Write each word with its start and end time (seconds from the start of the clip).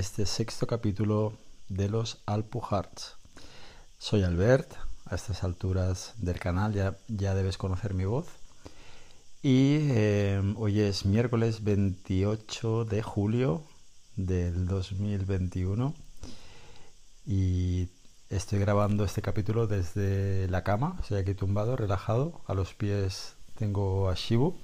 A 0.00 0.02
este 0.02 0.24
sexto 0.24 0.66
capítulo 0.66 1.34
de 1.68 1.90
los 1.90 2.22
Alpujarts. 2.24 3.16
Soy 3.98 4.22
Albert, 4.22 4.72
a 5.04 5.14
estas 5.14 5.44
alturas 5.44 6.14
del 6.16 6.38
canal 6.38 6.72
ya, 6.72 6.96
ya 7.08 7.34
debes 7.34 7.58
conocer 7.58 7.92
mi 7.92 8.06
voz. 8.06 8.26
Y 9.42 9.90
eh, 9.90 10.54
hoy 10.56 10.80
es 10.80 11.04
miércoles 11.04 11.64
28 11.64 12.86
de 12.86 13.02
julio 13.02 13.62
del 14.16 14.66
2021 14.66 15.92
y 17.26 17.90
estoy 18.30 18.58
grabando 18.58 19.04
este 19.04 19.20
capítulo 19.20 19.66
desde 19.66 20.48
la 20.48 20.64
cama, 20.64 20.96
estoy 21.02 21.18
aquí 21.18 21.34
tumbado, 21.34 21.76
relajado, 21.76 22.40
a 22.46 22.54
los 22.54 22.72
pies 22.72 23.34
tengo 23.58 24.08
a 24.08 24.14
Shibu 24.14 24.56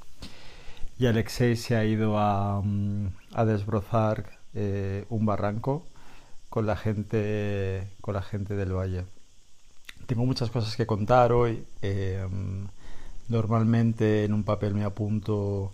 y 0.99 1.05
Alexei 1.09 1.57
se 1.57 1.77
ha 1.77 1.85
ido 1.85 2.19
a, 2.19 2.63
mm, 2.63 3.09
desbrozar 3.47 4.36
eh, 4.55 5.05
un 5.11 5.27
barranco 5.27 5.87
con 6.49 6.67
la 6.67 6.77
gente 6.77 7.89
con 8.01 8.15
la 8.15 8.23
gente 8.23 8.55
del 8.55 8.73
valle. 8.73 9.05
Tengo 10.07 10.25
muchas 10.25 10.51
cosas 10.51 10.77
que 10.77 10.87
contar 10.87 11.33
hoy. 11.33 11.65
Eh, 11.83 12.27
normalmente 13.29 14.25
en 14.25 14.33
un 14.33 14.45
papel 14.45 14.75
me 14.75 14.85
apunto 14.85 15.73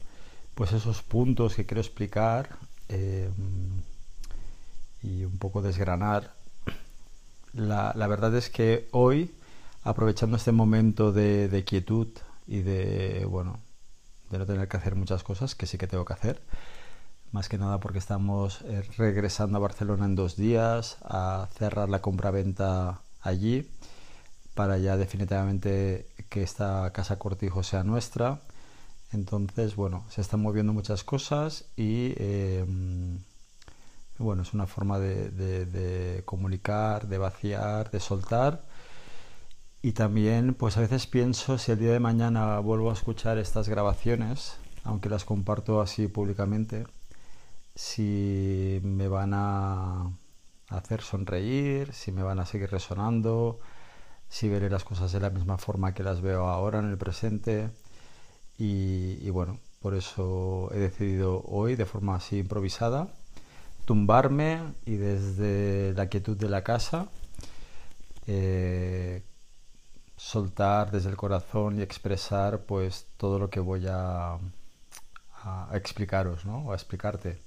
pues 0.54 0.72
esos 0.72 1.02
puntos 1.02 1.54
que 1.54 1.66
quiero 1.66 1.80
explicar 1.80 2.48
eh, 2.88 3.30
y 5.02 5.24
un 5.24 5.38
poco 5.38 5.62
desgranar. 5.62 6.32
La, 7.54 7.92
verdad 8.06 8.34
es 8.34 8.48
que 8.48 8.88
hoy, 8.92 9.30
aprovechando 9.84 10.36
este 10.36 10.52
momento 10.52 11.12
de 11.12 11.64
quietud 11.66 12.08
y 12.46 12.62
de 12.62 13.26
bueno 13.26 13.58
de 14.32 14.38
no 14.38 14.46
tener 14.46 14.66
que 14.66 14.76
hacer 14.78 14.96
muchas 14.96 15.22
cosas 15.22 15.54
que 15.54 15.66
sí 15.66 15.78
que 15.78 15.86
tengo 15.86 16.04
que 16.04 16.14
hacer. 16.14 16.40
Más 17.32 17.48
que 17.48 17.58
nada 17.58 17.80
porque 17.80 17.98
estamos 17.98 18.60
eh, 18.62 18.82
regresando 18.96 19.56
a 19.56 19.60
Barcelona 19.60 20.04
en 20.04 20.14
dos 20.14 20.36
días 20.36 20.98
a 21.02 21.48
cerrar 21.56 21.88
la 21.88 22.00
compra-venta 22.00 23.00
allí 23.22 23.68
para 24.54 24.78
ya 24.78 24.96
definitivamente 24.96 26.06
que 26.28 26.42
esta 26.42 26.90
casa 26.92 27.18
cortijo 27.18 27.62
sea 27.62 27.84
nuestra. 27.84 28.40
Entonces, 29.12 29.76
bueno, 29.76 30.04
se 30.10 30.20
están 30.20 30.40
moviendo 30.40 30.72
muchas 30.72 31.04
cosas 31.04 31.64
y 31.76 32.14
em, 32.18 33.18
bueno, 34.18 34.42
es 34.42 34.52
una 34.52 34.66
forma 34.66 34.98
de 34.98 36.22
comunicar, 36.26 37.08
de 37.08 37.18
vaciar, 37.18 37.90
de 37.90 38.00
soltar 38.00 38.62
y 39.84 39.92
también, 39.92 40.54
pues 40.54 40.76
a 40.76 40.80
veces 40.80 41.08
pienso 41.08 41.58
si 41.58 41.72
el 41.72 41.78
día 41.80 41.90
de 41.90 41.98
mañana 41.98 42.60
vuelvo 42.60 42.90
a 42.90 42.92
escuchar 42.92 43.38
estas 43.38 43.68
grabaciones, 43.68 44.56
aunque 44.84 45.08
las 45.08 45.24
comparto 45.24 45.80
así 45.80 46.06
públicamente, 46.06 46.86
si 47.74 48.80
me 48.82 49.08
van 49.08 49.32
a 49.34 50.12
hacer 50.68 51.02
sonreír, 51.02 51.92
si 51.92 52.12
me 52.12 52.22
van 52.22 52.40
a 52.40 52.46
seguir 52.46 52.70
resonando, 52.70 53.60
si 54.28 54.48
veré 54.48 54.70
las 54.70 54.84
cosas 54.84 55.12
de 55.12 55.20
la 55.20 55.30
misma 55.30 55.58
forma 55.58 55.94
que 55.94 56.02
las 56.02 56.20
veo 56.20 56.46
ahora 56.48 56.78
en 56.80 56.90
el 56.90 56.98
presente. 56.98 57.70
Y, 58.58 59.28
bueno, 59.30 59.58
por 59.80 59.94
eso 59.94 60.70
he 60.72 60.78
decidido 60.78 61.42
hoy, 61.46 61.74
de 61.76 61.86
forma 61.86 62.16
así 62.16 62.38
improvisada, 62.38 63.08
tumbarme 63.84 64.74
y 64.86 64.96
desde 64.96 65.92
la 65.94 66.08
quietud 66.08 66.36
de 66.36 66.48
la 66.48 66.62
casa 66.62 67.08
eh, 68.26 69.22
soltar 70.16 70.92
desde 70.92 71.10
el 71.10 71.16
corazón 71.16 71.78
y 71.78 71.82
expresar 71.82 72.60
pues 72.60 73.06
todo 73.16 73.38
lo 73.38 73.50
que 73.50 73.60
voy 73.60 73.86
a, 73.88 74.38
explicaros, 75.72 76.44
¿no? 76.44 76.58
O 76.66 76.72
a 76.72 76.76
explicarte. 76.76 77.38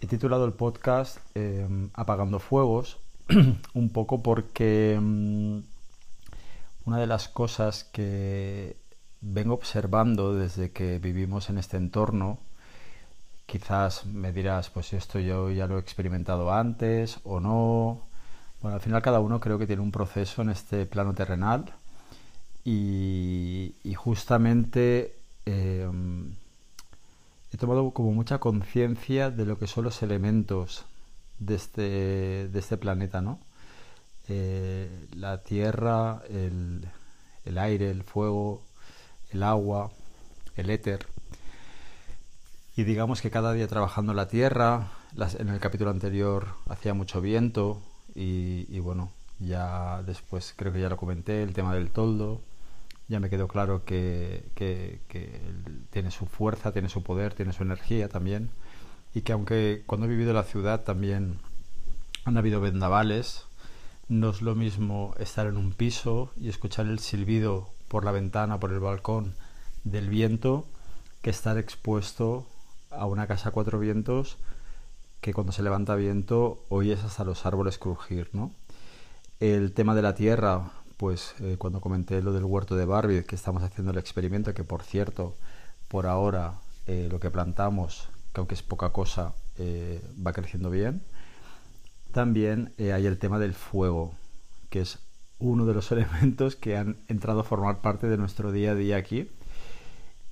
He 0.00 0.06
titulado 0.06 0.44
el 0.44 0.52
podcast 0.52 1.18
em, 1.34 1.90
Apagando 1.92 2.38
Fuegos, 2.38 2.98
un 3.74 3.88
poco 3.90 4.22
porque 4.22 4.94
em, 4.94 5.64
una 6.84 6.98
de 6.98 7.06
las 7.08 7.28
cosas 7.28 7.82
que 7.82 8.76
vengo 9.20 9.54
observando 9.54 10.34
desde 10.34 10.70
que 10.70 11.00
vivimos 11.00 11.50
en 11.50 11.58
este 11.58 11.78
entorno, 11.78 12.38
quizás 13.46 14.06
me 14.06 14.32
dirás, 14.32 14.70
pues 14.70 14.92
esto 14.92 15.18
yo 15.18 15.50
ya 15.50 15.66
lo 15.66 15.78
he 15.78 15.80
experimentado 15.80 16.52
antes 16.52 17.18
o 17.24 17.40
no, 17.40 18.02
bueno, 18.62 18.76
al 18.76 18.80
final 18.80 19.02
cada 19.02 19.18
uno 19.18 19.40
creo 19.40 19.58
que 19.58 19.66
tiene 19.66 19.82
un 19.82 19.90
proceso 19.90 20.42
en 20.42 20.50
este 20.50 20.86
plano 20.86 21.12
terrenal 21.12 21.72
y, 22.64 23.74
justamente 23.96 25.16
em, 25.44 26.36
he 27.52 27.56
tomado 27.56 27.90
como 27.92 28.12
mucha 28.12 28.38
conciencia 28.38 29.30
de 29.30 29.46
lo 29.46 29.58
que 29.58 29.66
son 29.66 29.84
los 29.84 30.02
elementos 30.02 30.84
de 31.38 31.54
este, 31.54 32.58
este 32.58 32.76
planeta, 32.76 33.20
¿no? 33.20 33.40
Eh, 34.28 35.08
la 35.14 35.42
tierra, 35.42 36.22
el, 36.28 36.86
el 37.44 37.58
aire, 37.58 37.90
el 37.90 38.02
fuego, 38.02 38.62
el 39.30 39.42
agua, 39.42 39.90
el 40.56 40.70
éter. 40.70 41.06
Y 42.76 42.84
digamos 42.84 43.22
que 43.22 43.30
cada 43.30 43.52
día 43.52 43.66
trabajando 43.66 44.14
la 44.14 44.28
tierra, 44.28 44.92
en 45.38 45.48
el 45.48 45.60
capítulo 45.60 45.90
anterior 45.90 46.48
hacía 46.68 46.94
mucho 46.94 47.20
viento, 47.20 47.82
y, 48.14 48.78
bueno, 48.80 49.12
ya 49.38 50.02
después 50.02 50.52
creo 50.56 50.72
que 50.72 50.80
ya 50.80 50.88
lo 50.88 50.96
comenté, 50.96 51.42
el 51.42 51.54
tema 51.54 51.74
del 51.74 51.90
toldo, 51.90 52.40
ya 53.08 53.20
me 53.20 53.30
quedó 53.30 53.48
claro 53.48 53.84
que, 53.84 54.44
tiene 55.90 56.10
su 56.10 56.26
fuerza, 56.26 56.72
tiene 56.72 56.88
su 56.88 57.02
poder, 57.02 57.34
tiene 57.34 57.52
su 57.52 57.62
energía 57.62 58.08
también, 58.08 58.50
y 59.14 59.22
que 59.22 59.32
aunque 59.32 59.82
cuando 59.86 60.06
he 60.06 60.10
vivido 60.10 60.30
en 60.30 60.36
la 60.36 60.42
ciudad 60.44 60.84
también 60.84 61.38
han 62.24 62.36
habido 62.36 62.60
vendavales, 62.60 63.46
no 64.08 64.30
es 64.30 64.42
lo 64.42 64.54
mismo 64.54 65.14
estar 65.18 65.46
en 65.46 65.56
un 65.56 65.72
piso 65.72 66.30
y 66.36 66.48
escuchar 66.48 66.86
el 66.86 66.98
silbido 66.98 67.70
por 67.88 68.04
la 68.04 68.12
ventana, 68.12 68.60
por 68.60 68.72
el 68.72 68.80
balcón 68.80 69.34
del 69.84 70.08
viento, 70.08 70.66
que 71.22 71.30
estar 71.30 71.58
expuesto 71.58 72.46
a 72.90 73.06
una 73.06 73.26
casa 73.26 73.48
a 73.48 73.52
cuatro 73.52 73.78
vientos 73.78 74.36
que 75.20 75.34
cuando 75.34 75.52
se 75.52 75.62
levanta 75.62 75.94
viento 75.94 76.64
oyes 76.68 77.02
hasta 77.04 77.24
los 77.24 77.44
árboles 77.44 77.78
crujir, 77.78 78.30
¿no? 78.32 78.52
El 79.40 79.72
tema 79.72 79.94
de 79.94 80.02
la 80.02 80.14
tierra, 80.14 80.70
pues 80.98 81.34
cuando 81.58 81.80
comenté 81.80 82.20
lo 82.20 82.32
del 82.32 82.44
huerto 82.44 82.76
de 82.76 82.84
Barbie, 82.84 83.24
que 83.24 83.36
estamos 83.36 83.62
haciendo 83.62 83.92
el 83.92 83.98
experimento, 83.98 84.52
que 84.52 84.64
por 84.64 84.82
cierto, 84.82 85.36
por 85.86 86.06
ahora 86.06 86.54
eh, 86.86 87.08
lo 87.10 87.20
que 87.20 87.30
plantamos, 87.30 88.08
que 88.32 88.40
aunque 88.40 88.54
es 88.54 88.62
poca 88.62 88.90
cosa, 88.90 89.32
eh, 89.58 90.02
va 90.24 90.32
creciendo 90.32 90.70
bien. 90.70 91.02
También 92.12 92.72
hay 92.78 93.06
el 93.06 93.18
tema 93.18 93.38
del 93.38 93.54
fuego, 93.54 94.12
que 94.70 94.80
es 94.80 94.98
uno 95.38 95.66
de 95.66 95.74
los 95.74 95.92
elementos 95.92 96.56
que 96.56 96.76
han 96.76 96.96
entrado 97.06 97.40
a 97.40 97.44
formar 97.44 97.80
parte 97.80 98.08
de 98.08 98.16
nuestro 98.16 98.50
día 98.50 98.72
a 98.72 98.74
día 98.74 98.96
aquí 98.96 99.30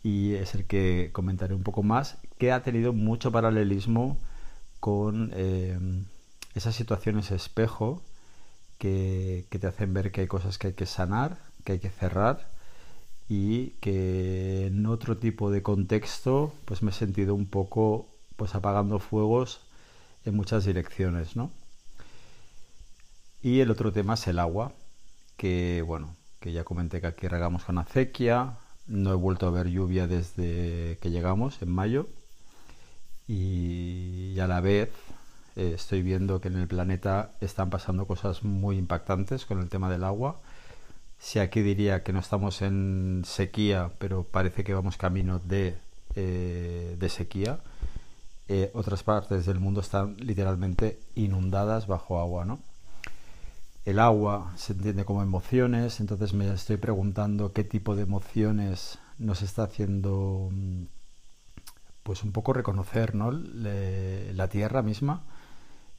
y 0.03 0.34
es 0.34 0.54
el 0.54 0.66
que 0.66 1.10
comentaré 1.12 1.54
un 1.54 1.62
poco 1.62 1.83
más, 1.83 2.19
que 2.38 2.53
ha 2.53 2.62
tenido 2.62 2.93
mucho 2.93 3.33
paralelismo 3.33 4.19
con 4.81 5.33
esas 6.54 6.75
situaciones 6.75 7.33
espejo 7.33 8.03
que, 8.78 9.47
te 9.48 9.66
hacen 9.66 9.94
ver 9.94 10.12
que 10.12 10.22
hay 10.22 10.26
cosas 10.26 10.59
que 10.59 10.69
hay 10.69 10.72
que 10.75 10.87
sanar, 10.87 11.38
que 11.64 11.72
hay 11.72 11.78
que 11.78 11.91
cerrar 11.91 12.48
y 13.28 13.70
que 13.81 14.66
en 14.66 14.87
otro 14.87 15.16
tipo 15.16 15.50
de 15.50 15.62
contexto 15.62 16.53
pues 16.64 16.82
me 16.82 16.91
he 16.91 16.95
sentido 16.95 17.34
un 17.34 17.47
poco 17.47 18.09
pues 18.36 18.54
apagando 18.54 18.98
fuegos 18.98 19.60
en 20.24 20.36
muchas 20.36 20.65
direcciones, 20.65 21.36
¿no? 21.36 21.50
Y 23.42 23.60
el 23.60 23.71
otro 23.71 23.92
tema 23.92 24.15
es 24.15 24.27
el 24.27 24.39
agua, 24.39 24.72
que 25.36 25.83
bueno, 25.86 26.16
que 26.41 26.53
ya 26.53 26.65
comenté 26.65 27.00
que 27.00 27.06
aquí 27.06 27.28
regamos 27.28 27.65
con 27.65 27.78
acequia, 27.78 28.59
no 28.86 29.12
he 29.12 29.16
vuelto 29.16 29.47
a 29.47 29.50
ver 29.50 29.68
lluvia 29.68 30.06
desde 30.06 30.98
que 31.00 31.10
llegamos 31.10 31.60
en 31.62 31.71
mayo 31.71 32.09
y, 33.28 34.39
a 34.41 34.47
la 34.47 34.60
vez 34.60 34.91
eh, 35.56 35.72
estoy 35.74 36.03
viendo 36.03 36.41
que 36.41 36.48
en 36.48 36.56
el 36.56 36.68
planeta 36.68 37.32
están 37.41 37.70
pasando 37.70 38.06
cosas 38.06 38.44
muy 38.44 38.76
impactantes 38.76 39.47
con 39.47 39.60
el 39.60 39.70
tema 39.70 39.91
del 39.91 40.04
agua. 40.04 40.41
Si 41.18 41.38
aquí 41.38 41.62
diría 41.62 42.03
que 42.03 42.12
no 42.12 42.20
estamos 42.20 42.60
en 42.60 43.22
sequía, 43.24 43.91
pero 43.98 44.24
parece 44.24 44.64
que 44.64 44.74
vamos 44.74 44.98
camino 44.98 45.38
de, 45.38 45.78
eh, 46.14 47.08
sequía, 47.08 47.60
eh, 48.48 48.70
otras 48.74 49.03
partes 49.03 49.47
del 49.47 49.58
mundo 49.58 49.80
están 49.80 50.16
literalmente 50.18 51.00
inundadas 51.14 51.86
bajo 51.86 52.20
agua, 52.20 52.44
¿no? 52.44 52.60
El 53.86 53.98
agua 53.98 54.52
se 54.56 54.72
entiende 54.74 55.04
como 55.04 55.22
emociones, 55.22 56.00
entonces 56.00 56.34
me 56.34 56.52
estoy 56.52 56.76
preguntando 56.76 57.52
qué 57.52 57.64
tipo 57.64 57.97
de 57.97 58.02
emociones 58.02 58.98
nos 59.18 59.42
está 59.42 59.64
haciendo 59.64 60.50
mm, 60.52 60.84
pues 62.02 62.22
un 62.24 62.32
poco 62.32 62.52
reconocer 62.52 63.14
¿no? 63.14 63.30
la 63.32 64.48
tierra 64.48 64.82
misma, 64.82 65.22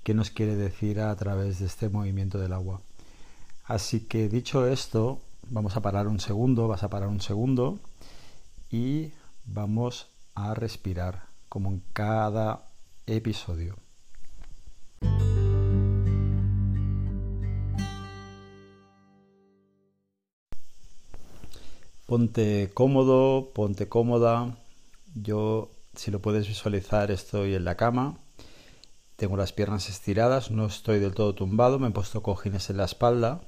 qué 0.07 0.13
nos 0.13 0.31
quiere 0.31 0.56
decir 0.56 1.01
a 1.01 1.13
través 1.18 1.59
de 1.59 1.65
este 1.65 1.89
movimiento 1.89 2.39
del 2.39 2.54
agua. 2.54 2.80
Así 3.65 4.00
que 4.00 4.30
dicho 4.30 4.65
esto, 4.65 5.19
vamos 5.50 5.75
a 5.75 5.81
parar 5.81 6.07
un 6.07 6.21
segundo, 6.21 6.69
vas 6.69 6.83
a 6.83 6.89
parar 6.89 7.09
un 7.09 7.19
segundo 7.19 7.77
y 8.71 9.12
vamos 9.44 10.07
a 10.33 10.54
respirar 10.54 11.25
como 11.50 11.71
en 11.71 11.83
cada 11.92 12.69
episodio. 13.06 13.75
Ponte 22.06 22.71
cómodo, 22.74 23.50
ponte 23.53 23.89
cómoda. 23.89 24.56
Yo, 25.15 25.69
si 25.98 26.12
lo 26.12 26.21
puedes 26.21 26.48
visualizar, 26.48 27.12
estoy 27.12 27.56
en 27.56 27.65
la 27.65 27.75
cama. 27.75 28.18
Tengo 29.18 29.36
las 29.36 29.52
piernas 29.52 29.90
estiradas, 29.90 30.52
no 30.52 30.68
estoy 30.68 31.00
del 31.00 31.16
todo 31.16 31.34
tumbado, 31.34 31.80
me 31.80 31.88
he 31.88 31.92
puesto 31.92 32.22
cojines 32.22 32.69
en 32.69 32.78
la 32.78 32.86
espalda 32.86 33.42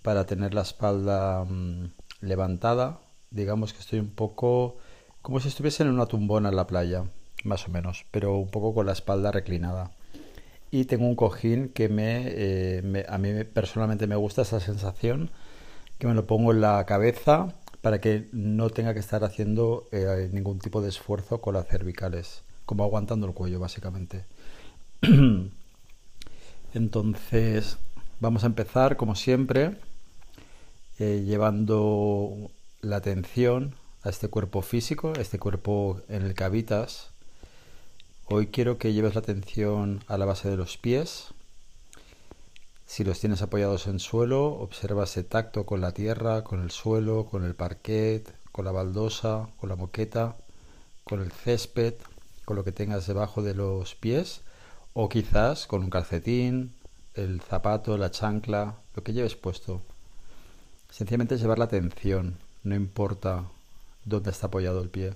para 0.00 0.24
tener 0.24 0.54
la 0.54 0.62
espalda 0.62 1.44
mm, 1.44 1.92
levantada. 2.22 2.98
Digamos 3.30 3.74
que 3.74 3.80
estoy 3.80 3.98
un 3.98 4.08
poco 4.08 4.78
como 5.20 5.40
si 5.40 5.48
estuviese 5.48 5.82
en 5.82 5.90
una 5.90 6.06
tumbona 6.06 6.48
en 6.48 6.56
la 6.56 6.66
playa, 6.66 7.04
más 7.44 7.68
o 7.68 7.70
menos, 7.70 8.06
pero 8.10 8.38
un 8.38 8.48
poco 8.48 8.72
con 8.72 8.86
la 8.86 8.92
espalda 8.92 9.30
reclinada. 9.30 9.90
Y 10.70 10.86
tengo 10.86 11.04
un 11.06 11.16
cojín 11.16 11.68
que 11.68 11.90
me, 11.90 12.22
eh, 12.26 13.06
a 13.10 13.18
mí 13.18 13.44
personalmente 13.44 14.06
me 14.06 14.16
gusta 14.16 14.40
esa 14.40 14.58
sensación, 14.58 15.30
que 15.98 16.06
me 16.06 16.14
lo 16.14 16.26
pongo 16.26 16.52
en 16.52 16.62
la 16.62 16.86
cabeza 16.86 17.54
para 17.82 18.00
que 18.00 18.30
no 18.32 18.70
tenga 18.70 18.94
que 18.94 19.00
estar 19.00 19.22
haciendo 19.22 19.86
eh, 19.92 20.30
ningún 20.32 20.60
tipo 20.60 20.80
de 20.80 20.88
esfuerzo 20.88 21.42
con 21.42 21.52
las 21.52 21.66
cervicales, 21.68 22.42
como 22.64 22.84
aguantando 22.84 23.26
el 23.26 23.34
cuello 23.34 23.60
básicamente. 23.60 24.24
Entonces, 26.74 27.78
vamos 28.18 28.42
a 28.42 28.46
empezar 28.46 28.96
como 28.96 29.14
siempre, 29.14 29.76
eh, 30.98 31.22
llevando 31.24 32.50
la 32.80 32.96
atención 32.96 33.76
a 34.02 34.08
este 34.08 34.26
cuerpo 34.28 34.60
físico, 34.62 35.12
a 35.16 35.20
este 35.20 35.38
cuerpo 35.38 36.00
en 36.08 36.22
el 36.22 36.34
que 36.34 36.42
habitas. 36.42 37.10
Hoy 38.24 38.48
quiero 38.48 38.78
que 38.78 38.92
lleves 38.92 39.14
la 39.14 39.20
atención 39.20 40.02
a 40.08 40.18
la 40.18 40.24
base 40.24 40.50
de 40.50 40.56
los 40.56 40.76
pies, 40.78 41.28
si 42.84 43.04
los 43.04 43.20
tienes 43.20 43.42
apoyados 43.42 43.86
en 43.86 44.00
suelo, 44.00 44.46
observa 44.46 45.04
ese 45.04 45.22
tacto 45.22 45.64
con 45.64 45.80
la 45.80 45.92
tierra, 45.92 46.42
con 46.42 46.62
el 46.62 46.72
suelo, 46.72 47.26
con 47.26 47.44
el 47.44 47.54
parquet, 47.54 48.34
con 48.50 48.64
la 48.64 48.72
baldosa, 48.72 49.48
con 49.58 49.68
la 49.68 49.76
moqueta, 49.76 50.36
con 51.04 51.20
el 51.20 51.30
césped, 51.30 51.94
con 52.44 52.56
lo 52.56 52.64
que 52.64 52.72
tengas 52.72 53.06
debajo 53.06 53.42
de 53.42 53.54
los 53.54 53.94
pies 53.94 54.40
o 55.00 55.08
quizás 55.08 55.68
con 55.68 55.84
un 55.84 55.90
calcetín, 55.90 56.74
el 57.14 57.40
zapato, 57.40 57.96
la 57.96 58.10
chancla, 58.10 58.74
lo 58.96 59.04
que 59.04 59.12
lleves 59.12 59.36
puesto. 59.36 59.80
Sencillamente 60.90 61.36
es 61.36 61.40
llevar 61.40 61.60
la 61.60 61.66
atención, 61.66 62.36
no 62.64 62.74
importa 62.74 63.44
dónde 64.04 64.32
está 64.32 64.48
apoyado 64.48 64.82
el 64.82 64.88
pie. 64.88 65.14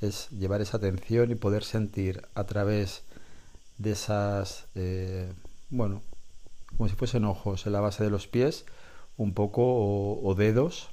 Es 0.00 0.30
llevar 0.30 0.62
esa 0.62 0.78
atención 0.78 1.30
y 1.30 1.36
poder 1.36 1.62
sentir 1.62 2.26
a 2.34 2.42
través 2.42 3.04
de 3.78 3.92
esas, 3.92 4.64
eh, 4.74 5.32
bueno, 5.70 6.02
como 6.76 6.88
si 6.88 6.96
fuesen 6.96 7.24
ojos 7.24 7.66
en 7.66 7.72
la 7.72 7.80
base 7.80 8.02
de 8.02 8.10
los 8.10 8.26
pies, 8.26 8.64
un 9.16 9.32
poco, 9.32 9.62
o, 10.24 10.34
dedos, 10.34 10.88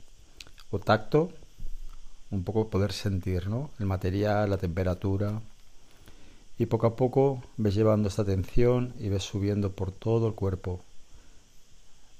o 0.69 0.77
tacto, 0.77 1.31
un 2.29 2.43
poco 2.43 2.69
poder 2.69 2.91
sentir 2.91 3.47
¿no? 3.47 3.71
el 3.79 3.87
material, 3.87 4.47
la 4.51 4.57
temperatura. 4.57 5.41
Y 6.61 6.67
poco 6.67 6.85
a 6.85 6.95
poco 6.95 7.41
ves 7.57 7.73
llevando 7.73 8.07
esta 8.07 8.21
atención 8.21 8.93
y 8.99 9.09
ves 9.09 9.23
subiendo 9.23 9.71
por 9.71 9.91
todo 9.91 10.27
el 10.27 10.35
cuerpo, 10.35 10.79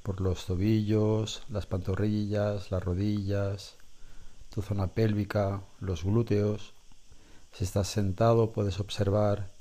por 0.02 0.20
los 0.20 0.48
tobillos, 0.48 1.44
las 1.48 1.68
pantorrillas, 1.68 2.72
las 2.72 2.84
rodillas, 2.84 3.76
tu 4.52 4.64
zona 4.64 4.88
pélvica, 4.88 5.62
los 5.80 6.04
glúteos. 6.04 6.74
Si 7.52 7.66
estás 7.66 7.88
sentado 7.88 8.52
puedes 8.52 8.80
observar 8.80 9.52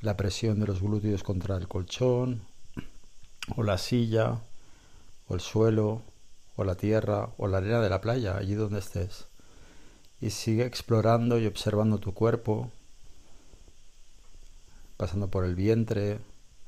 la 0.00 0.16
presión 0.16 0.58
de 0.58 0.66
los 0.66 0.82
glúteos 0.82 1.22
contra 1.22 1.56
el 1.56 1.68
colchón 1.68 2.42
o 3.54 3.62
la 3.62 3.78
silla, 3.78 4.40
o 5.28 5.34
el 5.36 5.40
suelo, 5.40 6.02
o 6.56 6.64
la 6.64 6.74
tierra, 6.74 7.28
o 7.36 7.46
la 7.46 7.58
arena 7.58 7.80
de 7.80 7.88
la 7.88 8.00
playa, 8.00 8.36
allí 8.36 8.54
donde 8.54 8.80
estés. 8.80 9.26
Y 10.20 10.30
sigue 10.30 10.64
explorando 10.66 11.38
y 11.38 11.46
observando 11.46 11.98
tu 11.98 12.14
cuerpo, 12.14 12.72
pasando 14.98 15.30
por 15.30 15.46
el 15.46 15.54
vientre, 15.54 16.18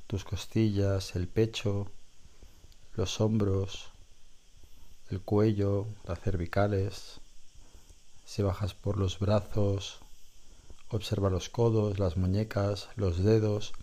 tus 0.06 0.24
costillas, 0.24 1.14
el 1.14 1.28
pecho, 1.28 1.88
los 2.94 3.20
hombros, 3.20 3.90
el 5.10 5.20
cuello, 5.20 5.86
las 6.06 6.20
cervicales. 6.20 7.20
Si 8.24 8.40
bajas 8.40 8.72
por 8.72 8.96
los 8.96 9.18
brazos, 9.18 10.00
observa 10.88 11.28
los 11.28 11.50
codos, 11.50 11.98
las 11.98 12.16
muñecas, 12.16 12.88
los 12.96 13.22
dedos, 13.22 13.74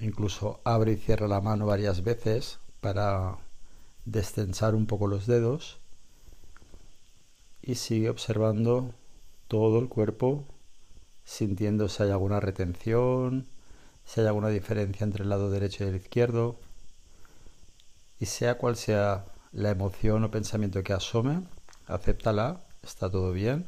Incluso 0.00 0.60
abre 0.64 0.92
y 0.92 0.96
cierra 0.96 1.28
la 1.28 1.40
mano 1.40 1.66
varias 1.66 2.02
veces 2.02 2.58
para 2.80 3.38
destensar 4.04 4.74
un 4.74 4.86
poco 4.86 5.06
los 5.06 5.26
dedos 5.26 5.78
y 7.62 7.76
sigue 7.76 8.10
observando 8.10 8.92
todo 9.48 9.78
el 9.78 9.88
cuerpo, 9.88 10.44
sintiendo 11.24 11.88
si 11.88 12.02
hay 12.02 12.10
alguna 12.10 12.40
retención, 12.40 13.46
si 14.04 14.20
hay 14.20 14.26
alguna 14.26 14.48
diferencia 14.48 15.04
entre 15.04 15.22
el 15.22 15.30
lado 15.30 15.50
derecho 15.50 15.84
y 15.84 15.88
el 15.88 15.96
izquierdo. 15.96 16.56
Y 18.20 18.26
sea 18.26 18.58
cual 18.58 18.76
sea 18.76 19.24
la 19.52 19.70
emoción 19.70 20.24
o 20.24 20.30
pensamiento 20.30 20.82
que 20.82 20.92
asome, 20.92 21.42
acéptala, 21.86 22.60
está 22.82 23.10
todo 23.10 23.32
bien. 23.32 23.66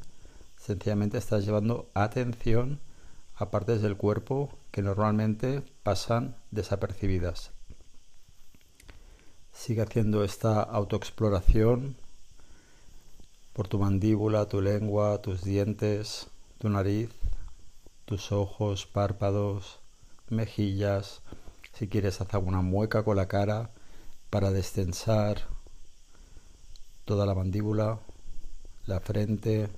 Sencillamente 0.57 1.19
estás 1.19 1.45
llevando 1.45 1.89
atención 1.95 2.81
a 3.37 3.51
partes 3.51 3.83
del 3.83 3.97
cuerpo 3.97 4.51
que 4.71 4.83
normalmente 4.83 5.63
pasan 5.83 6.37
desapercibidas. 6.51 7.51
Sigue 9.53 9.83
haciendo 9.83 10.25
esta 10.25 10.63
autoexploración 10.63 11.97
por 13.53 13.69
tu 13.69 13.79
mandíbula, 13.79 14.47
tu 14.47 14.61
lengua, 14.61 15.23
tus 15.23 15.43
dientes, 15.43 16.27
tu 16.59 16.69
nariz, 16.69 17.11
tus 18.05 18.33
ojos, 18.33 18.87
párpados, 18.87 19.79
mejillas. 20.29 21.23
Si 21.73 21.89
quieres, 21.89 22.21
haz 22.21 22.35
alguna 22.35 22.63
mueca 22.63 23.05
con 23.05 23.17
la 23.17 23.29
cara 23.29 23.71
para 24.31 24.51
destensar 24.51 25.49
toda 27.05 27.27
la 27.27 27.35
mandíbula, 27.35 28.01
la 28.87 29.01
frente, 29.01 29.69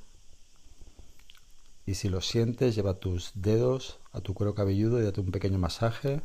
y 1.88 1.95
si 1.95 2.11
lo 2.11 2.21
sientes, 2.21 2.75
lleva 2.75 3.00
tus 3.00 3.33
dedos 3.35 3.99
a 4.12 4.21
tu 4.21 4.35
cuero 4.35 4.55
cabelludo 4.55 5.00
y 5.00 5.05
date 5.05 5.23
un 5.23 5.31
pequeño 5.31 5.59
masaje, 5.59 6.21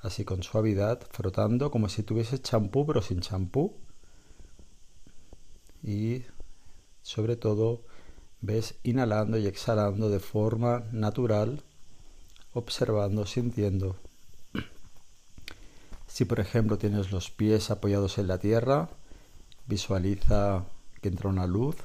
así 0.00 0.24
con 0.24 0.42
suavidad, 0.42 1.02
frotando 1.10 1.70
como 1.70 1.90
si 1.90 2.02
tuvieses 2.02 2.40
champú 2.40 2.86
pero 2.86 3.02
sin 3.02 3.20
champú. 3.20 3.76
Y 5.82 6.22
sobre 7.02 7.36
todo 7.36 7.84
ves 8.40 8.76
inhalando 8.82 9.36
y 9.36 9.46
exhalando 9.46 10.08
de 10.08 10.20
forma 10.20 10.84
natural, 10.90 11.62
observando, 12.58 13.26
sintiendo. 13.26 13.96
Si 16.06 16.24
por 16.24 16.40
ejemplo 16.40 16.78
tienes 16.78 17.12
los 17.12 17.30
pies 17.30 17.70
apoyados 17.70 18.18
en 18.18 18.26
la 18.26 18.38
tierra, 18.38 18.88
visualiza 19.66 20.64
que 21.00 21.08
entra 21.08 21.28
una 21.28 21.46
luz 21.46 21.76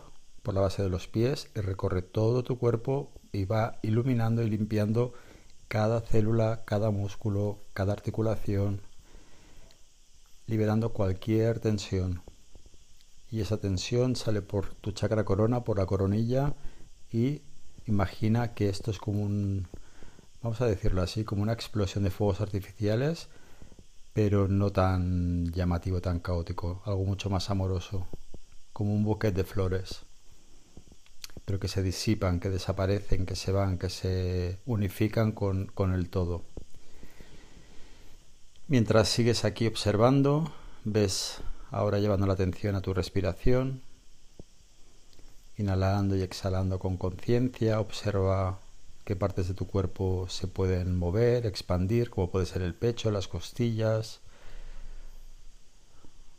por 0.41 0.53
la 0.53 0.61
base 0.61 0.81
de 0.81 0.89
los 0.89 1.07
pies 1.07 1.49
y 1.55 1.59
recorre 1.59 2.01
todo 2.01 2.43
tu 2.43 2.57
cuerpo 2.57 3.11
y 3.31 3.45
va 3.45 3.77
iluminando 3.81 4.41
y 4.41 4.49
limpiando 4.49 5.13
cada 5.67 6.01
célula, 6.01 6.61
cada 6.65 6.91
músculo, 6.91 7.59
cada 7.73 7.93
articulación, 7.93 8.81
liberando 10.47 10.93
cualquier 10.93 11.59
tensión. 11.59 12.21
Y 13.31 13.41
esa 13.41 13.57
tensión 13.57 14.15
sale 14.15 14.41
por 14.41 14.73
tu 14.75 14.91
chakra 14.91 15.25
corona, 15.25 15.63
por 15.63 15.77
la 15.77 15.85
coronilla 15.85 16.53
y 17.11 17.41
imagina 17.87 18.53
que 18.53 18.69
esto 18.69 18.91
es 18.91 18.99
como 18.99 19.23
un, 19.23 19.67
vamos 20.43 20.61
a 20.61 20.67
decirlo 20.67 21.01
así, 21.01 21.23
como 21.23 21.41
una 21.41 21.53
explosión 21.53 22.03
de 22.03 22.11
fuegos 22.11 22.41
artificiales, 22.41 23.29
pero 24.13 24.47
no 24.47 24.71
tan 24.71 25.51
llamativo, 25.51 26.01
tan 26.01 26.19
caótico, 26.19 26.83
algo 26.85 27.03
mucho 27.05 27.29
más 27.31 27.49
amoroso, 27.49 28.07
como 28.73 28.93
un 28.93 29.03
buquete 29.03 29.37
de 29.37 29.43
flores 29.43 30.03
pero 31.45 31.59
que 31.59 31.67
se 31.67 31.83
disipan, 31.83 32.39
que 32.39 32.49
desaparecen, 32.49 33.25
que 33.25 33.35
se 33.35 33.51
van, 33.51 33.77
que 33.77 33.89
se 33.89 34.59
unifican 34.65 35.31
con, 35.31 35.67
con 35.67 35.93
el 35.93 36.09
todo. 36.09 36.43
Mientras 38.67 39.09
sigues 39.09 39.43
aquí 39.43 39.67
observando, 39.67 40.51
ves 40.85 41.41
ahora 41.69 41.99
llevando 41.99 42.27
la 42.27 42.33
atención 42.33 42.75
a 42.75 42.81
tu 42.81 42.93
respiración, 42.93 43.81
inhalando 45.57 46.15
y 46.15 46.21
exhalando 46.21 46.79
con 46.79 46.97
conciencia, 46.97 47.79
observa 47.79 48.59
qué 49.05 49.15
partes 49.15 49.47
de 49.47 49.53
tu 49.53 49.67
cuerpo 49.67 50.27
se 50.29 50.47
pueden 50.47 50.97
mover, 50.97 51.45
expandir, 51.45 52.09
como 52.09 52.31
puede 52.31 52.45
ser 52.45 52.61
el 52.61 52.73
pecho, 52.73 53.11
las 53.11 53.27
costillas, 53.27 54.21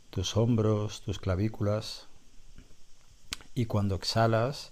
tus 0.09 0.35
hombros, 0.37 1.01
tus 1.01 1.19
clavículas. 1.19 2.07
Y 3.53 3.65
cuando 3.65 3.95
exhalas, 3.95 4.71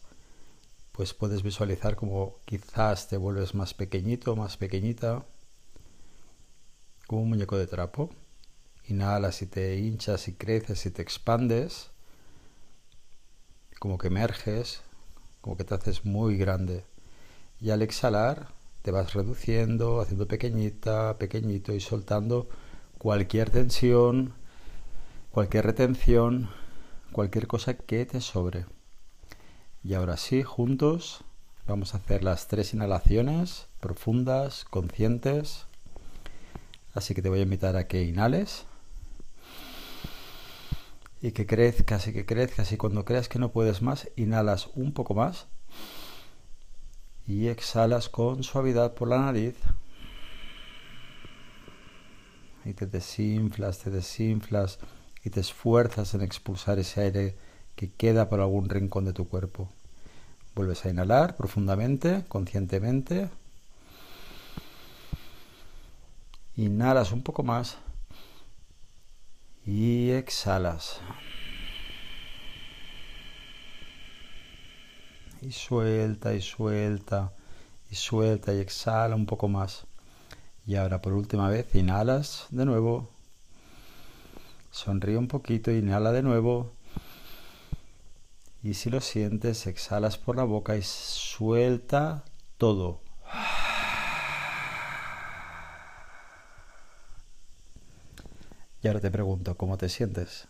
pues 0.91 1.13
puedes 1.13 1.43
visualizar 1.43 1.95
como 1.95 2.39
quizás 2.45 3.07
te 3.07 3.17
vuelves 3.17 3.55
más 3.55 3.73
pequeñito, 3.73 4.35
más 4.35 4.57
pequeñita, 4.57 5.25
como 7.07 7.23
un 7.23 7.29
muñeco 7.29 7.57
de 7.57 7.67
trapo. 7.67 8.09
Inhalas 8.88 9.41
y 9.41 9.45
te 9.47 9.77
hinchas 9.77 10.27
y 10.27 10.33
creces 10.33 10.85
y 10.85 10.91
te 10.91 11.01
expandes, 11.01 11.91
como 13.79 13.97
que 13.97 14.07
emerges, 14.07 14.81
como 15.41 15.57
que 15.57 15.63
te 15.63 15.75
haces 15.75 16.05
muy 16.05 16.38
grande. 16.38 16.85
Y 17.63 17.70
al 17.72 17.82
exhalar 17.82 18.50
te 18.82 18.91
vas 18.91 19.13
reduciendo, 19.13 20.01
haciendo 20.01 20.27
pequeñita, 20.27 21.17
pequeñito 21.17 21.72
y 21.72 21.79
soltando 21.79 22.50
cualquier 22.98 23.51
tensión, 23.51 24.34
cualquier 25.32 25.67
retención, 25.67 26.50
cualquier 27.13 27.48
cosa 27.48 27.75
que 27.75 28.05
te 28.05 28.20
sobre. 28.20 28.65
Y 29.82 29.93
ahora 29.93 30.17
sí, 30.17 30.43
juntos 30.43 31.24
vamos 31.65 31.93
a 31.93 32.00
hacer 32.00 32.22
las 32.22 32.50
tres 32.50 32.74
inhalaciones 32.74 33.67
profundas, 33.79 34.65
conscientes. 34.70 35.65
Así 36.93 37.15
que 37.15 37.22
te 37.22 37.29
voy 37.29 37.39
a 37.39 37.43
invitar 37.43 37.77
a 37.77 37.88
que 37.88 38.03
inhales 38.03 38.65
y 41.22 41.32
que 41.32 41.46
crezcas 41.46 42.10
y 42.10 42.12
que 42.12 42.25
crezcas 42.25 42.74
y 42.74 42.77
cuando 42.77 43.05
creas 43.05 43.29
que 43.29 43.39
no 43.39 43.53
puedes 43.53 43.82
más, 43.82 44.10
inhalas 44.17 44.67
un 44.75 44.91
poco 44.91 45.13
más 45.13 45.48
y 47.27 47.48
exhalas 47.48 48.10
con 48.10 48.44
suavidad 48.44 48.94
por 48.94 49.08
la 49.08 49.20
nariz 49.20 49.56
y 52.65 52.74
te 52.74 52.86
desinflas, 52.86 53.80
te 53.80 53.89
desinflas 53.89 54.80
y 55.24 55.30
te 55.30 55.39
esfuerzas 55.39 56.13
en 56.13 56.22
expulsar 56.22 56.80
ese 56.80 57.01
aire 57.01 57.38
que 57.75 57.92
queda 57.92 58.30
por 58.30 58.39
algún 58.39 58.70
rincón 58.70 59.06
de 59.06 59.13
tu 59.13 59.27
cuerpo. 59.27 59.70
Vuelves 60.56 60.86
a 60.86 60.89
inhalar 60.89 61.36
profundamente, 61.36 62.25
conscientemente. 62.27 63.30
Inhalas 66.56 67.12
un 67.12 67.24
poco 67.24 67.44
más 67.44 67.77
y 69.65 70.12
exhalas. 70.12 71.00
Y 75.43 75.51
suelta 75.51 76.33
y 76.33 76.41
suelta 76.41 77.33
y 77.91 77.95
suelta 77.95 78.53
y 78.53 78.59
exhala 78.59 79.13
un 79.13 79.25
poco 79.25 79.50
más. 79.50 79.85
Y 80.65 80.75
ahora 80.75 81.01
por 81.01 81.12
última 81.12 81.50
vez 81.50 81.75
inhalas 81.75 82.47
de 82.50 82.65
nuevo. 82.65 83.09
Sonríe 84.71 85.17
un 85.17 85.27
poquito, 85.27 85.69
inhala 85.69 86.13
de 86.13 86.23
nuevo. 86.23 86.71
Y 88.63 88.75
si 88.75 88.89
lo 88.89 89.01
sientes, 89.01 89.67
exhalas 89.67 90.17
por 90.17 90.38
la 90.38 90.45
boca 90.45 90.77
y 90.77 90.81
suelta 90.81 92.23
todo. 92.57 93.01
Y 98.81 98.88
ahora 98.88 99.01
te 99.01 99.12
pregunto, 99.12 99.57
¿cómo 99.57 99.77
te 99.77 99.89
sientes? 99.89 100.47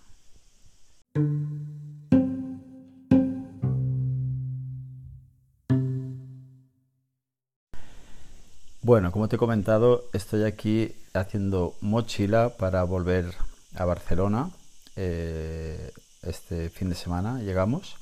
Bueno, 8.86 9.14
como 9.14 9.30
te 9.30 9.38
he 9.38 9.40
comentado, 9.40 10.10
estoy 10.12 10.44
aquí 10.44 10.94
haciendo 11.14 11.74
mochila 11.80 12.50
para 12.58 12.84
volver 12.84 13.34
a 13.76 13.86
Barcelona. 13.86 14.52
Eh, 14.98 15.94
este 16.22 16.70
fin 16.70 16.90
de 16.90 16.96
semana 16.96 17.40
llegamos. 17.40 17.96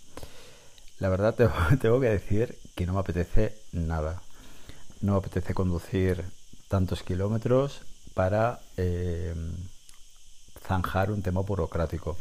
La 0.97 1.09
verdad 1.09 1.35
tengo, 1.79 2.00
que 2.00 2.09
decir 2.09 2.57
que 2.73 2.88
no 2.88 2.93
me 2.93 3.00
apetece 3.01 3.55
nada. 3.71 4.23
No 5.01 5.11
me 5.11 5.17
apetece 5.19 5.53
conducir 5.53 6.25
tantos 6.67 7.03
kilómetros 7.03 7.83
para 8.15 8.59
eh, 8.75 9.35
zanjar 10.67 11.11
un 11.11 11.21
tema 11.21 11.41
burocrático. 11.41 12.17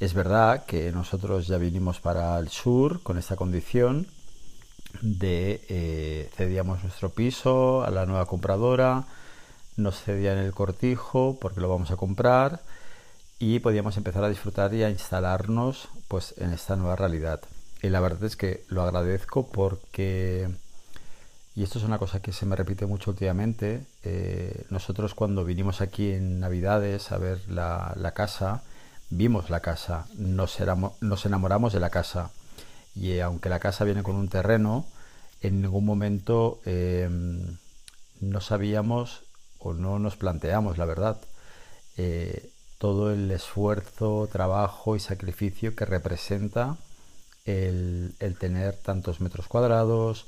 Es 0.00 0.12
verdad 0.12 0.64
que 0.64 0.90
nosotros 0.90 1.46
ya 1.46 1.56
vinimos 1.56 2.00
para 2.00 2.36
el 2.40 2.48
sur 2.48 3.00
con 3.04 3.16
esta 3.16 3.36
condición 3.36 4.08
de 5.02 5.60
eh, 5.68 6.30
cedíamos 6.36 6.82
nuestro 6.82 7.10
piso 7.10 7.84
a 7.84 7.90
la 7.90 8.06
nueva 8.06 8.26
compradora, 8.26 9.04
nos 9.76 10.00
cedían 10.00 10.38
el 10.38 10.52
cortijo 10.52 11.38
porque 11.40 11.60
lo 11.60 11.68
vamos 11.68 11.90
a 11.90 11.96
comprar 11.96 12.60
y 13.38 13.58
podíamos 13.60 13.96
empezar 13.96 14.22
a 14.22 14.28
disfrutar 14.28 14.74
y 14.74 14.84
a 14.84 14.90
instalarnos 14.90 15.88
pues 16.08 16.34
en 16.38 16.52
esta 16.52 16.76
nueva 16.76 16.96
realidad. 16.96 17.40
Y 17.82 17.88
la 17.88 18.00
verdad 18.00 18.24
es 18.24 18.36
que 18.36 18.64
lo 18.68 18.82
agradezco 18.82 19.46
porque, 19.46 20.50
y 21.54 21.62
esto 21.62 21.78
es 21.78 21.84
una 21.84 21.98
cosa 21.98 22.20
que 22.20 22.32
se 22.32 22.44
me 22.44 22.56
repite 22.56 22.84
mucho 22.84 23.10
últimamente, 23.10 23.86
eh, 24.04 24.66
nosotros 24.68 25.14
cuando 25.14 25.44
vinimos 25.44 25.80
aquí 25.80 26.10
en 26.12 26.40
Navidades 26.40 27.10
a 27.12 27.18
ver 27.18 27.40
la, 27.48 28.12
casa, 28.14 28.62
vimos 29.08 29.48
la 29.48 29.60
casa, 29.60 30.06
nos, 30.18 30.58
nos 31.00 31.26
enamoramos 31.26 31.72
de 31.72 31.80
la 31.80 31.90
casa. 31.90 32.30
Y 32.94 33.12
eh, 33.12 33.22
aunque 33.22 33.48
la 33.48 33.60
casa 33.60 33.84
viene 33.84 34.02
con 34.02 34.16
un 34.16 34.28
terreno, 34.28 34.86
en 35.40 35.62
ningún 35.62 35.84
momento 35.84 36.60
em, 36.64 37.56
no 38.20 38.40
sabíamos 38.40 39.22
o 39.58 39.72
no 39.72 39.98
nos 39.98 40.16
planteamos, 40.16 40.78
la 40.78 40.84
verdad, 40.84 41.20
eh, 41.96 42.50
todo 42.78 43.12
el 43.12 43.30
esfuerzo, 43.30 44.28
trabajo 44.32 44.96
y 44.96 45.00
sacrificio 45.00 45.74
que 45.76 45.84
representa 45.84 46.76
el, 47.44 48.14
tener 48.38 48.76
tantos 48.76 49.20
metros 49.20 49.48
cuadrados, 49.48 50.26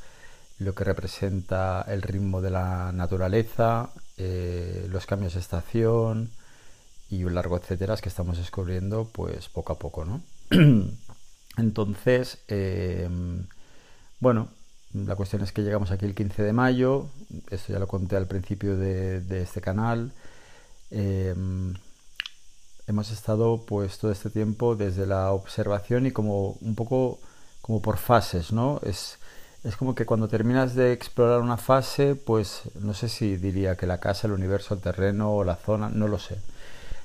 lo 0.58 0.74
que 0.74 0.84
representa 0.84 1.84
el 1.88 2.02
ritmo 2.02 2.40
de 2.42 2.50
la 2.50 2.92
naturaleza, 2.92 3.90
eh, 4.18 4.86
los 4.90 5.06
cambios 5.06 5.34
de 5.34 5.40
estación 5.40 6.30
y 7.10 7.24
un 7.24 7.34
largo 7.34 7.56
etcétera 7.56 7.96
que 7.96 8.08
estamos 8.08 8.38
descubriendo 8.38 9.08
pues 9.10 9.48
poco 9.48 9.72
a 9.72 9.78
poco, 9.78 10.04
¿no? 10.04 10.22
Entonces, 11.56 12.38
em, 12.48 13.46
bueno, 14.20 14.48
la 14.94 15.16
cuestión 15.16 15.42
es 15.42 15.52
que 15.52 15.62
llegamos 15.62 15.90
aquí 15.90 16.04
el 16.06 16.14
15 16.14 16.42
de 16.42 16.52
mayo, 16.52 17.06
esto 17.50 17.72
ya 17.72 17.78
lo 17.78 17.86
conté 17.86 18.16
al 18.16 18.26
principio 18.26 18.76
de, 18.76 19.42
este 19.42 19.60
canal. 19.60 20.12
Em, 20.90 21.74
hemos 22.86 23.10
estado 23.10 23.64
pues 23.66 23.98
todo 23.98 24.12
este 24.12 24.30
tiempo 24.30 24.76
desde 24.76 25.06
la 25.06 25.32
observación 25.32 26.06
y 26.06 26.10
como 26.12 26.52
un 26.60 26.74
poco 26.74 27.20
como 27.62 27.80
por 27.80 27.96
fases, 27.96 28.52
¿no? 28.52 28.80
Es, 28.82 29.18
es 29.64 29.76
como 29.76 29.94
que 29.94 30.04
cuando 30.06 30.28
terminas 30.28 30.74
de 30.74 30.92
explorar 30.92 31.40
una 31.40 31.56
fase, 31.56 32.16
pues 32.16 32.62
no 32.80 32.92
sé 32.94 33.08
si 33.08 33.36
diría 33.36 33.76
que 33.76 33.86
la 33.86 33.98
casa, 33.98 34.26
el 34.26 34.32
universo, 34.32 34.74
el 34.74 34.80
terreno 34.80 35.32
o 35.32 35.44
la 35.44 35.56
zona, 35.56 35.88
no 35.88 36.08
lo 36.08 36.18
sé. 36.18 36.38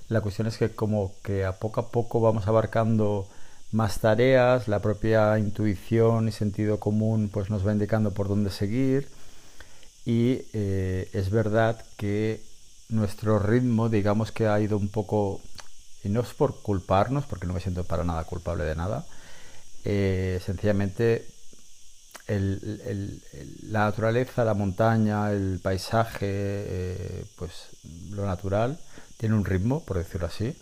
La 0.10 0.22
cuestión 0.22 0.48
es 0.48 0.58
que 0.58 0.72
como 0.72 1.14
que 1.24 1.46
a 1.46 1.54
poco 1.54 1.82
a 1.82 1.90
poco 1.92 2.22
vamos 2.22 2.48
abarcando 2.48 3.28
más 3.72 4.00
tareas, 4.00 4.68
la 4.68 4.80
propia 4.80 5.38
intuición 5.40 6.28
y 6.28 6.32
sentido 6.32 6.80
común 6.80 7.30
pues 7.32 7.50
nos 7.50 7.66
va 7.66 7.74
indicando 7.74 8.12
por 8.12 8.28
dónde 8.28 8.50
seguir. 8.50 9.10
Y 10.06 10.42
eh, 10.54 11.10
es 11.14 11.30
verdad 11.30 11.84
que 11.98 12.42
nuestro 12.90 13.40
ritmo 13.40 13.90
digamos 13.90 14.32
que 14.32 14.48
ha 14.48 14.60
ido 14.60 14.78
un 14.78 14.88
poco 14.88 15.42
y 16.04 16.10
no 16.10 16.22
es 16.22 16.34
por 16.34 16.62
culparnos, 16.62 17.26
porque 17.26 17.48
no 17.48 17.54
me 17.54 17.60
siento 17.60 17.84
para 17.84 18.04
nada 18.04 18.24
culpable 18.24 18.64
de 18.64 18.76
nada, 18.76 19.06
eh, 19.84 20.40
sencillamente 20.46 21.26
la 22.28 23.86
naturaleza, 23.86 24.44
la 24.44 24.54
montaña, 24.54 25.32
el 25.32 25.60
paisaje, 25.62 26.26
eh, 26.30 27.26
pues 27.38 27.52
lo 28.12 28.26
natural, 28.26 28.78
tiene 29.18 29.36
un 29.36 29.46
ritmo, 29.46 29.84
por 29.84 29.98
decirlo 29.98 30.28
así, 30.28 30.56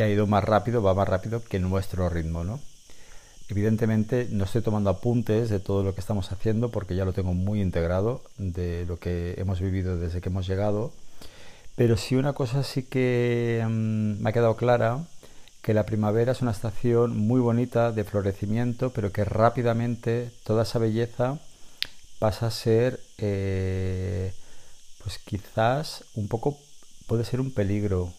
que 0.00 0.04
ha 0.04 0.08
ido 0.08 0.26
más 0.26 0.42
rápido, 0.42 0.82
va 0.82 0.94
más 0.94 1.06
rápido 1.06 1.44
que 1.44 1.58
nuestro 1.60 2.08
ritmo, 2.08 2.42
¿no? 2.42 2.58
Evidentemente 3.50 4.28
no 4.30 4.44
estoy 4.44 4.62
tomando 4.62 4.88
apuntes 4.88 5.50
de 5.50 5.60
todo 5.60 5.82
lo 5.82 5.92
que 5.92 6.00
estamos 6.00 6.32
haciendo 6.32 6.70
porque 6.70 6.96
ya 6.96 7.04
lo 7.04 7.12
tengo 7.12 7.34
muy 7.34 7.60
integrado 7.60 8.22
de 8.38 8.86
lo 8.86 8.98
que 8.98 9.34
hemos 9.36 9.60
vivido 9.60 9.98
desde 9.98 10.22
que 10.22 10.30
hemos 10.30 10.46
llegado 10.46 10.90
pero 11.76 11.98
sí 11.98 12.14
una 12.16 12.32
cosa 12.32 12.62
sí 12.62 12.82
que 12.82 13.62
mm, 13.66 14.22
me 14.22 14.30
ha 14.30 14.32
quedado 14.32 14.56
clara, 14.56 15.04
que 15.62 15.74
la 15.74 15.84
primavera 15.84 16.32
es 16.32 16.40
una 16.40 16.50
estación 16.50 17.16
muy 17.16 17.40
bonita 17.40 17.92
de 17.92 18.04
florecimiento, 18.04 18.90
pero 18.90 19.12
que 19.12 19.24
rápidamente 19.24 20.30
toda 20.44 20.62
esa 20.62 20.78
belleza 20.78 21.38
pasa 22.18 22.46
a 22.46 22.50
ser, 22.50 23.00
eh, 23.18 24.32
pues 25.02 25.18
quizás 25.18 26.04
un 26.14 26.28
poco, 26.28 26.58
puede 27.06 27.24
ser 27.24 27.40
un 27.40 27.50
peligro. 27.50 28.12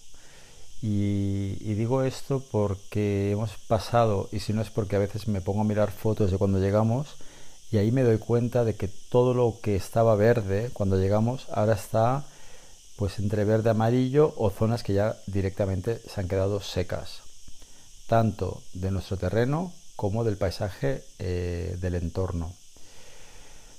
Y, 0.81 1.73
digo 1.75 2.03
esto 2.03 2.43
porque 2.51 3.31
hemos 3.31 3.51
pasado, 3.67 4.29
y 4.31 4.39
si 4.39 4.53
no 4.53 4.61
es 4.61 4.69
porque 4.69 4.95
a 4.95 4.99
veces 4.99 5.27
me 5.27 5.41
pongo 5.41 5.61
a 5.61 5.65
mirar 5.65 5.91
fotos 5.91 6.31
de 6.31 6.37
cuando 6.37 6.59
llegamos, 6.59 7.15
y 7.71 7.77
ahí 7.77 7.91
me 7.91 8.03
doy 8.03 8.17
cuenta 8.17 8.63
de 8.63 8.75
que 8.75 8.87
todo 8.87 9.33
lo 9.33 9.57
que 9.61 9.75
estaba 9.75 10.15
verde 10.15 10.71
cuando 10.73 10.97
llegamos 10.97 11.47
ahora 11.51 11.73
está 11.73 12.25
pues 12.97 13.17
entre 13.19 13.45
verde 13.45 13.69
amarillo 13.69 14.33
o 14.37 14.49
zonas 14.49 14.83
que 14.83 14.93
ya 14.93 15.17
directamente 15.25 15.99
se 15.99 16.19
han 16.19 16.27
quedado 16.27 16.61
secas, 16.61 17.21
tanto 18.07 18.61
de 18.73 18.91
nuestro 18.91 19.17
terreno 19.17 19.71
como 19.95 20.23
del 20.23 20.37
paisaje 20.37 21.03
eh, 21.19 21.77
del 21.79 21.95
entorno. 21.95 22.53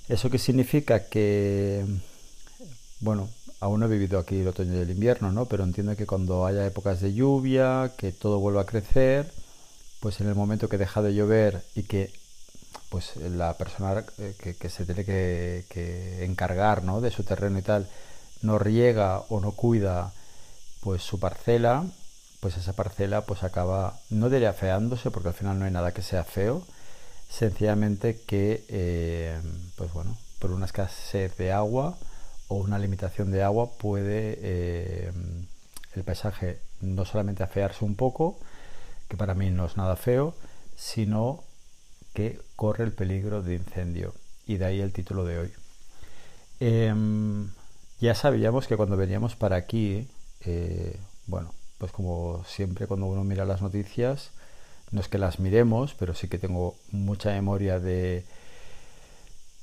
¿Eso 0.09 0.29
qué 0.29 0.37
significa? 0.37 1.05
Que, 1.07 1.85
bueno, 2.99 3.29
aún 3.63 3.79
no 3.79 3.85
he 3.85 3.89
vivido 3.89 4.19
aquí 4.19 4.41
el 4.41 4.47
otoño 4.49 4.73
y 4.73 4.79
el 4.81 4.89
invierno, 4.89 5.31
¿no? 5.31 5.45
Pero 5.45 5.63
entiendo 5.63 5.95
que 5.95 6.05
cuando 6.05 6.45
haya 6.45 6.67
épocas 6.67 6.99
de 6.99 7.13
lluvia, 7.13 7.93
que 7.97 8.11
todo 8.11 8.39
vuelva 8.39 8.63
a 8.63 8.65
crecer, 8.65 9.31
pues 10.01 10.19
en 10.19 10.27
el 10.27 10.35
momento 10.35 10.67
que 10.67 10.77
deja 10.77 11.01
de 11.01 11.15
llover 11.15 11.63
y 11.73 11.83
que 11.83 12.11
pues 12.89 13.15
la 13.15 13.53
persona 13.57 14.03
eh, 14.17 14.35
que, 14.59 14.69
se 14.69 14.85
tiene 14.85 15.05
que, 15.05 16.25
encargar 16.25 16.83
¿no? 16.83 16.99
de 16.99 17.09
su 17.09 17.23
terreno 17.23 17.57
y 17.57 17.61
tal 17.61 17.87
no 18.41 18.59
riega 18.59 19.21
o 19.29 19.39
no 19.39 19.53
cuida 19.53 20.11
pues 20.81 21.01
su 21.01 21.17
parcela, 21.17 21.85
pues 22.41 22.57
esa 22.57 22.73
parcela 22.73 23.21
pues 23.21 23.43
acaba, 23.43 23.97
no 24.09 24.29
diría 24.29 24.51
feándose 24.51 25.09
porque 25.09 25.29
al 25.29 25.35
final 25.35 25.57
no 25.57 25.63
hay 25.65 25.71
nada 25.71 25.93
que 25.93 26.01
sea 26.01 26.25
feo, 26.25 26.63
sencillamente 27.29 28.19
que 28.27 28.65
eh, 28.67 29.39
pues 29.77 29.93
bueno, 29.93 30.17
por 30.39 30.51
una 30.51 30.65
escasez 30.65 31.37
de 31.37 31.53
agua 31.53 31.97
o 32.53 32.57
una 32.57 32.77
limitación 32.77 33.31
de 33.31 33.41
agua 33.41 33.71
puede 33.77 34.37
eh, 34.41 35.11
el 35.95 36.03
paisaje 36.03 36.59
no 36.81 37.05
solamente 37.05 37.43
afearse 37.43 37.83
un 37.83 37.95
poco, 37.95 38.37
que 39.07 39.17
para 39.17 39.33
mí 39.33 39.49
no 39.49 39.65
es 39.65 39.77
nada 39.77 39.95
feo, 39.95 40.35
sino 40.75 41.43
que 42.13 42.39
corre 42.55 42.83
el 42.83 42.91
peligro 42.91 43.41
de 43.41 43.55
incendio. 43.55 44.13
Y 44.45 44.57
de 44.57 44.65
ahí 44.65 44.81
el 44.81 44.91
título 44.91 45.23
de 45.25 45.39
hoy. 45.39 45.51
Em, 46.59 47.49
ya 47.99 48.13
sabíamos 48.15 48.67
que 48.67 48.77
cuando 48.77 48.97
veníamos 48.97 49.35
para 49.35 49.55
aquí, 49.55 50.07
eh, 50.41 50.99
bueno, 51.25 51.53
pues 51.77 51.91
como 51.91 52.43
siempre 52.45 52.87
cuando 52.87 53.07
uno 53.07 53.23
mira 53.23 53.45
las 53.45 53.61
noticias, 53.61 54.31
no 54.91 55.01
es 55.01 55.07
que 55.07 55.17
las 55.17 55.39
miremos, 55.39 55.95
pero 55.95 56.13
sí 56.13 56.27
que 56.27 56.37
tengo 56.37 56.75
mucha 56.91 57.31
memoria 57.31 57.79
de 57.79 58.25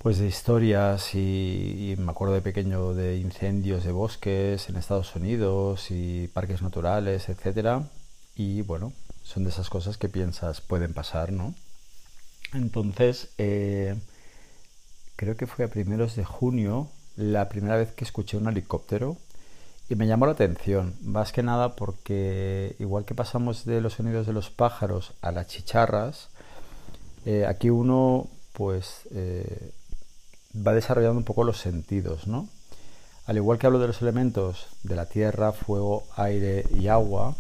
pues 0.02 0.19
de 0.19 0.26
historias 0.26 1.14
y, 1.14 1.95
me 1.99 2.11
acuerdo 2.11 2.33
de 2.33 2.40
pequeño 2.40 2.95
de 2.95 3.19
incendios 3.19 3.85
de 3.85 3.92
bosques 3.92 4.71
en 4.71 4.76
Estados 4.76 5.14
Unidos 5.14 5.90
y 5.90 6.26
parques 6.28 6.62
naturales, 6.62 7.28
etcétera. 7.28 7.85
Y 8.35 8.62
bueno, 8.62 8.95
son 9.23 9.45
de 9.45 9.50
esas 9.50 9.69
cosas 9.69 9.99
que 9.99 10.09
piensas 10.09 10.62
pueden 10.62 10.95
pasar, 10.95 11.33
¿no? 11.33 11.54
Entonces, 12.54 13.28
eh, 13.37 13.95
creo 15.16 15.37
que 15.37 15.47
fue 15.47 15.66
a 15.66 15.69
primeros 15.69 16.16
de 16.16 16.25
junio 16.25 16.88
la 17.16 17.50
primera 17.50 17.76
vez 17.76 17.92
que 17.92 18.04
escuché 18.04 18.38
un 18.38 18.49
helicóptero 18.49 19.19
y 19.90 19.97
me 19.97 20.07
llamó 20.07 20.25
la 20.25 20.33
atención, 20.33 20.95
más 21.02 21.30
que 21.30 21.42
nada 21.42 21.76
porque 21.76 22.75
igual 22.78 23.04
que 23.04 23.14
pasamos 23.14 23.66
de 23.66 23.83
los 23.83 23.95
sonidos 23.95 24.26
de 24.26 24.33
los 24.33 24.49
pájaros 24.49 25.12
a 25.21 25.30
las 25.30 25.49
chicharras, 25.49 26.28
eh, 27.26 27.45
aquí 27.45 27.69
uno 27.69 28.28
pues 28.54 29.02
eh, 29.11 29.73
va 30.54 30.73
desarrollando 30.73 31.19
un 31.19 31.25
poco 31.25 31.45
los 31.45 31.59
sentidos, 31.59 32.26
¿no? 32.26 32.49
Al 33.26 33.37
igual 33.37 33.59
que 33.59 33.66
hablo 33.66 33.78
de 33.78 33.87
los 33.87 34.02
elementos 34.02 34.66
de 34.83 34.97
la 34.97 35.07
tierra, 35.07 35.52
fuego, 35.52 36.04
aire 36.16 36.64
y 36.75 36.88
agua, 36.88 37.37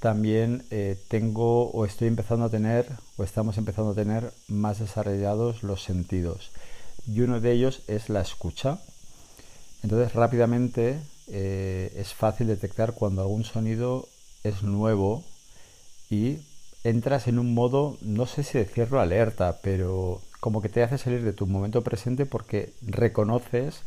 también 0.00 0.64
eh, 0.70 0.98
tengo 1.08 1.70
o 1.70 1.84
estoy 1.84 2.08
empezando 2.08 2.46
a 2.46 2.50
tener 2.50 2.86
o 3.16 3.24
estamos 3.24 3.58
empezando 3.58 3.92
a 3.92 3.94
tener 3.94 4.32
más 4.48 4.78
desarrollados 4.78 5.62
los 5.62 5.82
sentidos 5.82 6.50
y 7.06 7.20
uno 7.20 7.40
de 7.40 7.52
ellos 7.52 7.82
es 7.86 8.08
la 8.08 8.20
escucha. 8.20 8.78
Entonces 9.82 10.14
rápidamente 10.14 11.00
eh, 11.28 11.92
es 11.96 12.12
fácil 12.14 12.46
detectar 12.46 12.92
cuando 12.92 13.22
algún 13.22 13.44
sonido 13.44 14.08
es 14.44 14.62
nuevo 14.62 15.24
y 16.10 16.38
entras 16.84 17.28
en 17.28 17.38
un 17.38 17.54
modo, 17.54 17.98
no 18.00 18.26
sé 18.26 18.42
si 18.42 18.58
decirlo 18.58 19.00
alerta, 19.00 19.60
pero 19.62 20.20
como 20.40 20.62
que 20.62 20.68
te 20.68 20.82
hace 20.82 20.98
salir 20.98 21.22
de 21.22 21.32
tu 21.32 21.46
momento 21.46 21.82
presente 21.82 22.26
porque 22.26 22.72
reconoces 22.82 23.82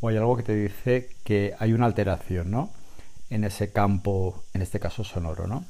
o 0.00 0.08
hay 0.08 0.16
algo 0.16 0.36
que 0.36 0.42
te 0.42 0.54
dice 0.54 1.10
que 1.24 1.54
hay 1.58 1.72
una 1.72 1.86
alteración, 1.86 2.50
¿no? 2.50 2.70
en 3.30 3.44
ese 3.44 3.72
campo, 3.72 4.42
en 4.52 4.60
este 4.60 4.80
caso 4.80 5.04
sonoro. 5.04 5.46
¿no? 5.46 5.64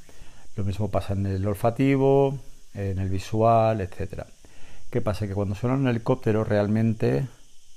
Lo 0.55 0.63
mismo 0.63 0.89
pasa 0.89 1.13
en 1.13 1.25
el 1.27 1.47
olfativo, 1.47 2.37
en 2.73 2.99
el 2.99 3.09
visual, 3.09 3.79
etc. 3.81 4.23
¿Qué 4.89 5.01
pasa? 5.01 5.27
Que 5.27 5.33
cuando 5.33 5.55
suena 5.55 5.75
un 5.75 5.87
helicóptero 5.87 6.43
realmente 6.43 7.27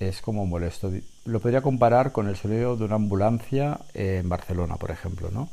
es 0.00 0.20
como 0.20 0.46
molesto. 0.46 0.90
Lo 1.26 1.40
podría 1.40 1.62
comparar 1.62 2.12
con 2.12 2.28
el 2.28 2.36
sonido 2.36 2.76
de 2.76 2.84
una 2.84 2.96
ambulancia 2.96 3.78
en 3.92 4.28
Barcelona, 4.28 4.76
por 4.76 4.90
ejemplo, 4.90 5.30
¿no? 5.30 5.48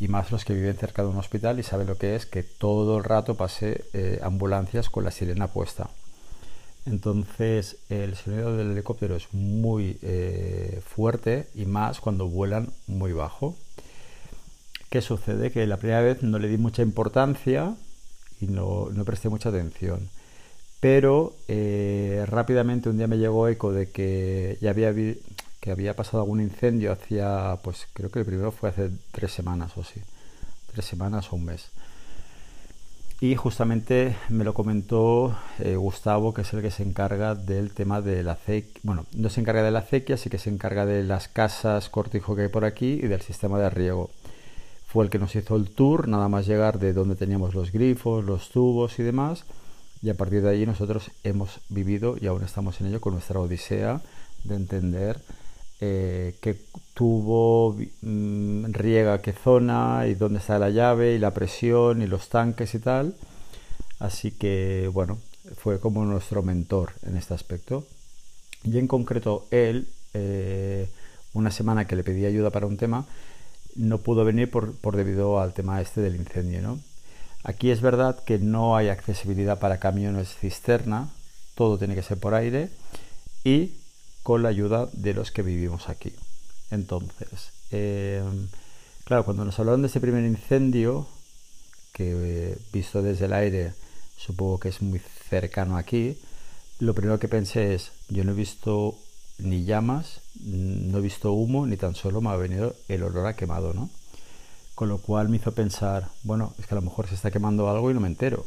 Y 0.00 0.08
más 0.08 0.32
los 0.32 0.44
que 0.44 0.54
viven 0.54 0.76
cerca 0.76 1.02
de 1.02 1.08
un 1.08 1.16
hospital 1.16 1.58
y 1.58 1.62
saben 1.62 1.86
lo 1.86 1.96
que 1.96 2.16
es 2.16 2.26
que 2.26 2.42
todo 2.42 2.98
el 2.98 3.04
rato 3.04 3.36
pase 3.36 3.84
eh, 3.92 4.20
ambulancias 4.22 4.90
con 4.90 5.04
la 5.04 5.10
sirena 5.10 5.46
puesta. 5.48 5.88
Entonces 6.86 7.78
el 7.88 8.14
sonido 8.16 8.56
del 8.56 8.72
helicóptero 8.72 9.16
es 9.16 9.32
muy 9.32 9.98
eh, 10.02 10.82
fuerte 10.84 11.48
y 11.54 11.64
más 11.64 12.00
cuando 12.00 12.28
vuelan 12.28 12.70
muy 12.86 13.12
bajo. 13.12 13.56
¿Qué 14.90 15.00
sucede? 15.00 15.50
Que 15.50 15.66
la 15.66 15.78
primera 15.78 16.02
vez 16.02 16.22
no 16.22 16.38
le 16.38 16.48
di 16.48 16.58
mucha 16.58 16.82
importancia 16.82 17.74
y 18.40 18.46
no, 18.46 18.90
no 18.90 19.04
presté 19.04 19.28
mucha 19.28 19.48
atención. 19.48 20.08
Pero 20.80 21.34
eh, 21.48 22.24
rápidamente 22.26 22.90
un 22.90 22.98
día 22.98 23.06
me 23.06 23.16
llegó 23.16 23.48
eco 23.48 23.72
de 23.72 23.90
que 23.90 24.58
ya 24.60 24.70
había, 24.70 24.92
que 25.64 25.70
había 25.70 25.96
pasado 25.96 26.22
algún 26.22 26.42
incendio 26.42 26.92
hacía, 26.92 27.58
pues 27.62 27.86
creo 27.94 28.10
que 28.10 28.18
el 28.18 28.26
primero 28.26 28.52
fue 28.52 28.68
hace 28.68 28.90
tres 29.12 29.32
semanas 29.32 29.72
o 29.78 29.82
sí, 29.82 29.98
tres 30.70 30.84
semanas 30.84 31.32
o 31.32 31.36
un 31.36 31.46
mes. 31.46 31.70
Y 33.18 33.34
justamente 33.34 34.14
me 34.28 34.44
lo 34.44 34.52
comentó 34.52 35.34
eh, 35.60 35.76
Gustavo, 35.76 36.34
que 36.34 36.42
es 36.42 36.52
el 36.52 36.60
que 36.60 36.70
se 36.70 36.82
encarga 36.82 37.34
del 37.34 37.72
tema 37.72 38.02
de 38.02 38.22
la 38.22 38.32
acequia. 38.32 38.78
Bueno, 38.82 39.06
no 39.14 39.30
se 39.30 39.40
encarga 39.40 39.62
de 39.62 39.70
la 39.70 39.78
acequia, 39.78 40.18
sí 40.18 40.28
que 40.28 40.36
se 40.36 40.50
encarga 40.50 40.84
de 40.84 41.02
las 41.02 41.28
casas 41.28 41.88
cortijo 41.88 42.36
que 42.36 42.42
hay 42.42 42.48
por 42.48 42.66
aquí 42.66 43.00
y 43.02 43.06
del 43.06 43.22
sistema 43.22 43.58
de 43.58 43.70
riego. 43.70 44.10
Fue 44.86 45.02
el 45.02 45.08
que 45.10 45.18
nos 45.18 45.34
hizo 45.34 45.56
el 45.56 45.70
tour, 45.70 46.08
nada 46.08 46.28
más 46.28 46.46
llegar 46.46 46.78
de 46.78 46.92
donde 46.92 47.16
teníamos 47.16 47.54
los 47.54 47.72
grifos, 47.72 48.22
los 48.22 48.50
tubos 48.50 48.98
y 48.98 49.02
demás. 49.02 49.46
Y 50.02 50.10
a 50.10 50.14
partir 50.14 50.42
de 50.42 50.50
allí 50.50 50.66
nosotros 50.66 51.10
hemos 51.22 51.60
vivido 51.70 52.16
y 52.20 52.26
aún 52.26 52.44
estamos 52.44 52.82
en 52.82 52.88
ello 52.88 53.00
con 53.00 53.14
nuestra 53.14 53.40
odisea 53.40 54.02
de 54.44 54.56
entender 54.56 55.18
eh, 55.86 56.34
qué 56.40 56.56
tubo 56.94 57.76
mm, 58.00 58.72
riega 58.72 59.20
qué 59.20 59.32
zona 59.32 60.06
y 60.06 60.14
dónde 60.14 60.38
está 60.38 60.58
la 60.58 60.70
llave 60.70 61.14
y 61.14 61.18
la 61.18 61.34
presión 61.34 62.00
y 62.00 62.06
los 62.06 62.30
tanques 62.30 62.74
y 62.74 62.78
tal. 62.78 63.14
Así 63.98 64.30
que 64.30 64.88
bueno, 64.92 65.18
fue 65.58 65.78
como 65.80 66.04
nuestro 66.06 66.42
mentor 66.42 66.92
en 67.02 67.18
este 67.18 67.34
aspecto. 67.34 67.86
Y 68.62 68.78
en 68.78 68.88
concreto 68.88 69.46
él, 69.50 69.88
eh, 70.14 70.88
una 71.34 71.50
semana 71.50 71.86
que 71.86 71.96
le 71.96 72.04
pedí 72.04 72.24
ayuda 72.24 72.48
para 72.48 72.66
un 72.66 72.78
tema, 72.78 73.06
no 73.76 73.98
pudo 73.98 74.24
venir 74.24 74.50
por, 74.50 74.74
por 74.76 74.96
debido 74.96 75.38
al 75.38 75.52
tema 75.52 75.82
este 75.82 76.00
del 76.00 76.16
incendio. 76.16 76.62
¿no? 76.62 76.80
Aquí 77.42 77.70
es 77.70 77.82
verdad 77.82 78.24
que 78.24 78.38
no 78.38 78.74
hay 78.74 78.88
accesibilidad 78.88 79.58
para 79.58 79.80
camiones 79.80 80.34
cisterna, 80.34 81.10
todo 81.54 81.76
tiene 81.76 81.94
que 81.94 82.02
ser 82.02 82.18
por 82.18 82.34
aire 82.34 82.70
y 83.44 83.74
con 84.24 84.42
la 84.42 84.48
ayuda 84.48 84.88
de 84.92 85.14
los 85.14 85.30
que 85.30 85.42
vivimos 85.42 85.88
aquí. 85.88 86.12
Entonces, 86.70 87.52
em, 87.70 88.48
claro, 89.04 89.24
cuando 89.24 89.44
nos 89.44 89.58
hablaron 89.60 89.82
de 89.82 89.88
ese 89.88 90.00
primer 90.00 90.24
incendio, 90.24 91.06
que 91.92 92.10
eh, 92.10 92.58
visto 92.72 93.02
desde 93.02 93.26
el 93.26 93.34
aire 93.34 93.74
supongo 94.16 94.58
que 94.58 94.70
es 94.70 94.82
muy 94.82 95.00
cercano 95.28 95.76
aquí, 95.76 96.18
lo 96.80 96.94
primero 96.94 97.20
que 97.20 97.28
pensé 97.28 97.74
es, 97.74 97.92
yo 98.08 98.24
no 98.24 98.32
he 98.32 98.34
visto 98.34 98.96
ni 99.38 99.64
llamas, 99.64 100.20
no 100.40 100.98
he 100.98 101.02
visto 101.02 101.32
humo, 101.32 101.66
ni 101.66 101.76
tan 101.76 101.94
solo 101.94 102.20
me 102.20 102.30
ha 102.30 102.36
venido 102.36 102.74
el 102.88 103.02
olor 103.02 103.26
a 103.26 103.36
quemado, 103.36 103.74
¿no? 103.74 103.90
Con 104.74 104.88
lo 104.88 104.98
cual 104.98 105.28
me 105.28 105.36
hizo 105.36 105.52
pensar, 105.52 106.08
bueno, 106.22 106.54
es 106.58 106.66
que 106.66 106.74
a 106.74 106.76
lo 106.76 106.82
mejor 106.82 107.08
se 107.08 107.14
está 107.14 107.30
quemando 107.30 107.68
algo 107.68 107.90
y 107.90 107.94
no 107.94 108.00
me 108.00 108.08
entero. 108.08 108.44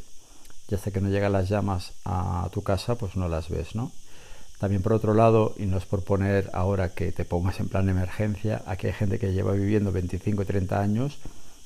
Y 0.69 0.75
hasta 0.75 0.91
que 0.91 1.01
no 1.01 1.09
llegan 1.09 1.31
las 1.31 1.47
llamas 1.47 1.93
a 2.03 2.49
tu 2.51 2.63
casa, 2.63 2.95
pues 2.95 3.15
no 3.15 3.29
las 3.29 3.49
ves, 3.49 3.75
¿no? 3.75 3.91
También 4.59 4.81
por 4.81 4.93
otro 4.93 5.13
lado, 5.13 5.53
y 5.57 5.65
no 5.65 5.77
es 5.77 5.85
por 5.85 6.03
poner 6.03 6.49
ahora 6.53 6.89
que 6.89 7.11
te 7.11 7.25
pongas 7.25 7.59
en 7.59 7.69
plan 7.69 7.85
de 7.85 7.91
emergencia, 7.91 8.63
aquí 8.65 8.87
hay 8.87 8.93
gente 8.93 9.19
que 9.19 9.33
lleva 9.33 9.51
viviendo 9.51 9.91
25 9.91 10.41
y 10.41 10.45
30 10.45 10.81
años 10.81 11.17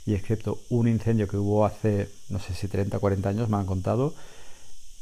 y 0.06 0.14
excepto 0.14 0.60
un 0.70 0.88
incendio 0.88 1.28
que 1.28 1.38
hubo 1.38 1.66
hace, 1.66 2.10
no 2.30 2.40
sé 2.40 2.54
si 2.54 2.68
30 2.68 2.98
o 2.98 3.00
40 3.00 3.30
años, 3.30 3.50
me 3.50 3.58
han 3.58 3.66
contado, 3.66 4.14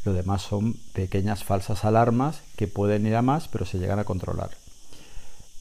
lo 0.06 0.14
demás 0.14 0.44
son 0.44 0.74
pequeñas 0.94 1.44
falsas 1.44 1.84
alarmas 1.84 2.42
que 2.56 2.68
pueden 2.68 3.08
ir 3.08 3.16
a 3.16 3.22
más, 3.22 3.48
pero 3.48 3.66
se 3.66 3.80
llegan 3.80 4.00
a 4.00 4.04
controlar. 4.04 4.52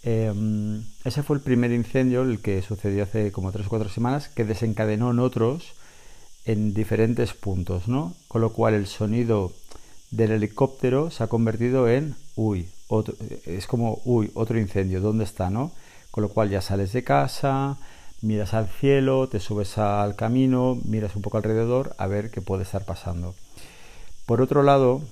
Em, 0.03 0.85
ese 1.05 1.23
fue 1.23 1.37
el 1.37 1.43
primer 1.43 1.73
incendio, 1.73 2.23
el 2.23 2.41
que 2.41 2.63
sucedió 2.63 3.05
hace 3.05 3.33
como 3.33 3.53
3 3.53 3.67
o 3.67 3.71
4 3.71 3.89
semanas, 3.89 4.29
que 4.29 4.45
desencadenó 4.45 5.11
en 5.11 5.19
otros 5.19 5.73
en 6.45 6.73
diferentes 6.73 7.35
puntos, 7.35 7.89
¿no? 7.89 8.15
Con 8.29 8.41
lo 8.41 8.53
cual 8.53 8.75
el 8.75 8.87
sonido 8.87 9.53
del 10.11 10.33
helicóptero 10.33 11.11
se 11.11 11.25
ha 11.25 11.27
convertido 11.27 11.89
en, 11.89 12.17
uy, 12.37 12.69
otro, 12.89 13.15
es 13.45 13.67
como, 13.67 14.01
uy, 14.05 14.31
otro 14.35 14.59
incendio, 14.59 15.01
¿dónde 15.01 15.25
está, 15.25 15.51
no? 15.51 15.73
Con 16.11 16.23
lo 16.23 16.31
cual 16.31 16.51
ya 16.51 16.61
sales 16.61 16.93
de 16.93 17.05
casa, 17.05 17.77
miras 18.23 18.55
al 18.55 18.69
cielo, 18.69 19.29
te 19.29 19.41
subes 19.41 19.79
al 19.79 20.17
camino, 20.17 20.79
miras 20.85 21.15
un 21.17 21.23
poco 21.23 21.37
alrededor 21.37 21.95
a 21.99 22.07
ver 22.07 22.31
qué 22.31 22.41
puede 22.41 22.63
estar 22.63 22.85
pasando. 22.85 23.35
Por 24.27 24.41
otro 24.41 24.63
lado, 24.63 25.03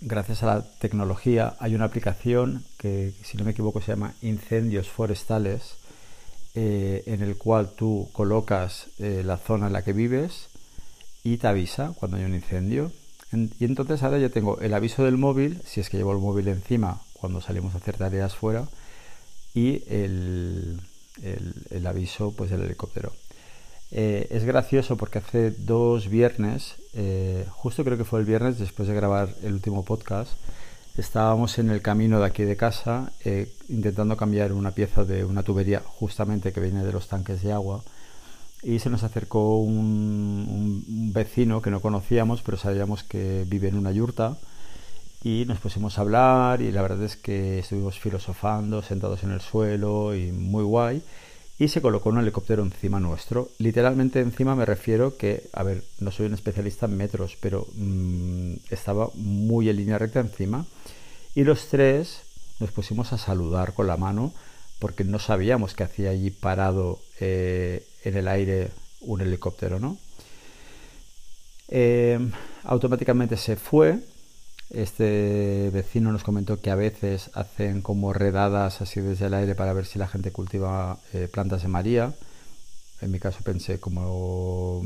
gracias 0.00 0.42
a 0.42 0.46
la 0.46 0.64
tecnología, 0.78 1.56
hay 1.58 1.74
una 1.74 1.84
aplicación 1.84 2.64
que, 2.78 3.12
si 3.22 3.36
no 3.36 3.44
me 3.44 3.50
equivoco, 3.52 3.80
se 3.80 3.92
llama 3.92 4.14
Incendios 4.22 4.88
Forestales, 4.88 5.74
eh, 6.54 7.02
en 7.06 7.22
el 7.22 7.36
cual 7.36 7.72
tú 7.76 8.08
colocas 8.12 8.86
eh, 8.98 9.22
la 9.24 9.36
zona 9.36 9.66
en 9.66 9.74
la 9.74 9.82
que 9.82 9.92
vives 9.92 10.48
y 11.22 11.36
te 11.36 11.48
avisa 11.48 11.92
cuando 11.96 12.16
hay 12.16 12.24
un 12.24 12.34
incendio. 12.34 12.92
Y 13.32 13.64
entonces 13.64 14.02
ahora 14.02 14.18
yo 14.18 14.30
tengo 14.30 14.60
el 14.60 14.72
aviso 14.72 15.04
del 15.04 15.18
móvil, 15.18 15.60
si 15.64 15.80
es 15.80 15.90
que 15.90 15.96
llevo 15.96 16.12
el 16.12 16.18
móvil 16.18 16.48
encima 16.48 17.00
cuando 17.12 17.40
salimos 17.40 17.74
a 17.74 17.78
hacer 17.78 17.96
tareas 17.96 18.34
fuera, 18.34 18.68
y 19.54 19.82
el, 19.88 20.80
el, 21.22 21.86
aviso 21.86 22.32
pues 22.32 22.50
del 22.50 22.62
helicóptero. 22.62 23.12
Eh, 23.90 24.26
es 24.30 24.44
gracioso 24.44 24.96
porque 24.96 25.18
hace 25.18 25.50
dos 25.50 26.08
viernes, 26.08 26.74
eh, 26.94 27.46
justo 27.50 27.84
creo 27.84 27.96
que 27.96 28.04
fue 28.04 28.20
el 28.20 28.26
viernes 28.26 28.58
después 28.58 28.88
de 28.88 28.94
grabar 28.94 29.34
el 29.42 29.54
último 29.54 29.84
podcast, 29.84 30.32
estábamos 30.96 31.58
en 31.58 31.70
el 31.70 31.82
camino 31.82 32.20
de 32.20 32.26
aquí 32.26 32.44
de 32.44 32.56
casa 32.56 33.12
eh, 33.24 33.52
intentando 33.68 34.16
cambiar 34.16 34.52
una 34.52 34.70
pieza 34.72 35.04
de 35.04 35.24
una 35.24 35.42
tubería 35.42 35.82
justamente 35.84 36.52
que 36.52 36.60
viene 36.60 36.84
de 36.84 36.92
los 36.92 37.08
tanques 37.08 37.42
de 37.42 37.52
agua 37.52 37.82
y 38.62 38.78
se 38.78 38.90
nos 38.90 39.02
acercó 39.02 39.58
un, 39.60 40.84
vecino 41.12 41.62
que 41.62 41.70
no 41.70 41.80
conocíamos 41.80 42.42
pero 42.42 42.56
sabíamos 42.56 43.02
que 43.02 43.44
vive 43.46 43.68
en 43.68 43.78
una 43.78 43.92
yurta 43.92 44.36
y 45.22 45.44
nos 45.46 45.58
pusimos 45.58 45.98
a 45.98 46.02
hablar 46.02 46.62
y 46.62 46.70
la 46.72 46.82
verdad 46.82 47.02
es 47.02 47.16
que 47.16 47.58
estuvimos 47.58 47.98
filosofando 47.98 48.82
sentados 48.82 49.22
en 49.24 49.32
el 49.32 49.40
suelo 49.40 50.14
y 50.14 50.30
muy 50.32 50.62
guay 50.62 51.02
y 51.58 51.68
se 51.68 51.80
colocó 51.80 52.10
un 52.10 52.18
helicóptero 52.18 52.62
encima 52.62 53.00
nuestro. 53.00 53.48
Literalmente 53.58 54.20
encima 54.20 54.54
me 54.54 54.66
refiero 54.66 55.16
que, 55.16 55.48
a 55.54 55.62
ver, 55.62 55.82
no 56.00 56.10
soy 56.10 56.26
un 56.26 56.34
especialista 56.34 56.86
en 56.86 56.98
metros, 56.98 57.36
pero 57.40 57.66
mm, 57.74 58.56
estaba 58.70 59.08
muy 59.14 59.70
en 59.70 59.76
línea 59.76 59.98
recta 59.98 60.20
encima 60.20 60.66
y 61.34 61.44
los 61.44 61.68
tres 61.68 62.20
nos 62.60 62.70
pusimos 62.72 63.12
a 63.12 63.18
saludar 63.18 63.72
con 63.74 63.86
la 63.86 63.96
mano 63.96 64.32
porque 64.78 65.04
no 65.04 65.18
sabíamos 65.18 65.74
que 65.74 65.84
hacía 65.84 66.10
allí 66.10 66.30
parado 66.30 67.00
eh, 67.20 67.86
en 68.04 68.16
el 68.16 68.28
aire 68.28 68.70
un 69.00 69.20
helicóptero, 69.20 69.78
¿no? 69.78 69.98
Eh, 71.68 72.18
automáticamente 72.64 73.36
se 73.36 73.56
fue 73.56 74.00
este 74.70 75.70
vecino 75.72 76.10
nos 76.10 76.24
comentó 76.24 76.60
que 76.60 76.70
a 76.70 76.74
veces 76.74 77.30
hacen 77.34 77.82
como 77.82 78.12
redadas 78.12 78.80
así 78.80 79.00
desde 79.00 79.26
el 79.26 79.34
aire 79.34 79.54
para 79.54 79.72
ver 79.72 79.86
si 79.86 79.98
la 79.98 80.08
gente 80.08 80.32
cultiva 80.32 80.98
eh, 81.12 81.28
plantas 81.32 81.62
de 81.62 81.68
María. 81.68 82.14
En 83.00 83.10
mi 83.10 83.20
caso 83.20 83.40
pensé 83.44 83.78
como, 83.78 84.82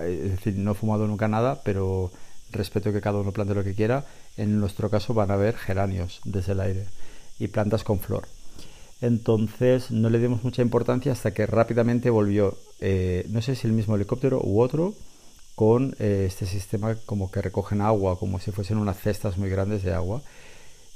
es 0.00 0.30
decir, 0.30 0.56
no 0.56 0.72
he 0.72 0.74
fumado 0.74 1.06
nunca 1.06 1.28
nada, 1.28 1.60
pero 1.64 2.10
respeto 2.50 2.92
que 2.92 3.00
cada 3.00 3.18
uno 3.18 3.32
plante 3.32 3.54
lo 3.54 3.64
que 3.64 3.74
quiera. 3.74 4.06
En 4.36 4.58
nuestro 4.58 4.88
caso 4.88 5.14
van 5.14 5.30
a 5.30 5.34
haber 5.34 5.56
geranios 5.56 6.20
desde 6.24 6.52
el 6.52 6.60
aire 6.60 6.86
y 7.38 7.48
plantas 7.48 7.84
con 7.84 7.98
flor. 8.00 8.26
Entonces 9.00 9.90
no 9.90 10.10
le 10.10 10.18
dimos 10.18 10.44
mucha 10.44 10.62
importancia 10.62 11.12
hasta 11.12 11.32
que 11.32 11.46
rápidamente 11.46 12.10
volvió, 12.10 12.58
eh, 12.80 13.26
no 13.30 13.40
sé 13.40 13.54
si 13.54 13.66
el 13.66 13.72
mismo 13.72 13.96
helicóptero 13.96 14.40
u 14.42 14.60
otro, 14.60 14.94
con 15.54 15.94
eh, 15.98 16.24
este 16.26 16.46
sistema 16.46 16.94
como 17.06 17.30
que 17.30 17.42
recogen 17.42 17.80
agua, 17.80 18.18
como 18.18 18.38
si 18.40 18.50
fuesen 18.50 18.78
unas 18.78 18.98
cestas 18.98 19.38
muy 19.38 19.50
grandes 19.50 19.82
de 19.82 19.92
agua. 19.92 20.22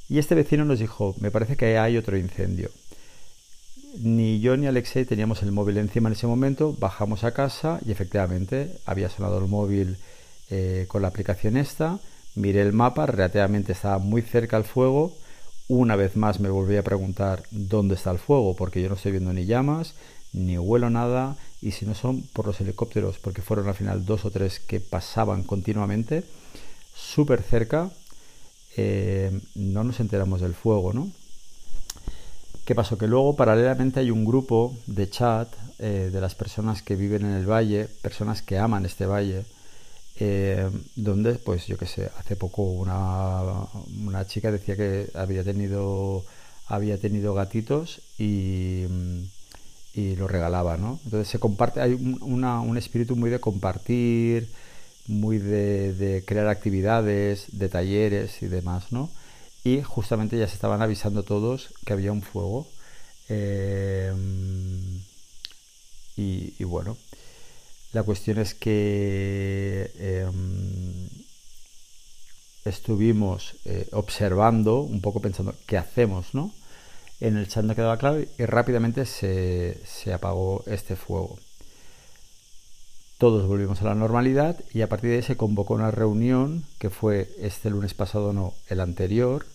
Y 0.08 0.18
este 0.18 0.34
vecino 0.34 0.64
nos 0.64 0.78
dijo, 0.78 1.14
me 1.20 1.30
parece 1.30 1.56
que 1.56 1.78
hay 1.78 1.96
otro 1.96 2.16
incendio. 2.16 2.70
Ni 4.00 4.40
yo 4.40 4.56
ni 4.56 4.66
Alexei 4.66 5.04
teníamos 5.04 5.42
el 5.42 5.52
móvil 5.52 5.78
encima 5.78 6.08
en 6.08 6.14
ese 6.14 6.26
momento, 6.26 6.74
bajamos 6.78 7.24
a 7.24 7.32
casa 7.32 7.78
y 7.86 7.92
efectivamente 7.92 8.70
había 8.86 9.08
sonado 9.08 9.38
el 9.38 9.48
móvil 9.48 9.96
eh, 10.50 10.86
con 10.88 11.02
la 11.02 11.08
aplicación 11.08 11.56
esta, 11.56 12.00
miré 12.34 12.62
el 12.62 12.72
mapa, 12.72 13.06
relativamente 13.06 13.72
estaba 13.72 13.98
muy 13.98 14.22
cerca 14.22 14.56
al 14.56 14.64
fuego, 14.64 15.14
una 15.68 15.96
vez 15.96 16.16
más 16.16 16.40
me 16.40 16.50
volví 16.50 16.76
a 16.76 16.84
preguntar 16.84 17.44
dónde 17.50 17.94
está 17.94 18.10
el 18.10 18.18
fuego, 18.18 18.54
porque 18.54 18.82
yo 18.82 18.88
no 18.88 18.96
estoy 18.96 19.12
viendo 19.12 19.32
ni 19.32 19.46
llamas, 19.46 19.94
ni 20.32 20.58
huelo 20.58 20.90
nada, 20.90 21.36
y 21.62 21.70
si 21.70 21.86
no 21.86 21.94
son 21.94 22.22
por 22.32 22.46
los 22.46 22.60
helicópteros, 22.60 23.18
porque 23.18 23.42
fueron 23.42 23.68
al 23.68 23.74
final 23.74 24.04
dos 24.04 24.24
o 24.24 24.30
tres 24.30 24.60
que 24.60 24.80
pasaban 24.80 25.42
continuamente, 25.42 26.24
súper 26.94 27.42
cerca, 27.42 27.90
eh, 28.76 29.40
no 29.54 29.84
nos 29.84 30.00
enteramos 30.00 30.40
del 30.40 30.54
fuego, 30.54 30.92
¿no? 30.92 31.10
¿Qué 32.64 32.74
pasó? 32.74 32.98
Que 32.98 33.06
luego 33.06 33.36
paralelamente 33.36 34.00
hay 34.00 34.10
un 34.10 34.24
grupo 34.24 34.74
de 34.86 35.08
chat 35.08 35.48
eh, 35.78 36.10
de 36.12 36.20
las 36.20 36.34
personas 36.34 36.82
que 36.82 36.96
viven 36.96 37.24
en 37.24 37.32
el 37.32 37.50
valle, 37.50 37.88
personas 38.02 38.42
que 38.42 38.58
aman 38.58 38.86
este 38.86 39.06
valle, 39.06 39.44
eh, 40.16 40.70
donde, 40.96 41.34
pues 41.34 41.66
yo 41.66 41.76
qué 41.78 41.86
sé, 41.86 42.10
hace 42.18 42.36
poco 42.36 42.62
una, 42.62 43.42
una 44.06 44.26
chica 44.26 44.50
decía 44.50 44.76
que 44.76 45.08
había 45.14 45.44
tenido, 45.44 46.24
había 46.68 46.98
tenido 46.98 47.34
gatitos 47.34 48.00
y 48.18 48.84
y 49.94 50.16
lo 50.16 50.26
regalaba, 50.26 50.76
¿no? 50.76 50.98
Entonces 51.04 51.28
se 51.28 51.38
comparte, 51.38 51.80
hay 51.80 51.94
un 51.94 52.76
espíritu 52.76 53.14
muy 53.14 53.30
de 53.30 53.38
compartir, 53.40 54.50
muy 55.06 55.38
de, 55.38 56.24
crear 56.26 56.48
actividades, 56.48 57.46
de 57.52 57.68
talleres 57.68 58.42
y 58.42 58.46
demás, 58.46 58.90
¿no? 58.90 59.10
Y 59.62 59.82
justamente 59.82 60.38
ya 60.38 60.48
se 60.48 60.54
estaban 60.54 60.82
avisando 60.82 61.22
todos 61.22 61.70
que 61.86 61.92
había 61.92 62.12
un 62.12 62.22
fuego. 62.22 62.66
Em, 63.28 65.00
y, 66.16 66.64
bueno, 66.64 66.96
la 67.94 68.02
cuestión 68.02 68.38
es 68.38 68.54
que 68.54 69.90
em, 69.98 71.08
estuvimos 72.64 73.54
eh, 73.64 73.88
observando, 73.92 74.80
un 74.80 75.00
poco 75.00 75.20
pensando, 75.20 75.54
¿qué 75.66 75.78
hacemos, 75.78 76.34
no? 76.34 76.52
En 77.20 77.36
el 77.36 77.48
chat 77.48 77.64
no 77.64 77.76
quedaba 77.76 77.96
claro 77.96 78.20
y 78.20 78.44
rápidamente 78.44 79.06
se, 79.06 80.12
apagó 80.12 80.64
este 80.66 80.96
fuego. 80.96 81.38
Todos 83.18 83.46
volvimos 83.46 83.80
a 83.80 83.84
la 83.84 83.94
normalidad 83.94 84.58
y 84.74 84.82
a 84.82 84.88
partir 84.88 85.10
de 85.10 85.16
ahí 85.16 85.22
se 85.22 85.36
convocó 85.36 85.74
una 85.74 85.92
reunión 85.92 86.64
que 86.80 86.90
fue 86.90 87.30
este 87.38 87.70
lunes 87.70 87.94
pasado, 87.94 88.32
no, 88.32 88.54
el 88.68 88.80
anterior, 88.80 89.46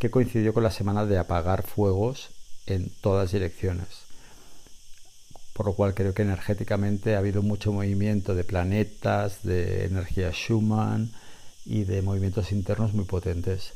que 0.00 0.10
coincidió 0.10 0.52
con 0.52 0.64
la 0.64 0.72
semana 0.72 1.06
de 1.06 1.18
apagar 1.18 1.62
fuegos 1.62 2.30
en 2.66 2.90
todas 3.00 3.30
direcciones. 3.30 4.05
Por 5.56 5.64
lo 5.64 5.72
cual 5.72 5.94
creo 5.94 6.12
que 6.12 6.20
energéticamente 6.20 7.14
ha 7.14 7.18
habido 7.18 7.40
mucho 7.40 7.72
movimiento 7.72 8.34
de 8.34 8.44
planetas, 8.44 9.42
de 9.42 9.86
energía 9.86 10.30
Schumann 10.30 11.10
y 11.64 11.84
de 11.84 12.02
movimientos 12.02 12.52
internos 12.52 12.92
muy 12.92 13.06
potentes. 13.06 13.72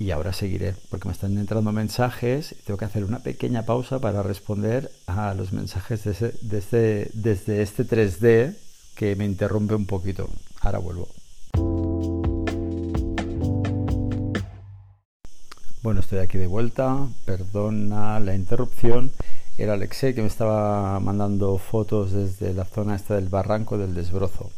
Y 0.00 0.10
ahora 0.10 0.32
seguiré, 0.32 0.74
porque 0.88 1.06
me 1.06 1.12
están 1.12 1.38
entrando 1.38 1.70
mensajes 1.70 2.50
y 2.50 2.56
tengo 2.64 2.78
que 2.78 2.84
hacer 2.84 3.04
una 3.04 3.20
pequeña 3.20 3.64
pausa 3.64 4.00
para 4.00 4.24
responder 4.24 4.90
a 5.06 5.34
los 5.34 5.52
mensajes 5.52 6.02
desde, 6.02 7.10
desde 7.12 7.62
este 7.62 7.84
3D 7.84 8.56
que 8.96 9.14
me 9.14 9.26
interrumpe 9.26 9.76
un 9.76 9.86
poquito. 9.86 10.28
Ahora 10.62 10.80
vuelvo. 10.80 11.06
Bueno, 15.82 16.00
estoy 16.00 16.18
aquí 16.18 16.38
de 16.38 16.48
vuelta. 16.48 17.06
Perdona 17.24 18.18
la 18.18 18.34
interrupción. 18.34 19.12
Era 19.60 19.74
Alexei 19.74 20.14
que 20.14 20.22
me 20.22 20.28
estaba 20.28 20.98
mandando 21.00 21.58
fotos 21.58 22.12
desde 22.12 22.54
la 22.54 22.64
zona 22.64 22.96
esta 22.96 23.16
del 23.16 23.28
barranco 23.28 23.76
del 23.76 23.94
desbrozo. 23.94 24.50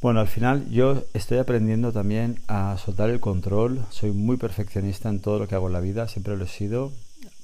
Bueno, 0.00 0.20
al 0.20 0.28
final 0.28 0.70
yo 0.70 1.02
estoy 1.12 1.38
aprendiendo 1.38 1.90
también 1.90 2.40
a 2.46 2.78
soltar 2.78 3.10
el 3.10 3.18
control. 3.18 3.84
Soy 3.90 4.12
muy 4.12 4.36
perfeccionista 4.36 5.08
en 5.08 5.18
todo 5.18 5.40
lo 5.40 5.48
que 5.48 5.56
hago 5.56 5.66
en 5.66 5.72
la 5.72 5.80
vida, 5.80 6.06
siempre 6.06 6.36
lo 6.36 6.44
he 6.44 6.48
sido. 6.48 6.92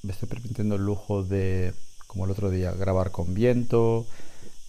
Me 0.05 0.13
estoy 0.13 0.29
permitiendo 0.29 0.77
el 0.77 0.87
lujo 0.87 1.25
de, 1.25 1.75
como 2.07 2.27
el 2.27 2.31
otro 2.31 2.49
día, 2.49 2.71
grabar 2.71 3.11
con 3.11 3.35
viento. 3.35 4.07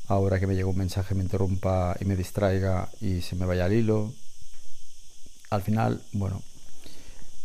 Ahora 0.08 0.40
que 0.40 0.48
me 0.48 0.56
llega 0.56 0.68
un 0.68 0.80
mensaje 0.80 1.14
me 1.14 1.22
interrumpa 1.22 1.96
y 2.00 2.06
me 2.06 2.16
distraiga 2.16 2.90
y 3.02 3.22
se 3.22 3.36
me 3.36 3.46
vaya 3.46 3.66
al 3.66 3.74
hilo. 3.74 4.12
Al 5.52 5.62
final, 5.62 6.02
bueno, 6.12 6.42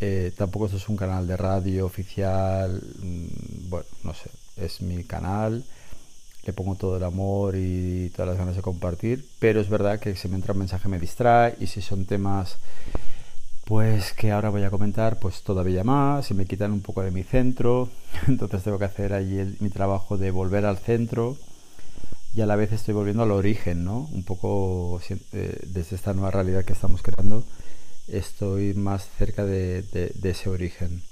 eh, 0.00 0.32
tampoco 0.36 0.66
esto 0.66 0.78
es 0.78 0.88
un 0.88 0.96
canal 0.96 1.26
de 1.26 1.36
radio 1.36 1.86
oficial. 1.86 2.82
Mm, 3.02 3.68
bueno, 3.68 3.86
no 4.04 4.14
sé, 4.14 4.30
es 4.56 4.80
mi 4.80 5.04
canal 5.04 5.64
le 6.44 6.52
pongo 6.52 6.74
todo 6.74 6.96
el 6.96 7.04
amor 7.04 7.54
y 7.56 8.10
todas 8.10 8.28
las 8.28 8.38
ganas 8.38 8.56
de 8.56 8.62
compartir, 8.62 9.26
pero 9.38 9.60
es 9.60 9.68
verdad 9.68 10.00
que 10.00 10.16
si 10.16 10.28
me 10.28 10.36
entra 10.36 10.52
un 10.52 10.60
mensaje 10.60 10.88
me 10.88 10.98
distrae 10.98 11.56
y 11.60 11.66
si 11.66 11.82
son 11.82 12.06
temas 12.06 12.56
pues 13.64 14.12
que 14.14 14.32
ahora 14.32 14.50
voy 14.50 14.64
a 14.64 14.70
comentar 14.70 15.18
pues 15.20 15.42
todavía 15.42 15.84
más 15.84 16.30
y 16.30 16.34
me 16.34 16.46
quitan 16.46 16.72
un 16.72 16.80
poco 16.80 17.02
de 17.02 17.10
mi 17.10 17.22
centro, 17.22 17.88
entonces 18.26 18.62
tengo 18.62 18.78
que 18.78 18.86
hacer 18.86 19.12
ahí 19.12 19.56
mi 19.60 19.70
trabajo 19.70 20.16
de 20.16 20.30
volver 20.30 20.64
al 20.64 20.78
centro 20.78 21.36
y 22.34 22.40
a 22.40 22.46
la 22.46 22.56
vez 22.56 22.72
estoy 22.72 22.94
volviendo 22.94 23.22
al 23.22 23.32
origen, 23.32 23.84
¿no? 23.84 24.08
Un 24.12 24.22
poco 24.24 25.00
eh, 25.08 25.58
desde 25.66 25.96
esta 25.96 26.14
nueva 26.14 26.30
realidad 26.30 26.64
que 26.64 26.72
estamos 26.72 27.02
creando, 27.02 27.44
estoy 28.12 28.74
más 28.74 29.08
cerca 29.18 29.44
de, 29.44 29.84
ese 30.22 30.48
origen. 30.48 31.02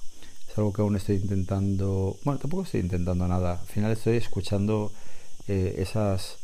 es 0.49 0.59
algo 0.59 0.73
que 0.73 0.83
aún 0.83 0.97
estoy 0.97 1.17
intentando, 1.17 2.17
bueno, 2.25 2.41
tampoco 2.41 2.65
estoy 2.65 2.81
intentando 2.81 3.27
nada, 3.29 3.61
al 3.61 3.67
final 3.67 3.93
estoy 3.93 4.17
escuchando 4.17 4.93
eh, 5.47 5.77
esas 5.79 6.39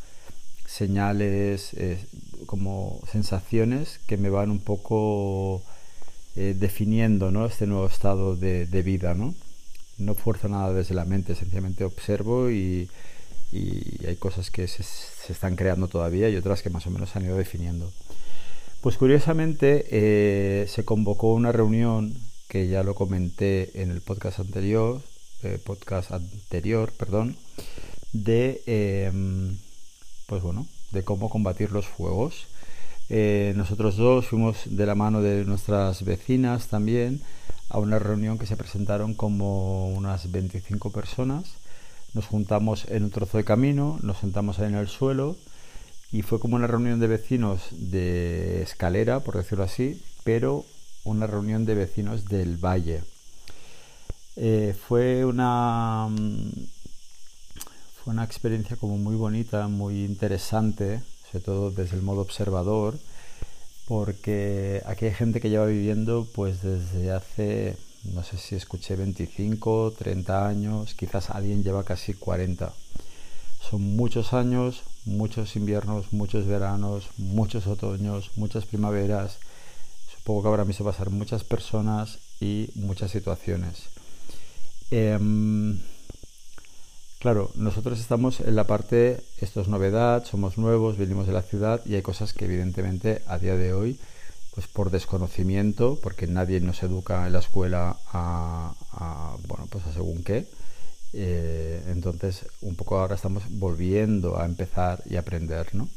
señales, 0.66 1.74
eh, 1.74 1.98
como 2.46 3.00
sensaciones 3.10 4.00
que 4.06 4.16
me 4.16 4.30
van 4.30 4.50
un 4.50 4.60
poco 4.60 5.62
eh, 6.36 6.54
definiendo 6.58 7.30
¿no? 7.30 7.46
este 7.46 7.66
nuevo 7.66 7.86
estado 7.86 8.36
de, 8.36 8.66
vida. 8.82 9.14
¿no? 9.14 9.34
no 9.98 10.14
fuerzo 10.14 10.48
nada 10.48 10.72
desde 10.72 10.94
la 10.94 11.04
mente, 11.04 11.34
sencillamente 11.34 11.84
observo 11.84 12.50
y, 12.50 12.88
hay 14.08 14.16
cosas 14.16 14.50
que 14.50 14.66
se, 14.66 14.82
se, 14.82 15.32
están 15.32 15.54
creando 15.54 15.86
todavía 15.86 16.28
y 16.28 16.34
otras 16.34 16.60
que 16.60 16.70
más 16.70 16.88
o 16.88 16.90
menos 16.90 17.10
se 17.10 17.20
han 17.20 17.24
ido 17.24 17.36
definiendo. 17.36 17.92
Pues 18.84 18.98
curiosamente 18.98 20.66
se 20.68 20.84
convocó 20.84 21.32
una 21.32 21.52
reunión 21.52 22.12
que 22.48 22.68
ya 22.68 22.82
lo 22.82 22.94
comenté 22.94 23.80
en 23.80 23.90
el 23.90 24.02
podcast 24.02 24.40
anterior, 24.40 25.00
podcast 25.64 26.12
anterior, 26.12 26.92
perdón, 26.92 27.34
de 28.12 28.60
em, 28.66 29.56
pues 30.26 30.42
bueno, 30.42 30.66
de 30.92 31.02
cómo 31.02 31.30
combatir 31.30 31.72
los 31.72 31.86
fuegos. 31.86 32.46
Eh, 33.08 33.54
nosotros 33.56 33.96
dos 33.96 34.26
fuimos 34.26 34.58
de 34.66 34.84
la 34.84 34.94
mano 34.94 35.22
de 35.22 35.46
nuestras 35.46 36.04
vecinas 36.04 36.68
también 36.68 37.22
a 37.70 37.78
una 37.78 37.98
reunión 37.98 38.36
que 38.36 38.44
se 38.44 38.58
presentaron 38.58 39.14
como 39.14 39.94
unas 39.94 40.30
25 40.30 40.92
personas. 40.92 41.54
Nos 42.12 42.26
juntamos 42.26 42.84
en 42.90 43.04
un 43.04 43.10
trozo 43.10 43.38
de 43.38 43.44
camino, 43.44 43.98
nos 44.02 44.18
sentamos 44.18 44.58
ahí 44.58 44.68
en 44.68 44.74
el 44.74 44.88
suelo 44.88 45.36
y 46.14 46.22
fue 46.22 46.38
como 46.38 46.54
una 46.54 46.68
reunión 46.68 47.00
de 47.00 47.08
vecinos 47.08 47.60
de 47.72 48.62
escalera, 48.62 49.18
por 49.24 49.36
decirlo 49.36 49.64
así, 49.64 50.00
pero 50.22 50.64
una 51.02 51.26
reunión 51.26 51.64
de 51.64 51.74
vecinos 51.74 52.26
del 52.26 52.56
valle. 52.56 53.02
Eh, 54.36 54.76
fue 54.86 55.24
una 55.24 56.08
fue 57.96 58.12
una 58.12 58.22
experiencia 58.22 58.76
como 58.76 58.96
muy 58.96 59.16
bonita, 59.16 59.66
muy 59.66 60.04
interesante, 60.04 61.02
sobre 61.32 61.44
todo 61.44 61.70
desde 61.72 61.96
el 61.96 62.02
modo 62.02 62.20
observador, 62.20 62.96
porque 63.88 64.82
aquí 64.86 65.06
hay 65.06 65.14
gente 65.14 65.40
que 65.40 65.50
lleva 65.50 65.66
viviendo 65.66 66.28
pues 66.32 66.62
desde 66.62 67.10
hace, 67.10 67.76
no 68.04 68.22
sé 68.22 68.38
si 68.38 68.54
escuché 68.54 68.94
25, 68.94 69.94
30 69.98 70.46
años, 70.46 70.94
quizás 70.94 71.30
alguien 71.30 71.64
lleva 71.64 71.82
casi 71.82 72.14
40. 72.14 72.72
Son 73.68 73.96
muchos 73.96 74.32
años, 74.32 74.84
muchos 75.04 75.56
inviernos, 75.56 76.12
muchos 76.12 76.46
veranos, 76.46 77.08
muchos 77.18 77.66
otoños, 77.66 78.30
muchas 78.36 78.64
primaveras. 78.64 79.38
Supongo 80.16 80.42
que 80.42 80.48
habrá 80.48 80.64
visto 80.64 80.84
pasar 80.84 81.10
muchas 81.10 81.44
personas 81.44 82.18
y 82.40 82.70
muchas 82.74 83.10
situaciones. 83.10 83.84
Em, 84.90 85.78
Claro, 87.24 87.50
nosotros 87.54 87.98
estamos 88.00 88.40
en 88.40 88.54
la 88.54 88.66
parte, 88.66 89.24
esto 89.40 89.62
es 89.62 89.68
novedad, 89.68 90.26
somos 90.26 90.58
nuevos, 90.58 90.98
venimos 90.98 91.26
de 91.26 91.32
la 91.32 91.40
ciudad 91.40 91.80
y 91.86 91.94
hay 91.94 92.02
cosas 92.02 92.34
que 92.34 92.44
evidentemente 92.44 93.22
a 93.26 93.38
día 93.38 93.56
de 93.56 93.72
hoy, 93.72 93.98
pues 94.54 94.66
por 94.66 94.90
desconocimiento, 94.90 95.98
porque 96.02 96.26
nadie 96.26 96.60
nos 96.60 96.82
educa 96.82 97.26
en 97.26 97.32
la 97.32 97.38
escuela 97.38 97.96
a, 98.12 98.74
bueno, 99.48 99.66
pues 99.70 99.86
a 99.86 99.94
según 99.94 100.22
qué, 100.22 100.46
eh, 101.14 101.82
entonces 101.88 102.46
un 102.60 102.74
poco 102.74 102.98
ahora 102.98 103.14
estamos 103.14 103.44
volviendo 103.48 104.38
a 104.38 104.44
empezar 104.44 105.02
y 105.08 105.16
aprender, 105.16 105.74
¿no? 105.74 105.88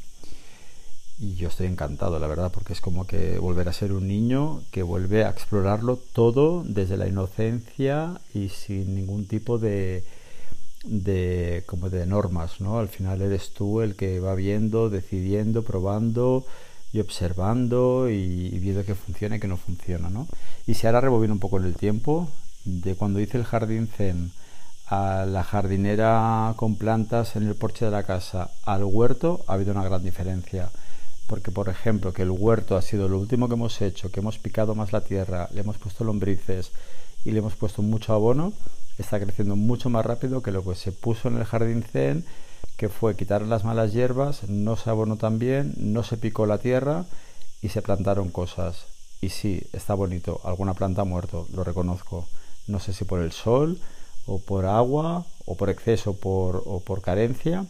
Y 1.18 1.34
yo 1.34 1.48
estoy 1.48 1.66
encantado, 1.66 2.20
la 2.20 2.28
verdad, 2.28 2.52
porque 2.52 2.72
es 2.72 2.80
como 2.80 3.06
que 3.06 3.38
volver 3.38 3.68
a 3.68 3.72
ser 3.72 3.92
un 3.92 4.06
niño 4.06 4.62
que 4.70 4.84
vuelve 4.84 5.24
a 5.24 5.30
explorarlo 5.30 5.96
todo 5.96 6.62
desde 6.64 6.96
la 6.96 7.08
inocencia 7.08 8.20
y 8.32 8.50
sin 8.50 8.94
ningún 8.94 9.26
tipo 9.26 9.58
de 9.58 10.04
de 10.84 11.64
como 11.66 11.90
de 11.90 12.06
normas, 12.06 12.60
¿no? 12.60 12.78
Al 12.78 12.88
final 12.88 13.20
eres 13.20 13.50
tú 13.52 13.80
el 13.80 13.96
que 13.96 14.20
va 14.20 14.34
viendo, 14.34 14.90
decidiendo, 14.90 15.62
probando 15.64 16.44
y 16.92 17.00
observando 17.00 18.08
y, 18.08 18.50
viendo 18.60 18.84
que 18.84 18.94
funciona 18.94 19.36
y 19.36 19.40
que 19.40 19.48
no 19.48 19.56
funciona, 19.56 20.08
¿no? 20.08 20.28
Y 20.66 20.74
si 20.74 20.86
ahora 20.86 21.00
rebobino 21.00 21.34
un 21.34 21.40
poco 21.40 21.58
en 21.58 21.64
el 21.64 21.74
tiempo, 21.74 22.28
de 22.64 22.94
cuando 22.94 23.20
hice 23.20 23.38
el 23.38 23.44
jardín 23.44 23.88
zen 23.88 24.30
a 24.90 25.26
la 25.26 25.44
jardinera 25.44 26.54
con 26.56 26.76
plantas 26.76 27.36
en 27.36 27.46
el 27.46 27.54
porche 27.54 27.84
de 27.84 27.90
la 27.90 28.04
casa 28.04 28.50
al 28.64 28.84
huerto, 28.84 29.44
ha 29.46 29.54
habido 29.54 29.72
una 29.72 29.84
gran 29.84 30.02
diferencia. 30.02 30.70
Porque, 31.26 31.50
por 31.50 31.68
ejemplo, 31.68 32.14
que 32.14 32.22
el 32.22 32.30
huerto 32.30 32.76
ha 32.76 32.82
sido 32.82 33.06
lo 33.06 33.18
último 33.18 33.48
que 33.48 33.54
hemos 33.54 33.82
hecho, 33.82 34.10
que 34.10 34.20
hemos 34.20 34.38
picado 34.38 34.74
más 34.74 34.92
la 34.92 35.02
tierra, 35.02 35.48
le 35.52 35.60
hemos 35.60 35.76
puesto 35.76 36.04
lombrices 36.04 36.72
y 37.24 37.32
le 37.32 37.40
hemos 37.40 37.54
puesto 37.54 37.82
mucho 37.82 38.14
abono, 38.14 38.54
está 38.96 39.20
creciendo 39.20 39.54
mucho 39.54 39.90
más 39.90 40.06
rápido 40.06 40.42
que 40.42 40.52
lo 40.52 40.64
que 40.64 40.74
se 40.74 40.90
puso 40.90 41.28
en 41.28 41.36
el 41.36 41.44
jardín 41.44 41.82
zen, 41.82 42.24
que 42.78 42.88
fue 42.88 43.14
quitar 43.14 43.42
las 43.42 43.64
malas 43.64 43.92
hierbas, 43.92 44.48
no 44.48 44.76
se 44.76 44.88
abonó 44.88 45.16
tan 45.16 45.38
bien, 45.38 45.74
no 45.76 46.02
se 46.02 46.16
picó 46.16 46.46
la 46.46 46.58
tierra 46.58 47.04
y 47.60 47.68
se 47.68 47.82
plantaron 47.82 48.30
cosas. 48.30 48.86
Y 49.20 49.28
sí, 49.30 49.62
está 49.72 49.94
bonito, 49.94 50.40
alguna 50.44 50.72
planta 50.72 51.02
ha 51.02 51.04
muerto, 51.04 51.46
lo 51.52 51.62
reconozco. 51.62 52.26
No 52.66 52.80
sé 52.80 52.92
si 52.92 53.04
por 53.04 53.20
el 53.20 53.32
sol, 53.32 53.80
o 54.28 54.38
por 54.38 54.66
agua, 54.66 55.24
o 55.46 55.56
por 55.56 55.70
exceso, 55.70 56.14
por, 56.14 56.62
o 56.66 56.80
por 56.80 57.02
carencia, 57.02 57.66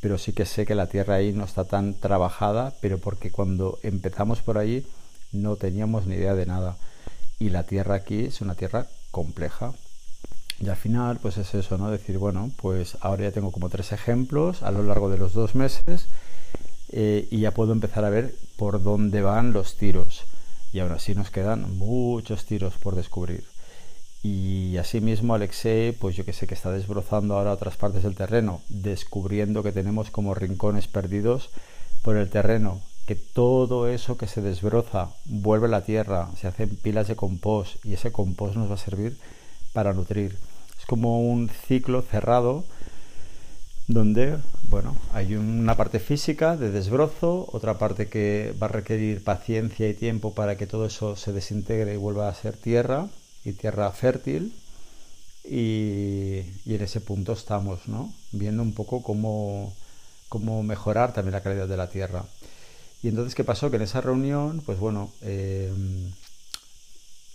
pero 0.00 0.18
sí 0.18 0.32
que 0.32 0.46
sé 0.46 0.66
que 0.66 0.76
la 0.76 0.86
tierra 0.86 1.16
ahí 1.16 1.32
no 1.32 1.44
está 1.44 1.64
tan 1.64 1.94
trabajada, 1.94 2.74
pero 2.80 2.98
porque 2.98 3.32
cuando 3.32 3.78
empezamos 3.82 4.42
por 4.42 4.58
ahí 4.58 4.86
no 5.32 5.56
teníamos 5.56 6.06
ni 6.06 6.14
idea 6.14 6.34
de 6.34 6.46
nada. 6.46 6.76
Y 7.40 7.50
la 7.50 7.64
tierra 7.64 7.96
aquí 7.96 8.26
es 8.26 8.40
una 8.40 8.54
tierra 8.54 8.86
compleja, 9.10 9.72
y 10.60 10.68
al 10.68 10.76
final, 10.76 11.18
pues 11.20 11.36
es 11.36 11.54
eso, 11.54 11.78
¿no? 11.78 11.90
Decir, 11.90 12.18
bueno, 12.18 12.50
pues 12.56 12.96
ahora 13.00 13.24
ya 13.24 13.32
tengo 13.32 13.50
como 13.50 13.68
tres 13.68 13.92
ejemplos 13.92 14.62
a 14.62 14.70
lo 14.70 14.82
largo 14.82 15.10
de 15.10 15.18
los 15.18 15.32
dos 15.32 15.54
meses 15.54 16.06
eh, 16.90 17.26
y 17.30 17.40
ya 17.40 17.50
puedo 17.50 17.72
empezar 17.72 18.04
a 18.04 18.10
ver 18.10 18.34
por 18.56 18.82
dónde 18.82 19.20
van 19.20 19.52
los 19.52 19.76
tiros. 19.76 20.24
Y 20.72 20.80
aún 20.80 20.92
así 20.92 21.14
nos 21.14 21.30
quedan 21.30 21.76
muchos 21.76 22.46
tiros 22.46 22.74
por 22.74 22.94
descubrir. 22.94 23.44
Y 24.24 24.78
asimismo 24.78 25.34
Alexei, 25.34 25.92
pues 25.92 26.16
yo 26.16 26.24
que 26.24 26.32
sé 26.32 26.46
que 26.46 26.54
está 26.54 26.70
desbrozando 26.70 27.34
ahora 27.34 27.52
otras 27.52 27.76
partes 27.76 28.04
del 28.04 28.14
terreno, 28.14 28.62
descubriendo 28.70 29.62
que 29.62 29.70
tenemos 29.70 30.10
como 30.10 30.32
rincones 30.32 30.88
perdidos 30.88 31.50
por 32.00 32.16
el 32.16 32.30
terreno, 32.30 32.80
que 33.04 33.16
todo 33.16 33.86
eso 33.86 34.16
que 34.16 34.26
se 34.26 34.40
desbroza 34.40 35.10
vuelve 35.26 35.66
a 35.66 35.70
la 35.70 35.84
tierra, 35.84 36.30
se 36.40 36.46
hacen 36.46 36.70
pilas 36.74 37.06
de 37.06 37.16
compost 37.16 37.84
y 37.84 37.92
ese 37.92 38.12
compost 38.12 38.56
nos 38.56 38.70
va 38.70 38.76
a 38.76 38.78
servir 38.78 39.18
para 39.74 39.92
nutrir. 39.92 40.38
Es 40.78 40.86
como 40.86 41.20
un 41.20 41.50
ciclo 41.50 42.00
cerrado 42.00 42.64
donde, 43.88 44.38
bueno, 44.70 44.96
hay 45.12 45.34
una 45.34 45.76
parte 45.76 45.98
física 45.98 46.56
de 46.56 46.70
desbrozo, 46.70 47.46
otra 47.52 47.76
parte 47.76 48.08
que 48.08 48.54
va 48.60 48.68
a 48.68 48.70
requerir 48.70 49.22
paciencia 49.22 49.86
y 49.86 49.92
tiempo 49.92 50.32
para 50.32 50.56
que 50.56 50.66
todo 50.66 50.86
eso 50.86 51.14
se 51.14 51.34
desintegre 51.34 51.92
y 51.92 51.98
vuelva 51.98 52.30
a 52.30 52.34
ser 52.34 52.56
tierra 52.56 53.10
y 53.44 53.52
tierra 53.52 53.90
fértil. 53.92 54.54
Y, 55.44 56.38
en 56.66 56.82
ese 56.82 57.00
punto 57.00 57.32
estamos, 57.32 57.86
¿no? 57.86 58.12
Viendo 58.32 58.62
un 58.62 58.72
poco 58.72 59.02
cómo, 59.02 59.74
cómo 60.28 60.62
mejorar 60.62 61.12
también 61.12 61.32
la 61.32 61.42
calidad 61.42 61.68
de 61.68 61.76
la 61.76 61.90
tierra. 61.90 62.24
Y 63.02 63.08
entonces, 63.08 63.34
¿qué 63.34 63.44
pasó? 63.44 63.70
Que 63.70 63.76
en 63.76 63.82
esa 63.82 64.00
reunión, 64.00 64.62
pues 64.64 64.78
bueno, 64.78 65.12
eh, 65.20 65.70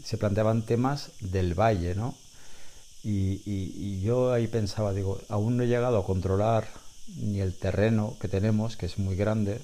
se 0.03 0.17
planteaban 0.17 0.63
temas 0.63 1.11
del 1.19 1.53
valle, 1.53 1.93
¿no? 1.93 2.15
Y, 3.03 4.01
yo 4.01 4.33
ahí 4.33 4.47
pensaba, 4.47 4.93
digo, 4.93 5.21
aún 5.29 5.57
no 5.57 5.63
he 5.63 5.67
llegado 5.67 5.97
a 5.97 6.05
controlar 6.05 6.67
ni 7.15 7.39
el 7.39 7.55
terreno 7.55 8.15
que 8.19 8.27
tenemos, 8.27 8.75
que 8.75 8.85
es 8.87 8.97
muy 8.97 9.15
grande, 9.15 9.61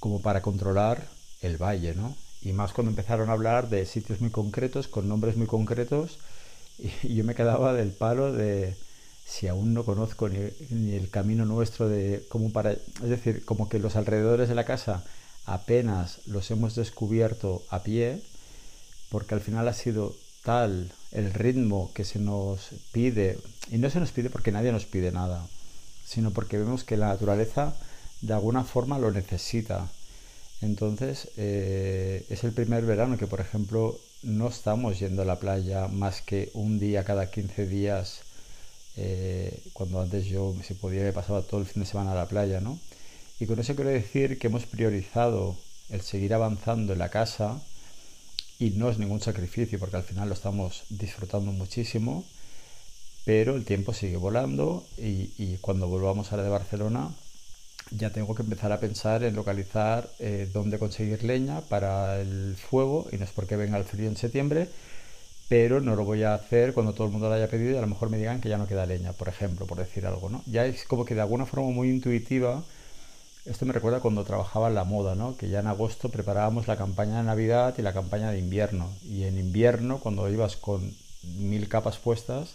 como 0.00 0.20
para 0.20 0.42
controlar 0.42 1.06
el 1.42 1.56
valle, 1.56 1.94
¿no? 1.94 2.16
Y 2.42 2.52
más 2.52 2.72
cuando 2.72 2.90
empezaron 2.90 3.30
a 3.30 3.32
hablar 3.32 3.68
de 3.68 3.86
sitios 3.86 4.20
muy 4.20 4.30
concretos, 4.30 4.88
con 4.88 5.08
nombres 5.08 5.36
muy 5.36 5.46
concretos, 5.46 6.18
y, 6.78 7.14
yo 7.14 7.24
me 7.24 7.34
quedaba 7.34 7.72
del 7.72 7.90
palo 7.90 8.32
de 8.32 8.76
si 9.26 9.48
aún 9.48 9.74
no 9.74 9.84
conozco 9.84 10.28
ni, 10.28 10.38
ni, 10.70 10.94
el 10.94 11.10
camino 11.10 11.44
nuestro 11.44 11.88
de 11.88 12.24
como 12.28 12.50
para... 12.50 12.72
Es 12.72 13.08
decir, 13.08 13.44
como 13.44 13.68
que 13.68 13.78
los 13.78 13.96
alrededores 13.96 14.48
de 14.48 14.54
la 14.54 14.64
casa 14.64 15.04
apenas 15.44 16.20
los 16.26 16.50
hemos 16.50 16.74
descubierto 16.74 17.62
a 17.70 17.82
pie, 17.82 18.22
porque 19.10 19.34
al 19.34 19.40
final 19.40 19.68
ha 19.68 19.72
sido 19.72 20.14
tal 20.44 20.92
el 21.12 21.32
ritmo 21.32 21.90
que 21.94 22.04
se 22.04 22.18
nos 22.18 22.70
pide, 22.92 23.38
y 23.70 23.78
no 23.78 23.90
se 23.90 24.00
nos 24.00 24.12
pide 24.12 24.30
porque 24.30 24.52
nadie 24.52 24.72
nos 24.72 24.86
pide 24.86 25.10
nada, 25.12 25.46
sino 26.04 26.30
porque 26.30 26.58
vemos 26.58 26.84
que 26.84 26.96
la 26.96 27.08
naturaleza 27.08 27.74
de 28.20 28.34
alguna 28.34 28.64
forma 28.64 28.98
lo 28.98 29.10
necesita. 29.10 29.88
Entonces 30.60 31.30
eh, 31.36 32.24
es 32.28 32.44
el 32.44 32.52
primer 32.52 32.84
verano 32.84 33.16
que, 33.16 33.26
por 33.26 33.40
ejemplo, 33.40 33.98
no 34.22 34.48
estamos 34.48 34.98
yendo 34.98 35.22
a 35.22 35.24
la 35.24 35.38
playa 35.38 35.88
más 35.88 36.22
que 36.22 36.50
un 36.54 36.78
día 36.78 37.04
cada 37.04 37.30
15 37.30 37.66
días, 37.66 38.20
eh, 38.96 39.62
cuando 39.72 40.00
antes 40.00 40.26
yo, 40.26 40.54
si 40.66 40.74
podía, 40.74 41.02
me 41.02 41.12
pasaba 41.12 41.42
todo 41.42 41.60
el 41.60 41.66
fin 41.66 41.82
de 41.82 41.88
semana 41.88 42.12
a 42.12 42.16
la 42.16 42.26
playa, 42.26 42.60
¿no? 42.60 42.78
Y 43.38 43.46
con 43.46 43.60
eso 43.60 43.76
quiero 43.76 43.90
decir 43.90 44.38
que 44.38 44.48
hemos 44.48 44.66
priorizado 44.66 45.56
el 45.90 46.00
seguir 46.00 46.34
avanzando 46.34 46.92
en 46.92 46.98
la 46.98 47.10
casa, 47.10 47.62
y 48.58 48.70
no 48.70 48.90
es 48.90 48.98
ningún 48.98 49.20
sacrificio 49.20 49.78
porque 49.78 49.96
al 49.96 50.02
final 50.02 50.28
lo 50.28 50.34
estamos 50.34 50.82
disfrutando 50.88 51.52
muchísimo, 51.52 52.24
pero 53.24 53.54
el 53.54 53.64
tiempo 53.64 53.94
sigue 53.94 54.16
volando 54.16 54.84
y, 54.96 55.56
cuando 55.60 55.86
volvamos 55.86 56.32
a 56.32 56.36
la 56.36 56.42
de 56.42 56.48
Barcelona 56.48 57.10
ya 57.90 58.10
tengo 58.10 58.34
que 58.34 58.42
empezar 58.42 58.72
a 58.72 58.80
pensar 58.80 59.22
en 59.24 59.34
localizar 59.34 60.08
eh, 60.18 60.48
dónde 60.52 60.78
conseguir 60.78 61.24
leña 61.24 61.60
para 61.62 62.20
el 62.20 62.56
fuego 62.56 63.06
y 63.12 63.16
no 63.16 63.24
es 63.24 63.30
porque 63.30 63.56
venga 63.56 63.78
el 63.78 63.84
frío 63.84 64.08
en 64.08 64.16
septiembre, 64.16 64.68
pero 65.48 65.80
no 65.80 65.96
lo 65.96 66.04
voy 66.04 66.22
a 66.22 66.34
hacer 66.34 66.74
cuando 66.74 66.92
todo 66.92 67.06
el 67.06 67.12
mundo 67.12 67.28
lo 67.28 67.34
haya 67.34 67.48
pedido 67.48 67.74
y 67.74 67.78
a 67.78 67.80
lo 67.80 67.86
mejor 67.86 68.10
me 68.10 68.18
digan 68.18 68.40
que 68.40 68.48
ya 68.48 68.58
no 68.58 68.66
queda 68.66 68.86
leña, 68.86 69.12
por 69.12 69.28
ejemplo, 69.28 69.66
por 69.66 69.78
decir 69.78 70.06
algo, 70.06 70.28
¿no? 70.28 70.42
Ya 70.46 70.66
es 70.66 70.84
como 70.84 71.04
que 71.04 71.14
de 71.14 71.22
alguna 71.22 71.46
forma 71.46 71.70
muy 71.70 71.88
intuitiva 71.88 72.62
esto 73.48 73.64
me 73.64 73.72
recuerda 73.72 74.00
cuando 74.00 74.24
trabajaba 74.24 74.68
en 74.68 74.74
la 74.74 74.84
moda, 74.84 75.14
¿no? 75.14 75.36
que 75.38 75.48
ya 75.48 75.60
en 75.60 75.68
agosto 75.68 76.10
preparábamos 76.10 76.68
la 76.68 76.76
campaña 76.76 77.16
de 77.16 77.22
Navidad 77.22 77.74
y 77.78 77.82
la 77.82 77.94
campaña 77.94 78.30
de 78.30 78.38
invierno. 78.38 78.90
Y 79.08 79.24
en 79.24 79.38
invierno, 79.38 80.00
cuando 80.00 80.28
ibas 80.28 80.56
con 80.56 80.94
mil 81.38 81.66
capas 81.66 81.96
puestas, 81.96 82.50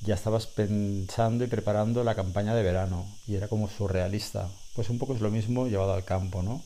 ya 0.00 0.14
estabas 0.14 0.46
pensando 0.46 1.44
y 1.44 1.48
preparando 1.48 2.04
la 2.04 2.14
campaña 2.14 2.54
de 2.54 2.62
verano. 2.62 3.06
Y 3.26 3.34
era 3.36 3.48
como 3.48 3.68
surrealista. 3.68 4.48
Pues 4.74 4.90
un 4.90 4.98
poco 4.98 5.14
es 5.14 5.20
lo 5.20 5.30
mismo 5.30 5.66
llevado 5.66 5.94
al 5.94 6.04
campo, 6.04 6.42
¿no? 6.42 6.62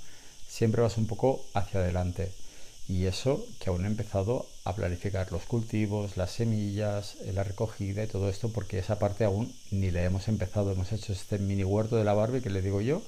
Siempre 0.48 0.82
vas 0.82 0.98
un 0.98 1.06
poco 1.06 1.44
hacia 1.54 1.80
adelante. 1.80 2.32
Y 2.88 3.06
eso 3.06 3.46
que 3.58 3.70
aún 3.70 3.84
he 3.84 3.88
empezado 3.88 4.46
a 4.64 4.74
planificar 4.74 5.32
los 5.32 5.44
cultivos, 5.44 6.16
las 6.16 6.32
semillas, 6.32 7.16
la 7.32 7.44
recogida 7.44 8.04
y 8.04 8.08
todo 8.08 8.28
esto, 8.28 8.50
porque 8.50 8.78
esa 8.78 8.98
parte 8.98 9.24
aún 9.24 9.54
ni 9.70 9.90
le 9.90 10.04
hemos 10.04 10.28
empezado. 10.28 10.72
Hemos 10.72 10.92
hecho 10.92 11.12
este 11.12 11.38
mini 11.38 11.64
huerto 11.64 11.96
de 11.96 12.04
la 12.04 12.12
Barbie 12.12 12.42
que 12.42 12.50
le 12.50 12.60
digo 12.60 12.80
yo, 12.80 13.02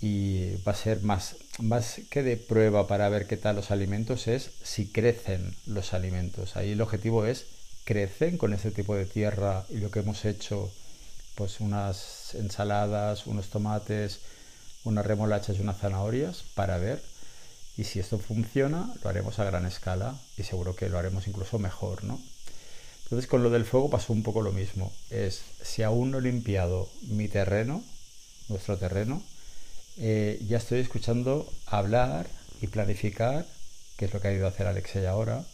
y 0.00 0.56
va 0.62 0.72
a 0.72 0.76
ser 0.76 1.02
más, 1.02 1.36
más 1.58 2.00
que 2.10 2.22
de 2.22 2.36
prueba 2.36 2.86
para 2.86 3.08
ver 3.08 3.26
qué 3.26 3.36
tal 3.36 3.56
los 3.56 3.70
alimentos 3.70 4.28
es 4.28 4.50
si 4.62 4.86
crecen 4.86 5.56
los 5.64 5.94
alimentos. 5.94 6.56
Ahí 6.56 6.72
el 6.72 6.80
objetivo 6.82 7.24
es 7.24 7.46
crecen 7.86 8.36
con 8.36 8.52
este 8.52 8.72
tipo 8.72 8.96
de 8.96 9.06
tierra 9.06 9.64
y 9.70 9.76
lo 9.76 9.90
que 9.90 10.00
hemos 10.00 10.24
hecho, 10.24 10.70
pues 11.36 11.60
unas 11.60 12.34
ensaladas, 12.34 13.26
unos 13.26 13.48
tomates, 13.48 14.20
unas 14.84 15.06
remolachas 15.06 15.56
y 15.56 15.60
unas 15.60 15.78
zanahorias 15.78 16.42
para 16.54 16.78
ver. 16.78 17.00
Y 17.76 17.84
si 17.84 18.00
esto 18.00 18.18
funciona, 18.18 18.92
lo 19.02 19.08
haremos 19.08 19.38
a 19.38 19.44
gran 19.44 19.66
escala 19.66 20.18
y 20.36 20.42
seguro 20.42 20.74
que 20.74 20.88
lo 20.88 20.98
haremos 20.98 21.28
incluso 21.28 21.58
mejor, 21.58 22.02
¿no? 22.04 22.20
Entonces 23.04 23.28
con 23.28 23.44
lo 23.44 23.50
del 23.50 23.64
fuego 23.64 23.88
pasó 23.88 24.12
un 24.12 24.24
poco 24.24 24.42
lo 24.42 24.50
mismo. 24.50 24.92
Es 25.10 25.42
si 25.62 25.84
aún 25.84 26.10
no 26.10 26.18
he 26.18 26.22
limpiado 26.22 26.90
mi 27.02 27.28
terreno, 27.28 27.84
nuestro 28.48 28.78
terreno, 28.78 29.22
eh, 29.96 30.42
ya 30.48 30.58
estoy 30.58 30.80
escuchando 30.80 31.48
hablar 31.66 32.26
y 32.60 32.66
planificar, 32.66 33.46
que 33.96 34.06
es 34.06 34.12
lo 34.12 34.20
que 34.20 34.28
ha 34.28 34.32
ido 34.32 34.46
a 34.46 34.48
hacer 34.48 34.66
Alexei 34.66 35.06
ahora, 35.06 35.44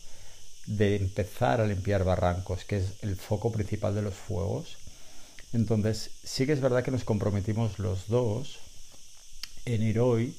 de 0.66 0.96
empezar 0.96 1.60
a 1.60 1.66
limpiar 1.66 2.04
barrancos, 2.04 2.64
que 2.64 2.78
es 2.78 2.92
el 3.02 3.16
foco 3.16 3.50
principal 3.50 3.94
de 3.94 4.02
los 4.02 4.14
fuegos. 4.14 4.76
Entonces, 5.52 6.10
sí 6.24 6.46
que 6.46 6.52
es 6.52 6.60
verdad 6.60 6.84
que 6.84 6.90
nos 6.90 7.04
comprometimos 7.04 7.78
los 7.78 8.08
dos 8.08 8.58
en 9.64 9.82
ir 9.82 10.00
hoy, 10.00 10.34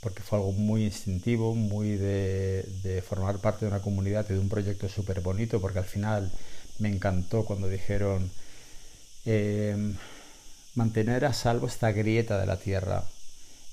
porque 0.00 0.22
fue 0.22 0.38
algo 0.38 0.52
muy 0.52 0.84
instintivo, 0.84 1.54
muy 1.54 1.96
de, 1.96 3.04
formar 3.06 3.38
parte 3.38 3.64
de 3.64 3.70
una 3.70 3.82
comunidad 3.82 4.26
y 4.28 4.34
de 4.34 4.40
un 4.40 4.48
proyecto 4.48 4.88
súper 4.88 5.20
bonito, 5.20 5.60
porque 5.60 5.78
al 5.78 5.84
final 5.84 6.30
me 6.78 6.88
encantó 6.88 7.44
cuando 7.44 7.68
dijeron 7.68 8.30
eh, 9.26 9.94
mantener 10.74 11.24
a 11.24 11.32
salvo 11.32 11.66
esta 11.66 11.92
grieta 11.92 12.40
de 12.40 12.46
la 12.46 12.56
tierra. 12.56 13.04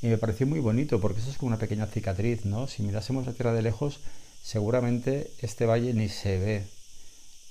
Y 0.01 0.07
me 0.07 0.17
pareció 0.17 0.47
muy 0.47 0.59
bonito 0.59 1.01
porque 1.01 1.19
eso 1.19 1.29
es 1.29 1.37
como 1.37 1.47
una 1.47 1.57
pequeña 1.57 1.87
cicatriz, 1.87 2.45
¿no? 2.45 2.67
Si 2.67 2.83
mirásemos 2.83 3.25
la 3.25 3.33
Tierra 3.33 3.53
de 3.53 3.61
lejos, 3.61 3.99
seguramente 4.41 5.31
este 5.39 5.65
valle 5.65 5.93
ni 5.93 6.09
se 6.09 6.37
ve. 6.37 6.67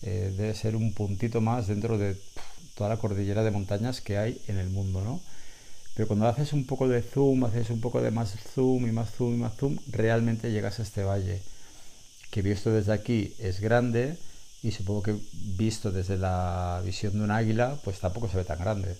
Eh, 0.02 0.32
debe 0.36 0.54
ser 0.54 0.76
un 0.76 0.92
puntito 0.94 1.40
más 1.40 1.66
dentro 1.66 1.98
de 1.98 2.16
toda 2.74 2.90
la 2.90 2.98
cordillera 2.98 3.42
de 3.42 3.50
montañas 3.50 4.00
que 4.00 4.16
hay 4.16 4.40
en 4.46 4.58
el 4.58 4.70
mundo, 4.70 5.02
¿no? 5.02 5.20
Pero 5.94 6.06
cuando 6.06 6.28
haces 6.28 6.52
un 6.52 6.64
poco 6.64 6.86
de 6.86 7.02
zoom, 7.02 7.44
haces 7.44 7.70
un 7.70 7.80
poco 7.80 8.00
de 8.00 8.12
más 8.12 8.36
zoom 8.54 8.86
y 8.86 8.92
más 8.92 9.10
zoom 9.10 9.34
y 9.34 9.36
más 9.38 9.56
zoom, 9.56 9.78
realmente 9.88 10.52
llegas 10.52 10.78
a 10.78 10.82
este 10.82 11.02
valle, 11.02 11.42
que 12.30 12.42
visto 12.42 12.70
desde 12.70 12.92
aquí 12.92 13.34
es 13.40 13.58
grande 13.58 14.16
y 14.62 14.70
supongo 14.70 15.02
que 15.02 15.16
visto 15.32 15.90
desde 15.90 16.16
la 16.16 16.80
visión 16.84 17.14
de 17.14 17.24
un 17.24 17.32
águila, 17.32 17.76
pues 17.82 17.98
tampoco 17.98 18.28
se 18.28 18.36
ve 18.36 18.44
tan 18.44 18.60
grande. 18.60 18.96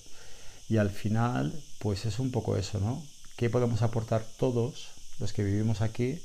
Y 0.68 0.78
al 0.78 0.90
final, 0.90 1.52
pues 1.78 2.04
es 2.04 2.18
un 2.18 2.32
poco 2.32 2.56
eso, 2.56 2.80
¿no? 2.80 3.02
¿Qué 3.36 3.48
podemos 3.48 3.82
aportar 3.82 4.24
todos 4.36 4.88
los 5.20 5.32
que 5.32 5.44
vivimos 5.44 5.80
aquí 5.80 6.20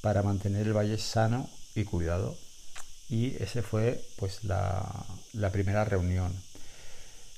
para 0.00 0.22
mantener 0.22 0.66
el 0.66 0.76
valle 0.76 0.98
sano 0.98 1.48
y 1.74 1.84
cuidado? 1.84 2.36
Y 3.08 3.34
ese 3.42 3.62
fue 3.62 4.02
pues 4.16 4.44
la, 4.44 5.04
primera 5.52 5.84
reunión. 5.84 6.32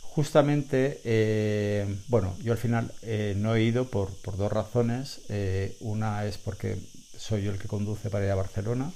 Justamente, 0.02 1.00
eh, 1.04 1.86
bueno, 2.08 2.36
yo 2.42 2.52
al 2.52 2.58
final 2.58 2.92
eh, 3.00 3.34
no 3.38 3.54
he 3.54 3.62
ido 3.62 3.86
por, 3.86 4.10
dos 4.36 4.52
razones. 4.52 5.20
Eh, 5.30 5.76
una 5.80 6.26
es 6.26 6.36
porque 6.36 6.76
soy 7.16 7.44
yo 7.44 7.52
el 7.52 7.58
que 7.58 7.68
conduce 7.68 8.10
para 8.10 8.26
ir 8.26 8.30
a 8.30 8.34
Barcelona 8.34 8.92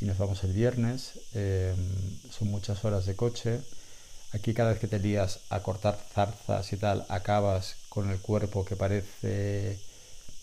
y 0.00 0.04
nos 0.04 0.18
vamos 0.18 0.44
el 0.44 0.52
viernes. 0.52 1.14
son 1.32 2.48
muchas 2.48 2.84
horas 2.84 3.04
de 3.06 3.16
coche. 3.16 3.60
Aquí 4.32 4.54
cada 4.54 4.70
vez 4.70 4.78
que 4.78 4.88
te 4.88 5.00
lías 5.00 5.40
a 5.50 5.60
cortar 5.60 5.98
zarzas 6.14 6.72
y 6.72 6.76
tal, 6.76 7.06
acabas 7.08 7.76
con 7.88 8.10
el 8.10 8.20
cuerpo 8.20 8.64
que 8.64 8.76
parece 8.76 9.78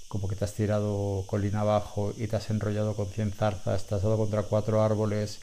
como 0.08 0.28
que 0.28 0.36
te 0.36 0.46
has 0.46 0.54
tirado 0.54 1.24
colina 1.28 1.62
abajo 1.62 2.13
y 2.18 2.28
te 2.28 2.36
has 2.36 2.50
enrollado 2.50 2.96
con 2.96 3.08
100 3.08 3.34
zarzas, 3.34 3.86
te 3.86 3.96
has 3.96 4.04
dado 4.04 4.18
contra 4.18 4.44
cuatro 4.44 4.82
árboles 4.82 5.39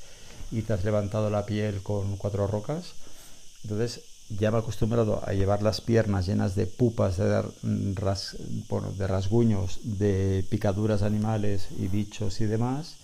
y 0.51 0.63
te 0.63 0.73
has 0.73 0.85
levantado 0.85 1.31
la 1.31 1.47
piel 1.47 1.83
con 1.83 2.17
cuatro 2.17 2.47
rocas. 2.47 2.95
Entonces 3.65 4.03
ya 4.29 4.51
me 4.51 4.59
he 4.59 4.61
acostumbrado 4.61 5.23
a 5.27 5.33
llevar 5.33 5.63
las 5.63 5.81
piernas 5.81 6.27
llenas 6.27 6.55
de 6.55 6.67
pupas, 6.67 7.17
de, 7.17 7.43
de 7.63 9.07
rasguños, 9.07 9.81
de 9.83 10.45
picaduras 10.49 11.03
animales 11.03 11.69
y 11.79 11.89
bichos 11.89 12.41
y 12.41 12.47
demás. 12.47 12.97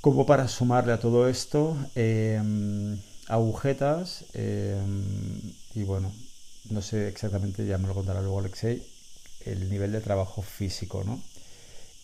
Como 0.00 0.26
para 0.26 0.48
sumarle 0.48 0.92
a 0.92 1.00
todo 1.00 1.28
esto, 1.28 1.76
em, 1.94 2.98
agujetas 3.28 4.24
em, 4.34 5.52
y 5.74 5.82
bueno, 5.82 6.12
no 6.70 6.82
sé 6.82 7.08
exactamente, 7.08 7.66
ya 7.66 7.78
me 7.78 7.88
lo 7.88 7.94
contará 7.94 8.20
luego 8.20 8.38
Alexei, 8.38 8.82
el 9.46 9.70
nivel 9.70 9.92
de 9.92 10.00
trabajo 10.00 10.42
físico, 10.42 11.02
¿no? 11.04 11.20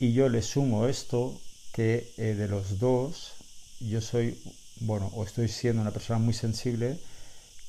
Y 0.01 0.13
yo 0.13 0.29
le 0.29 0.43
sumo 0.43 0.89
esto 0.89 1.39
que 1.73 2.13
eh, 2.17 2.35
de 2.35 2.49
los 2.49 2.79
dos 2.79 3.33
yo 3.81 4.01
soy, 4.01 4.39
bueno, 4.81 5.11
o 5.15 5.25
estoy 5.25 5.49
siendo 5.49 5.83
una 5.83 5.91
persona 5.91 6.19
muy 6.19 6.35
sensible 6.35 6.99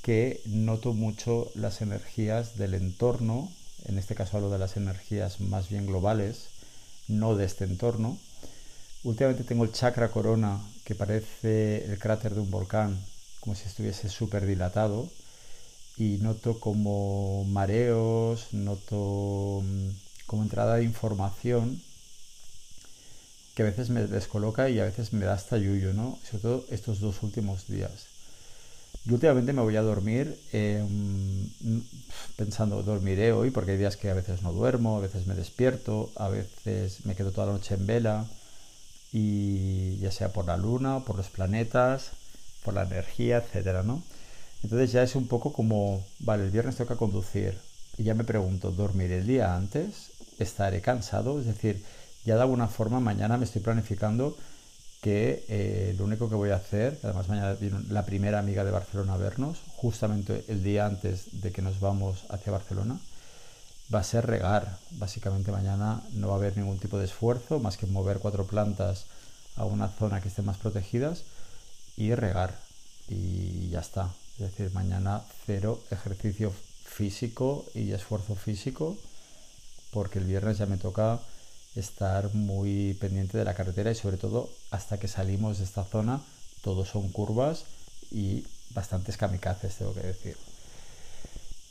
que 0.01 0.41
noto 0.45 0.93
mucho 0.93 1.51
las 1.55 1.81
energías 1.81 2.57
del 2.57 2.73
entorno, 2.73 3.51
en 3.85 3.97
este 3.97 4.15
caso 4.15 4.37
hablo 4.37 4.49
de 4.49 4.59
las 4.59 4.77
energías 4.77 5.39
más 5.39 5.69
bien 5.69 5.87
globales, 5.87 6.49
no 7.07 7.35
de 7.35 7.45
este 7.45 7.63
entorno. 7.63 8.17
Últimamente 9.03 9.43
tengo 9.43 9.63
el 9.63 9.71
chakra 9.71 10.11
corona 10.11 10.61
que 10.83 10.95
parece 10.95 11.85
el 11.85 11.99
cráter 11.99 12.33
de 12.33 12.41
un 12.41 12.51
volcán, 12.51 12.99
como 13.39 13.55
si 13.55 13.67
estuviese 13.67 14.09
súper 14.09 14.45
dilatado 14.45 15.09
y 15.97 16.17
noto 16.21 16.59
como 16.59 17.45
mareos, 17.45 18.53
noto 18.53 19.61
mm, 19.63 19.89
como 20.25 20.43
entrada 20.43 20.75
de 20.75 20.83
información 20.83 21.81
que 23.55 23.61
a 23.61 23.65
veces 23.65 23.89
me 23.89 24.07
descoloca 24.07 24.69
y 24.69 24.79
a 24.79 24.85
veces 24.85 25.13
me 25.13 25.25
da 25.25 25.33
hasta 25.33 25.57
yuyo, 25.57 25.93
¿no? 25.93 26.17
Sobre 26.23 26.41
todo 26.41 26.65
estos 26.69 26.99
dos 26.99 27.21
últimos 27.21 27.67
días. 27.67 28.07
Y 29.05 29.11
últimamente 29.11 29.53
me 29.53 29.61
voy 29.61 29.75
a 29.75 29.81
dormir 29.81 30.39
em, 30.53 31.49
pensando, 32.35 32.81
dormiré 32.83 33.31
hoy, 33.31 33.51
porque 33.51 33.71
hay 33.71 33.77
días 33.77 33.97
que 33.97 34.09
a 34.09 34.13
veces 34.13 34.41
no 34.41 34.53
duermo, 34.53 34.97
a 34.97 35.01
veces 35.01 35.27
me 35.27 35.35
despierto, 35.35 36.11
a 36.15 36.29
veces 36.29 37.05
me 37.05 37.15
quedo 37.15 37.31
toda 37.31 37.47
la 37.47 37.53
noche 37.53 37.75
en 37.75 37.85
vela, 37.85 38.25
y 39.11 39.97
ya 39.97 40.11
sea 40.11 40.29
por 40.29 40.45
la 40.45 40.57
luna, 40.57 41.01
por 41.01 41.17
los 41.17 41.27
planetas, 41.27 42.11
por 42.63 42.73
la 42.73 42.83
energía, 42.83 43.37
etcétera, 43.37 43.83
¿no? 43.83 44.01
Entonces 44.63 44.91
ya 44.91 45.03
es 45.03 45.15
un 45.15 45.27
poco 45.27 45.51
como, 45.51 46.05
vale, 46.19 46.45
el 46.45 46.51
viernes 46.51 46.77
toca 46.77 46.95
conducir 46.95 47.57
y 47.97 48.03
ya 48.03 48.15
me 48.15 48.23
pregunto, 48.23 48.71
¿dormiré 48.71 49.17
el 49.17 49.27
día 49.27 49.55
antes? 49.55 50.11
¿Estaré 50.39 50.81
cansado? 50.81 51.39
Es 51.39 51.45
decir, 51.45 51.83
ya 52.25 52.35
de 52.35 52.41
alguna 52.41 52.67
forma 52.67 52.99
mañana 52.99 53.37
me 53.37 53.45
estoy 53.45 53.61
planificando 53.61 54.37
que 55.01 55.43
eh, 55.49 55.93
lo 55.97 56.05
único 56.05 56.29
que 56.29 56.35
voy 56.35 56.51
a 56.51 56.55
hacer, 56.55 56.97
además 57.03 57.27
mañana 57.27 57.53
viene 57.55 57.79
la 57.89 58.05
primera 58.05 58.39
amiga 58.39 58.63
de 58.63 58.71
Barcelona 58.71 59.15
a 59.15 59.17
vernos, 59.17 59.59
justamente 59.75 60.45
el 60.47 60.63
día 60.63 60.85
antes 60.85 61.41
de 61.41 61.51
que 61.51 61.61
nos 61.61 61.81
vamos 61.81 62.23
hacia 62.29 62.53
Barcelona, 62.53 62.97
va 63.93 63.99
a 63.99 64.03
ser 64.03 64.25
regar. 64.25 64.77
Básicamente 64.91 65.51
mañana 65.51 66.01
no 66.13 66.29
va 66.29 66.35
a 66.35 66.37
haber 66.37 66.55
ningún 66.55 66.79
tipo 66.79 66.97
de 66.97 67.05
esfuerzo 67.05 67.59
más 67.59 67.75
que 67.75 67.85
mover 67.85 68.19
cuatro 68.19 68.45
plantas 68.47 69.05
a 69.57 69.65
una 69.65 69.89
zona 69.89 70.21
que 70.21 70.29
esté 70.29 70.41
más 70.41 70.57
protegidas 70.57 71.23
y 71.97 72.15
regar. 72.15 72.55
Y 73.09 73.69
ya 73.69 73.81
está. 73.81 74.09
Es 74.39 74.51
decir, 74.51 74.71
mañana 74.73 75.23
cero 75.45 75.79
ejercicio 75.91 76.51
físico 76.83 77.65
y 77.75 77.91
esfuerzo 77.91 78.35
físico, 78.35 78.97
porque 79.91 80.19
el 80.19 80.25
viernes 80.25 80.57
ya 80.57 80.65
me 80.65 80.77
toca 80.77 81.19
estar 81.75 82.33
muy 82.33 82.95
pendiente 82.99 83.37
de 83.37 83.45
la 83.45 83.53
carretera 83.53 83.91
y 83.91 83.95
sobre 83.95 84.17
todo 84.17 84.49
hasta 84.71 84.99
que 84.99 85.07
salimos 85.07 85.59
de 85.59 85.65
esta 85.65 85.83
zona, 85.83 86.21
todos 86.61 86.89
son 86.89 87.09
curvas 87.09 87.65
y 88.11 88.43
bastantes 88.71 89.17
kamikazes, 89.17 89.75
tengo 89.75 89.93
que 89.93 90.01
decir. 90.01 90.37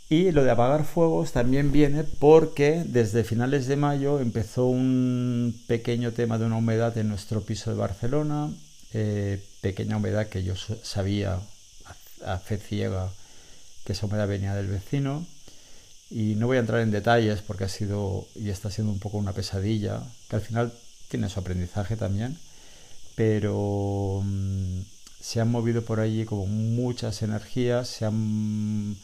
Y 0.09 0.31
lo 0.31 0.45
de 0.45 0.51
apagar 0.51 0.85
fuegos 0.85 1.33
también 1.33 1.73
viene 1.73 2.05
porque 2.05 2.85
desde 2.85 3.25
finales 3.25 3.67
de 3.67 3.77
mayo 3.77 4.21
empezó 4.21 4.67
un 4.67 5.59
pequeño 5.67 6.13
tema 6.13 6.37
de 6.39 6.45
una 6.45 6.59
humedad 6.59 6.97
en 6.99 7.09
nuestro 7.09 7.41
piso 7.41 7.71
de 7.71 7.79
Barcelona, 7.79 8.51
eh, 8.93 9.43
pequeña 9.63 9.97
humedad 9.97 10.27
que 10.29 10.45
yo 10.45 10.55
sabía 10.83 11.41
a 12.27 12.39
fe 12.39 12.59
ciega 12.59 13.11
que 13.85 13.93
esa 13.93 14.07
humedad 14.07 14.29
venía 14.29 14.55
del 14.55 14.68
vecino. 14.68 15.27
Y 16.11 16.35
no 16.35 16.47
voy 16.47 16.59
a 16.59 16.61
entrar 16.61 16.81
en 16.81 16.91
detalles 16.91 17.41
porque 17.41 17.64
ha 17.64 17.68
sido 17.68 18.27
y 18.35 18.51
está 18.51 18.70
siendo 18.70 18.93
un 18.93 18.99
poco 18.99 19.16
una 19.18 19.33
pesadilla, 19.33 20.03
que 20.29 20.37
al 20.37 20.43
final 20.43 20.73
tiene 21.09 21.29
su 21.29 21.41
aprendizaje 21.41 21.97
también, 21.97 22.39
pero 23.14 24.23
mm, 24.25 24.81
se 25.20 25.41
han 25.41 25.51
movido 25.51 25.83
por 25.83 26.01
allí 26.01 26.25
como 26.27 26.47
muchas 26.47 27.23
energías, 27.23 27.89
se 27.89 28.05
han 28.05 28.97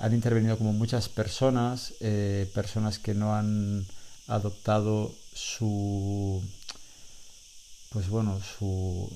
han 0.00 0.14
intervenido 0.14 0.56
como 0.56 0.72
muchas 0.72 1.08
personas, 1.08 1.92
eh, 2.00 2.50
personas 2.54 2.98
que 2.98 3.14
no 3.14 3.34
han 3.34 3.86
adoptado 4.28 5.14
su, 5.34 6.42
pues 7.90 8.08
bueno, 8.08 8.40
su, 8.40 9.10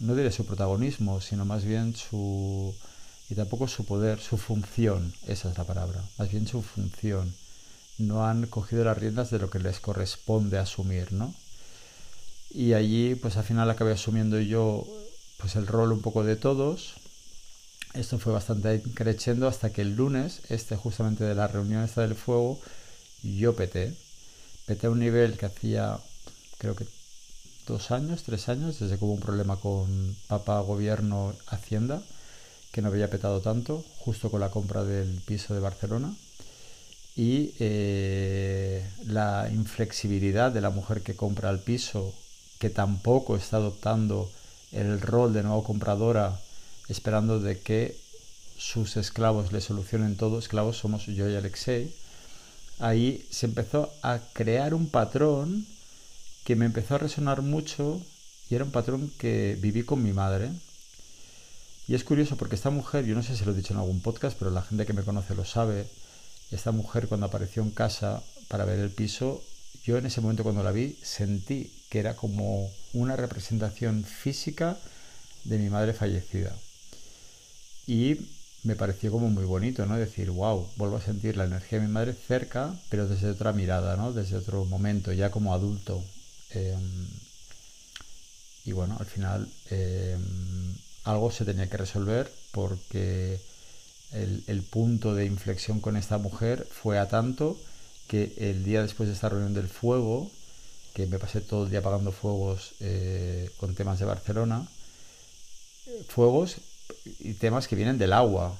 no 0.00 0.14
diré 0.14 0.32
su 0.32 0.46
protagonismo, 0.46 1.20
sino 1.20 1.44
más 1.44 1.64
bien 1.64 1.94
su, 1.94 2.74
y 3.28 3.34
tampoco 3.34 3.68
su 3.68 3.84
poder, 3.84 4.18
su 4.18 4.38
función, 4.38 5.12
esa 5.26 5.50
es 5.50 5.58
la 5.58 5.64
palabra, 5.64 6.02
más 6.16 6.30
bien 6.30 6.46
su 6.46 6.62
función. 6.62 7.34
No 7.98 8.26
han 8.26 8.46
cogido 8.46 8.84
las 8.84 8.96
riendas 8.96 9.30
de 9.30 9.38
lo 9.38 9.50
que 9.50 9.58
les 9.58 9.80
corresponde 9.80 10.58
asumir, 10.58 11.12
¿no? 11.12 11.34
Y 12.50 12.72
allí, 12.72 13.14
pues 13.14 13.36
al 13.36 13.44
final 13.44 13.68
acabé 13.70 13.92
asumiendo 13.92 14.40
yo, 14.40 14.86
pues 15.36 15.56
el 15.56 15.66
rol 15.66 15.92
un 15.92 16.00
poco 16.00 16.24
de 16.24 16.36
todos, 16.36 16.94
esto 17.92 18.18
fue 18.18 18.32
bastante 18.32 18.82
creciendo 18.94 19.48
hasta 19.48 19.70
que 19.70 19.82
el 19.82 19.96
lunes, 19.96 20.40
este 20.48 20.76
justamente 20.76 21.24
de 21.24 21.34
la 21.34 21.46
reunión 21.48 21.84
esta 21.84 22.02
del 22.02 22.14
fuego, 22.14 22.58
yo 23.22 23.54
peté. 23.54 23.94
Peté 24.64 24.86
a 24.86 24.90
un 24.90 24.98
nivel 24.98 25.36
que 25.36 25.46
hacía, 25.46 25.98
creo 26.58 26.74
que 26.74 26.86
dos 27.68 27.90
años, 27.90 28.24
tres 28.24 28.48
años, 28.48 28.80
desde 28.80 28.98
que 28.98 29.04
hubo 29.04 29.12
un 29.12 29.20
problema 29.20 29.56
con 29.56 30.16
papá, 30.26 30.60
gobierno, 30.60 31.34
hacienda, 31.46 32.02
que 32.72 32.82
no 32.82 32.88
había 32.88 33.10
petado 33.10 33.40
tanto, 33.40 33.84
justo 33.98 34.30
con 34.30 34.40
la 34.40 34.50
compra 34.50 34.82
del 34.82 35.20
piso 35.24 35.54
de 35.54 35.60
Barcelona. 35.60 36.14
Y 37.14 37.52
eh, 37.58 38.88
la 39.06 39.48
inflexibilidad 39.52 40.50
de 40.50 40.60
la 40.60 40.70
mujer 40.70 41.02
que 41.02 41.14
compra 41.16 41.50
el 41.50 41.58
piso, 41.60 42.14
que 42.58 42.70
tampoco 42.70 43.36
está 43.36 43.58
adoptando 43.58 44.30
el 44.72 45.00
rol 45.00 45.32
de 45.32 45.42
nueva 45.42 45.62
compradora 45.62 46.38
esperando 46.88 47.38
de 47.38 47.60
que 47.60 47.96
sus 48.56 48.96
esclavos 48.96 49.52
le 49.52 49.60
solucionen 49.60 50.16
todo, 50.16 50.38
esclavos 50.38 50.78
somos 50.78 51.06
yo 51.06 51.28
y 51.28 51.36
Alexei, 51.36 51.94
ahí 52.78 53.26
se 53.30 53.46
empezó 53.46 53.92
a 54.02 54.20
crear 54.32 54.74
un 54.74 54.88
patrón 54.88 55.66
que 56.48 56.56
me 56.56 56.64
empezó 56.64 56.94
a 56.94 56.98
resonar 56.98 57.42
mucho 57.42 58.00
y 58.48 58.54
era 58.54 58.64
un 58.64 58.70
patrón 58.70 59.12
que 59.18 59.58
viví 59.60 59.82
con 59.82 60.02
mi 60.02 60.14
madre. 60.14 60.48
Y 61.86 61.94
es 61.94 62.04
curioso 62.04 62.38
porque 62.38 62.54
esta 62.54 62.70
mujer, 62.70 63.04
yo 63.04 63.14
no 63.14 63.22
sé 63.22 63.36
si 63.36 63.44
lo 63.44 63.52
he 63.52 63.54
dicho 63.54 63.74
en 63.74 63.80
algún 63.80 64.00
podcast, 64.00 64.34
pero 64.38 64.50
la 64.50 64.62
gente 64.62 64.86
que 64.86 64.94
me 64.94 65.02
conoce 65.02 65.34
lo 65.34 65.44
sabe, 65.44 65.86
esta 66.50 66.72
mujer 66.72 67.06
cuando 67.06 67.26
apareció 67.26 67.62
en 67.62 67.70
casa 67.70 68.22
para 68.48 68.64
ver 68.64 68.78
el 68.78 68.88
piso, 68.88 69.44
yo 69.84 69.98
en 69.98 70.06
ese 70.06 70.22
momento 70.22 70.42
cuando 70.42 70.62
la 70.62 70.72
vi 70.72 70.96
sentí 71.02 71.70
que 71.90 71.98
era 71.98 72.16
como 72.16 72.70
una 72.94 73.14
representación 73.14 74.02
física 74.02 74.78
de 75.44 75.58
mi 75.58 75.68
madre 75.68 75.92
fallecida. 75.92 76.56
Y 77.86 78.16
me 78.62 78.74
pareció 78.74 79.10
como 79.10 79.28
muy 79.28 79.44
bonito, 79.44 79.84
¿no? 79.84 79.98
Decir, 79.98 80.30
wow, 80.30 80.66
vuelvo 80.76 80.96
a 80.96 81.02
sentir 81.02 81.36
la 81.36 81.44
energía 81.44 81.78
de 81.78 81.86
mi 81.86 81.92
madre 81.92 82.14
cerca, 82.14 82.74
pero 82.88 83.06
desde 83.06 83.28
otra 83.28 83.52
mirada, 83.52 83.98
¿no? 83.98 84.14
Desde 84.14 84.38
otro 84.38 84.64
momento, 84.64 85.12
ya 85.12 85.30
como 85.30 85.52
adulto. 85.52 86.02
Em, 86.50 87.08
y 88.64 88.72
bueno, 88.72 88.96
al 88.98 89.06
final 89.06 89.48
em, 89.70 90.74
algo 91.04 91.30
se 91.30 91.44
tenía 91.44 91.68
que 91.68 91.76
resolver 91.76 92.30
porque 92.52 93.40
el, 94.12 94.62
punto 94.62 95.14
de 95.14 95.26
inflexión 95.26 95.80
con 95.80 95.96
esta 95.96 96.18
mujer 96.18 96.66
fue 96.70 96.98
a 96.98 97.08
tanto 97.08 97.58
que 98.06 98.34
el 98.38 98.64
día 98.64 98.82
después 98.82 99.08
de 99.08 99.14
esta 99.14 99.28
reunión 99.28 99.54
del 99.54 99.68
fuego, 99.68 100.30
que 100.94 101.06
me 101.06 101.18
pasé 101.18 101.40
todo 101.40 101.64
el 101.64 101.70
día 101.70 101.80
apagando 101.80 102.12
fuegos 102.12 102.72
eh, 102.80 103.50
con 103.58 103.74
temas 103.74 103.98
de 103.98 104.06
Barcelona, 104.06 104.66
fuegos 106.08 106.56
y 107.20 107.34
temas 107.34 107.68
que 107.68 107.76
vienen 107.76 107.98
del 107.98 108.12
agua, 108.12 108.56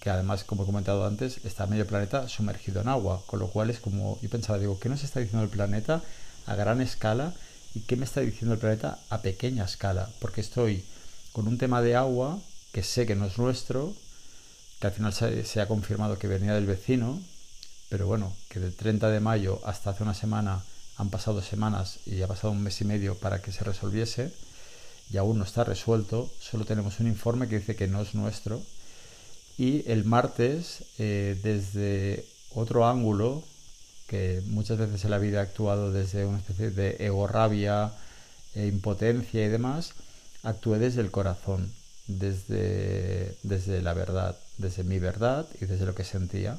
que 0.00 0.10
además, 0.10 0.44
como 0.44 0.64
he 0.64 0.66
comentado 0.66 1.06
antes, 1.06 1.44
está 1.44 1.66
medio 1.66 1.86
planeta 1.86 2.28
sumergido 2.28 2.80
en 2.80 2.88
agua, 2.88 3.22
con 3.26 3.38
lo 3.38 3.48
cual 3.48 3.70
es 3.70 3.80
como, 3.80 4.18
yo 4.20 4.28
pensaba, 4.28 4.58
digo, 4.58 4.78
¿qué 4.78 4.88
nos 4.88 5.04
está 5.04 5.20
diciendo 5.20 5.44
el 5.44 5.50
planeta 5.50 6.02
a 6.46 6.54
gran 6.54 6.80
escala 6.80 7.34
y 7.74 7.80
qué 7.80 7.96
me 7.96 8.04
está 8.04 8.20
diciendo 8.20 8.54
el 8.54 8.60
planeta 8.60 8.98
a 9.10 9.22
pequeña 9.22 9.64
escala? 9.64 10.10
Porque 10.20 10.40
estoy 10.40 10.84
con 11.32 11.48
un 11.48 11.58
tema 11.58 11.82
de 11.82 11.96
agua 11.96 12.38
que 12.72 12.82
sé 12.82 13.06
que 13.06 13.14
no 13.14 13.26
es 13.26 13.38
nuestro, 13.38 13.94
que 14.80 14.86
al 14.86 14.92
final 14.92 15.12
se, 15.12 15.60
ha 15.60 15.68
confirmado 15.68 16.18
que 16.18 16.26
venía 16.26 16.54
del 16.54 16.66
vecino, 16.66 17.20
pero 17.88 18.06
bueno, 18.06 18.34
que 18.48 18.60
del 18.60 18.74
30 18.74 19.10
de 19.10 19.20
mayo 19.20 19.60
hasta 19.64 19.90
hace 19.90 20.02
una 20.02 20.14
semana 20.14 20.62
han 20.96 21.10
pasado 21.10 21.42
semanas 21.42 21.98
y 22.06 22.20
ha 22.22 22.26
pasado 22.26 22.52
un 22.52 22.62
mes 22.62 22.80
y 22.80 22.84
medio 22.84 23.16
para 23.16 23.40
que 23.40 23.52
se 23.52 23.64
resolviese 23.64 24.32
y 25.12 25.18
aún 25.18 25.38
no 25.38 25.44
está 25.44 25.64
resuelto, 25.64 26.30
solo 26.40 26.64
tenemos 26.64 27.00
un 27.00 27.06
informe 27.06 27.48
que 27.48 27.58
dice 27.58 27.76
que 27.76 27.86
no 27.86 28.00
es 28.00 28.14
nuestro. 28.14 28.62
Y 29.58 29.88
el 29.90 30.04
martes, 30.04 30.84
eh, 30.98 31.38
desde 31.42 32.24
otro 32.54 32.86
ángulo, 32.86 33.44
que 34.12 34.42
muchas 34.44 34.76
veces 34.76 35.02
en 35.06 35.10
la 35.10 35.16
vida 35.16 35.40
ha 35.40 35.44
actuado 35.44 35.90
desde 35.90 36.26
una 36.26 36.36
especie 36.36 36.70
de 36.70 36.96
ego 37.00 37.26
rabia, 37.26 37.92
e 38.54 38.66
impotencia 38.66 39.42
y 39.42 39.48
demás, 39.48 39.94
actué 40.42 40.78
desde 40.78 41.00
el 41.00 41.10
corazón, 41.10 41.72
desde, 42.08 43.34
desde 43.42 43.80
la 43.80 43.94
verdad, 43.94 44.36
desde 44.58 44.84
mi 44.84 44.98
verdad 44.98 45.46
y 45.62 45.64
desde 45.64 45.86
lo 45.86 45.94
que 45.94 46.04
sentía. 46.04 46.58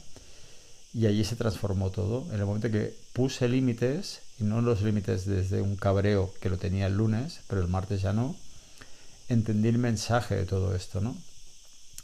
Y 0.96 1.06
allí 1.06 1.24
se 1.24 1.36
transformó 1.36 1.92
todo. 1.92 2.26
En 2.34 2.40
el 2.40 2.48
momento 2.48 2.72
que 2.72 2.96
puse 3.14 3.48
límites, 3.48 4.22
y 4.40 4.46
no 4.46 4.60
los 4.62 4.82
límites 4.82 5.28
desde 5.28 5.62
un 5.62 5.76
cabreo 5.76 6.34
que 6.42 6.50
lo 6.50 6.58
tenía 6.58 6.88
el 6.88 6.98
lunes, 6.98 7.42
pero 7.48 7.62
el 7.62 7.68
martes 7.68 8.02
ya 8.02 8.14
no, 8.14 8.36
entendí 9.30 9.70
el 9.70 9.78
mensaje 9.78 10.36
de 10.36 10.48
todo 10.48 10.76
esto, 10.76 11.02
¿no? 11.02 11.16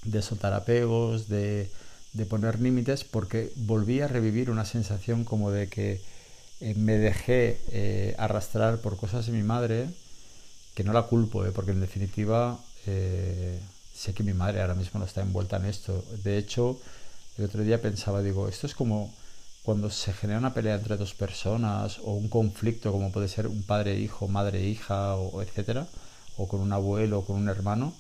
De 0.04 0.22
soltar 0.22 0.54
apegos, 0.54 1.28
de, 1.28 1.72
de 2.14 2.26
poner 2.26 2.60
límites, 2.60 3.04
porque 3.04 3.52
volví 3.56 4.02
a 4.02 4.08
revivir 4.08 4.50
una 4.50 4.66
sensación 4.66 5.24
como 5.24 5.52
de 5.52 5.68
que 5.68 6.02
eh, 6.60 6.74
me 6.76 6.98
dejé 6.98 7.60
eh, 7.72 8.16
arrastrar 8.18 8.80
por 8.80 8.98
cosas 8.98 9.26
de 9.28 9.32
mi 9.32 9.44
madre, 9.44 9.88
que 10.74 10.84
no 10.84 10.94
la 10.94 11.04
culpo, 11.04 11.46
¿eh? 11.46 11.52
porque 11.54 11.72
en 11.72 11.82
definitiva 11.82 12.60
sé 13.94 14.14
que 14.16 14.24
mi 14.24 14.34
madre 14.34 14.62
ahora 14.62 14.74
mismo 14.74 15.00
no 15.00 15.06
está 15.06 15.22
envuelta 15.22 15.58
en 15.58 15.66
esto. 15.66 16.04
De 16.24 16.40
hecho, 16.40 16.80
el 17.38 17.46
otro 17.46 17.64
día 17.64 17.80
pensaba, 17.82 18.24
digo, 18.24 18.48
esto 18.48 18.66
es 18.66 18.74
como 18.74 19.14
cuando 19.62 19.92
se 19.92 20.12
genera 20.14 20.40
una 20.40 20.54
pelea 20.56 20.76
entre 20.76 20.98
dos 20.98 21.14
personas 21.14 22.00
o 22.00 22.14
un 22.14 22.30
conflicto 22.30 22.92
como 22.92 23.12
puede 23.12 23.28
ser 23.28 23.46
un 23.46 23.62
padre-hijo, 23.62 24.28
madre-hija 24.28 25.16
o 25.16 25.42
etcétera 25.44 25.88
o 26.38 26.48
con 26.48 26.62
un 26.62 26.74
abuelo 26.74 27.20
o 27.20 27.26
con 27.26 27.36
un 27.36 27.50
hermano 27.50 27.94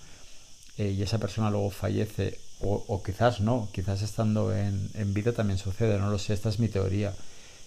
y 0.77 1.01
esa 1.03 1.19
persona 1.19 1.51
luego 1.51 1.69
fallece 1.69 2.39
o, 2.61 3.01
quizás 3.03 3.39
no, 3.39 3.69
quizás 3.71 4.01
estando 4.01 4.53
en, 4.53 4.89
en, 4.93 5.13
vida 5.13 5.31
también 5.31 5.57
sucede, 5.57 5.97
no 5.97 6.09
lo 6.09 6.19
sé, 6.19 6.33
esta 6.33 6.49
es 6.49 6.59
mi 6.59 6.67
teoría. 6.67 7.13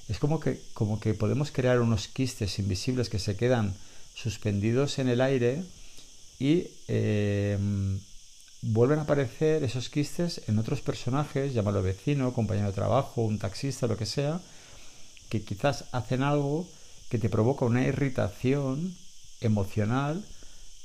Es 0.09 0.19
como 0.19 0.39
que, 0.39 0.61
como 0.75 1.01
que 1.01 1.15
podemos 1.15 1.51
crear 1.51 1.81
unos 1.81 2.09
quistes 2.09 2.59
invisibles 2.59 3.09
que 3.09 3.19
se 3.19 3.37
quedan 3.37 3.75
suspendidos 4.15 4.99
en 4.99 5.09
el 5.09 5.21
aire 5.23 5.65
y 6.39 6.67
em, 6.89 8.01
vuelven 8.61 8.99
a 8.99 9.03
aparecer 9.03 9.65
esos 9.65 9.89
quistes 9.89 10.43
en 10.49 10.59
otros 10.59 10.83
personajes, 10.83 11.55
llámalo 11.55 11.83
vecino, 11.83 12.35
compañero 12.35 12.67
de 12.67 12.75
trabajo, 12.75 13.23
un 13.23 13.39
taxista, 13.39 13.87
lo 13.87 13.97
que 13.97 14.07
sea, 14.07 14.41
que 15.31 15.43
quizás 15.43 15.85
hacen 15.93 16.23
algo 16.23 16.69
que 17.09 17.19
te 17.19 17.31
provoca 17.31 17.65
una 17.65 17.87
irritación 17.87 18.95
emocional 19.41 20.23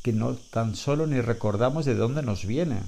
que 0.01 0.13
no 0.13 0.35
tan 0.35 0.75
solo 0.75 1.07
ni 1.07 1.19
recordamos 1.19 1.85
de 1.85 1.95
dónde 1.95 2.21
nos 2.21 2.45
viene. 2.45 2.79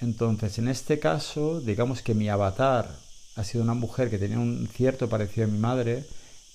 Entonces, 0.00 0.58
en 0.58 0.68
este 0.68 0.98
caso, 0.98 1.60
digamos 1.60 2.02
que 2.02 2.14
mi 2.14 2.28
avatar 2.28 2.96
ha 3.36 3.44
sido 3.44 3.64
una 3.64 3.74
mujer 3.74 4.10
que 4.10 4.18
tenía 4.18 4.38
un 4.38 4.68
cierto 4.74 5.08
parecido 5.08 5.46
a 5.46 5.50
mi 5.50 5.58
madre, 5.58 6.04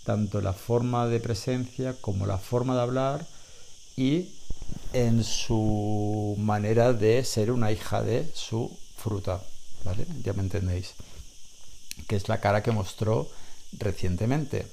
tanto 0.04 0.42
la 0.42 0.54
forma 0.54 1.08
de 1.08 1.20
presencia 1.20 1.96
como 2.02 2.26
la 2.26 2.38
forma 2.38 2.76
de 2.76 2.82
hablar 2.82 3.26
y 3.96 4.30
en 4.94 5.24
su 5.24 6.36
manera 6.40 6.94
de 6.94 7.24
ser 7.24 7.52
una 7.52 7.72
hija 7.72 8.02
de 8.02 8.30
su 8.34 8.76
fruta, 8.98 9.42
¿vale? 9.84 10.06
Ya 10.24 10.34
me 10.34 10.42
entendéis. 10.42 10.94
Que 12.08 12.16
es 12.16 12.30
la 12.30 12.40
cara 12.40 12.64
que 12.64 12.72
mostró 12.72 13.30
recientemente. 13.74 14.68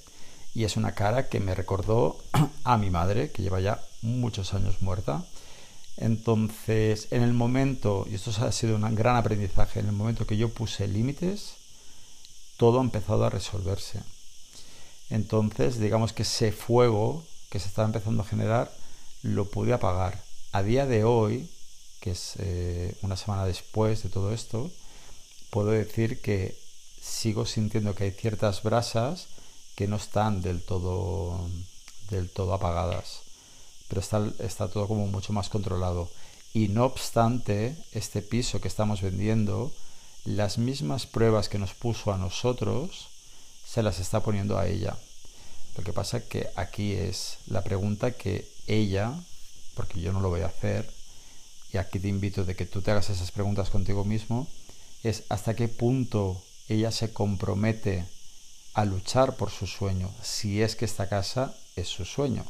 Y 0.54 0.64
es 0.64 0.76
una 0.76 0.92
cara 0.92 1.28
que 1.28 1.40
me 1.40 1.54
recordó 1.54 2.18
a 2.64 2.78
mi 2.78 2.90
madre, 2.90 3.30
que 3.30 3.42
lleva 3.42 3.60
ya 3.60 3.80
muchos 4.02 4.54
años 4.54 4.82
muerta. 4.82 5.24
Entonces, 5.98 7.08
en 7.10 7.22
el 7.22 7.34
momento, 7.34 8.06
y 8.10 8.14
esto 8.14 8.30
ha 8.40 8.52
sido 8.52 8.76
un 8.76 8.94
gran 8.94 9.16
aprendizaje, 9.16 9.80
en 9.80 9.86
el 9.86 9.92
momento 9.92 10.26
que 10.26 10.36
yo 10.36 10.48
puse 10.48 10.86
límites, 10.86 11.54
todo 12.56 12.78
ha 12.78 12.82
empezado 12.82 13.24
a 13.24 13.30
resolverse. 13.30 14.00
Entonces, 15.10 15.80
digamos 15.80 16.12
que 16.12 16.22
ese 16.22 16.52
fuego 16.52 17.24
que 17.50 17.58
se 17.58 17.68
estaba 17.68 17.86
empezando 17.86 18.22
a 18.22 18.26
generar, 18.26 18.70
lo 19.22 19.46
pude 19.46 19.72
apagar. 19.72 20.22
A 20.52 20.62
día 20.62 20.86
de 20.86 21.04
hoy, 21.04 21.50
que 22.00 22.12
es 22.12 22.34
eh, 22.38 22.94
una 23.02 23.16
semana 23.16 23.44
después 23.44 24.02
de 24.02 24.08
todo 24.08 24.32
esto, 24.32 24.70
puedo 25.50 25.70
decir 25.70 26.20
que 26.20 26.58
sigo 27.00 27.46
sintiendo 27.46 27.94
que 27.94 28.04
hay 28.04 28.10
ciertas 28.10 28.62
brasas 28.62 29.26
que 29.74 29.88
no 29.88 29.96
están 29.96 30.42
del 30.42 30.62
todo, 30.62 31.48
del 32.10 32.30
todo 32.30 32.54
apagadas, 32.54 33.22
pero 33.88 34.00
está, 34.00 34.68
todo 34.68 34.86
como 34.86 35.06
mucho 35.06 35.32
más 35.32 35.48
controlado. 35.48 36.10
Y 36.52 36.68
no 36.68 36.84
obstante, 36.84 37.76
este 37.92 38.22
piso 38.22 38.60
que 38.60 38.68
estamos 38.68 39.02
vendiendo, 39.02 39.72
las 40.24 40.58
mismas 40.58 41.06
pruebas 41.06 41.48
que 41.48 41.58
nos 41.58 41.74
puso 41.74 42.12
a 42.12 42.18
nosotros, 42.18 43.08
se 43.66 43.82
las 43.82 43.98
está 43.98 44.20
poniendo 44.20 44.58
a 44.58 44.66
ella. 44.66 44.96
Lo 45.76 45.84
que 45.84 45.92
pasa 45.92 46.26
que 46.26 46.48
aquí 46.56 46.92
es 46.92 47.38
la 47.46 47.62
pregunta 47.62 48.12
que 48.12 48.48
ella, 48.66 49.14
porque 49.74 50.00
yo 50.00 50.12
no 50.12 50.20
lo 50.20 50.28
voy 50.28 50.42
a 50.42 50.46
hacer, 50.46 50.90
y 51.72 51.78
aquí 51.78 51.98
te 51.98 52.08
invito 52.08 52.44
de 52.44 52.56
que 52.56 52.66
tú 52.66 52.82
te 52.82 52.90
hagas 52.90 53.10
esas 53.10 53.30
preguntas 53.30 53.70
contigo 53.70 54.04
mismo, 54.04 54.48
es 55.02 55.24
hasta 55.28 55.54
qué 55.54 55.68
punto 55.68 56.42
ella 56.68 56.90
se 56.90 57.12
compromete 57.12 58.06
a 58.74 58.84
luchar 58.84 59.36
por 59.36 59.50
su 59.50 59.66
sueño, 59.66 60.10
si 60.22 60.62
es 60.62 60.76
que 60.76 60.84
esta 60.84 61.08
casa 61.08 61.54
es 61.76 61.88
su 61.88 62.04
sueño. 62.04 62.44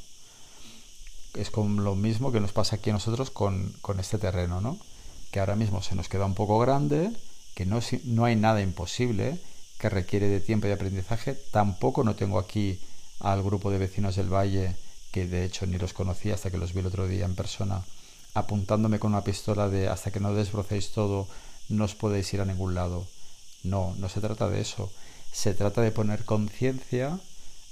Es 1.38 1.50
como 1.50 1.80
lo 1.82 1.94
mismo 1.94 2.32
que 2.32 2.40
nos 2.40 2.52
pasa 2.52 2.76
aquí 2.76 2.90
a 2.90 2.94
nosotros 2.94 3.30
con, 3.30 3.72
con 3.80 4.00
este 4.00 4.18
terreno, 4.18 4.60
¿no? 4.60 4.76
Que 5.30 5.38
ahora 5.38 5.54
mismo 5.54 5.82
se 5.82 5.94
nos 5.94 6.08
queda 6.08 6.24
un 6.24 6.34
poco 6.34 6.58
grande, 6.58 7.12
que 7.54 7.64
no, 7.64 7.80
no 8.04 8.24
hay 8.24 8.34
nada 8.34 8.60
imposible, 8.60 9.38
que 9.78 9.88
requiere 9.88 10.28
de 10.28 10.40
tiempo 10.40 10.66
y 10.66 10.68
de 10.68 10.74
aprendizaje. 10.74 11.34
Tampoco 11.52 12.02
no 12.02 12.16
tengo 12.16 12.40
aquí 12.40 12.80
al 13.20 13.42
grupo 13.42 13.70
de 13.70 13.78
vecinos 13.78 14.16
del 14.16 14.32
valle, 14.32 14.74
que 15.12 15.26
de 15.26 15.44
hecho 15.44 15.64
ni 15.66 15.78
los 15.78 15.92
conocía 15.92 16.34
hasta 16.34 16.50
que 16.50 16.58
los 16.58 16.72
vi 16.72 16.80
el 16.80 16.86
otro 16.86 17.06
día 17.06 17.24
en 17.24 17.36
persona, 17.36 17.84
apuntándome 18.34 18.98
con 18.98 19.12
una 19.12 19.24
pistola 19.24 19.68
de 19.68 19.88
hasta 19.88 20.10
que 20.10 20.20
no 20.20 20.34
desbrocéis 20.34 20.90
todo, 20.90 21.28
no 21.68 21.84
os 21.84 21.94
podéis 21.94 22.32
ir 22.34 22.40
a 22.40 22.46
ningún 22.46 22.74
lado. 22.74 23.06
No, 23.62 23.94
no 23.98 24.08
se 24.08 24.20
trata 24.20 24.48
de 24.48 24.60
eso. 24.60 24.90
Se 25.32 25.54
trata 25.54 25.82
de 25.82 25.92
poner 25.92 26.24
conciencia 26.24 27.20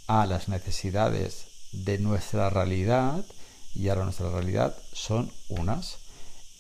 a 0.06 0.26
las 0.26 0.48
necesidades 0.48 1.46
de 1.72 1.98
nuestra 1.98 2.48
realidad 2.48 3.24
y 3.78 3.88
ahora 3.88 4.04
nuestra 4.04 4.30
realidad 4.30 4.76
son 4.92 5.30
unas. 5.48 5.98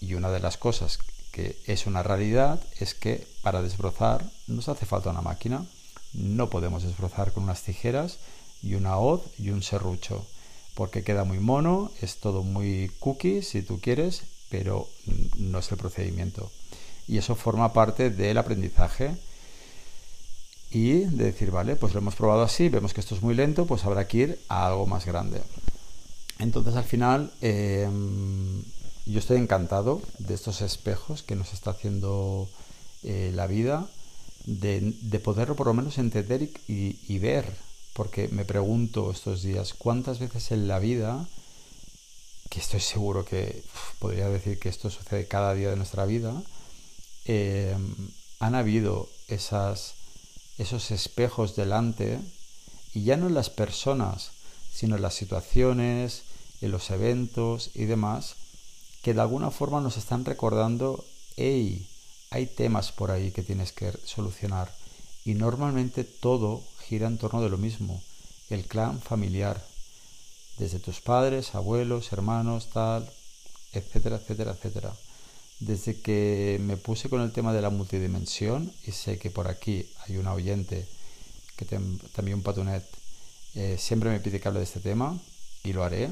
Y 0.00 0.14
una 0.14 0.30
de 0.30 0.40
las 0.40 0.56
cosas 0.56 0.98
que 1.32 1.58
es 1.66 1.86
una 1.86 2.02
realidad 2.02 2.60
es 2.78 2.94
que 2.94 3.26
para 3.42 3.62
desbrozar 3.62 4.24
nos 4.46 4.68
hace 4.68 4.86
falta 4.86 5.10
una 5.10 5.22
máquina. 5.22 5.64
No 6.12 6.50
podemos 6.50 6.82
desbrozar 6.82 7.32
con 7.32 7.44
unas 7.44 7.62
tijeras 7.62 8.18
y 8.62 8.74
una 8.74 8.98
hoz 8.98 9.22
y 9.38 9.50
un 9.50 9.62
serrucho 9.62 10.26
porque 10.76 11.02
queda 11.02 11.24
muy 11.24 11.38
mono, 11.38 11.90
es 12.02 12.16
todo 12.18 12.42
muy 12.42 12.92
cookie 13.00 13.40
si 13.40 13.62
tú 13.62 13.80
quieres, 13.80 14.24
pero 14.50 14.86
no 15.38 15.58
es 15.60 15.72
el 15.72 15.78
procedimiento. 15.78 16.50
Y 17.08 17.16
eso 17.16 17.34
forma 17.34 17.72
parte 17.72 18.10
del 18.10 18.36
aprendizaje 18.36 19.16
y 20.70 20.98
de 20.98 21.24
decir, 21.24 21.50
vale, 21.50 21.76
pues 21.76 21.94
lo 21.94 22.00
hemos 22.00 22.14
probado 22.14 22.42
así, 22.42 22.68
vemos 22.68 22.92
que 22.92 23.00
esto 23.00 23.14
es 23.14 23.22
muy 23.22 23.34
lento, 23.34 23.64
pues 23.64 23.86
habrá 23.86 24.06
que 24.06 24.18
ir 24.18 24.40
a 24.48 24.66
algo 24.66 24.86
más 24.86 25.06
grande. 25.06 25.40
Entonces 26.38 26.74
al 26.74 26.84
final 26.84 27.32
em, 27.40 28.62
yo 29.06 29.18
estoy 29.18 29.38
encantado 29.38 30.02
de 30.18 30.34
estos 30.34 30.60
espejos 30.60 31.22
que 31.22 31.36
nos 31.36 31.52
está 31.52 31.70
haciendo 31.70 32.48
eh, 33.02 33.30
la 33.34 33.46
vida, 33.46 33.88
de, 34.44 34.94
de 35.00 35.18
poder 35.18 35.54
por 35.54 35.66
lo 35.66 35.74
menos 35.74 35.98
entender 35.98 36.42
y, 36.42 36.98
y 37.08 37.18
ver. 37.18 37.46
Porque 37.94 38.28
me 38.28 38.44
pregunto 38.44 39.10
estos 39.10 39.42
días 39.42 39.72
cuántas 39.72 40.18
veces 40.18 40.50
en 40.50 40.68
la 40.68 40.78
vida, 40.78 41.26
que 42.50 42.60
estoy 42.60 42.80
seguro 42.80 43.24
que 43.24 43.62
podría 43.98 44.28
decir 44.28 44.58
que 44.58 44.68
esto 44.68 44.90
sucede 44.90 45.28
cada 45.28 45.54
día 45.54 45.70
de 45.70 45.76
nuestra 45.76 46.04
vida, 46.04 46.42
em, 47.24 47.94
han 48.38 48.54
habido 48.54 49.08
esas, 49.28 49.94
esos 50.58 50.90
espejos 50.90 51.56
delante, 51.56 52.20
y 52.92 53.04
ya 53.04 53.16
no 53.16 53.28
en 53.28 53.34
las 53.34 53.50
personas, 53.50 54.32
sino 54.72 54.96
en 54.96 55.02
las 55.02 55.14
situaciones, 55.14 56.22
en 56.60 56.70
los 56.70 56.90
eventos 56.90 57.70
y 57.74 57.84
demás, 57.84 58.36
que 59.02 59.14
de 59.14 59.20
alguna 59.20 59.50
forma 59.50 59.80
nos 59.80 59.96
están 59.96 60.24
recordando, 60.24 61.04
hey, 61.36 61.86
hay 62.30 62.46
temas 62.46 62.92
por 62.92 63.10
ahí 63.10 63.30
que 63.30 63.42
tienes 63.42 63.72
que 63.72 63.92
solucionar. 64.04 64.72
Y 65.24 65.34
normalmente 65.34 66.04
todo 66.04 66.62
gira 66.86 67.06
en 67.06 67.18
torno 67.18 67.42
de 67.42 67.48
lo 67.48 67.58
mismo, 67.58 68.02
el 68.50 68.64
clan 68.64 69.00
familiar, 69.00 69.64
desde 70.58 70.78
tus 70.78 71.00
padres, 71.00 71.54
abuelos, 71.54 72.12
hermanos, 72.12 72.70
tal, 72.72 73.10
etcétera, 73.72 74.16
etcétera, 74.16 74.52
etcétera. 74.52 74.96
Desde 75.60 76.00
que 76.00 76.58
me 76.60 76.76
puse 76.76 77.08
con 77.08 77.22
el 77.22 77.32
tema 77.32 77.52
de 77.52 77.62
la 77.62 77.70
multidimensión, 77.70 78.72
y 78.86 78.92
sé 78.92 79.18
que 79.18 79.30
por 79.30 79.48
aquí 79.48 79.88
hay 80.06 80.16
una 80.16 80.32
oyente, 80.32 80.86
que 81.56 81.64
también 81.64 82.38
un 82.38 82.42
patonet, 82.42 82.84
eh, 83.54 83.76
siempre 83.78 84.10
me 84.10 84.20
pide 84.20 84.40
que 84.40 84.48
hable 84.48 84.60
de 84.60 84.64
este 84.64 84.80
tema, 84.80 85.18
y 85.64 85.72
lo 85.72 85.82
haré, 85.82 86.10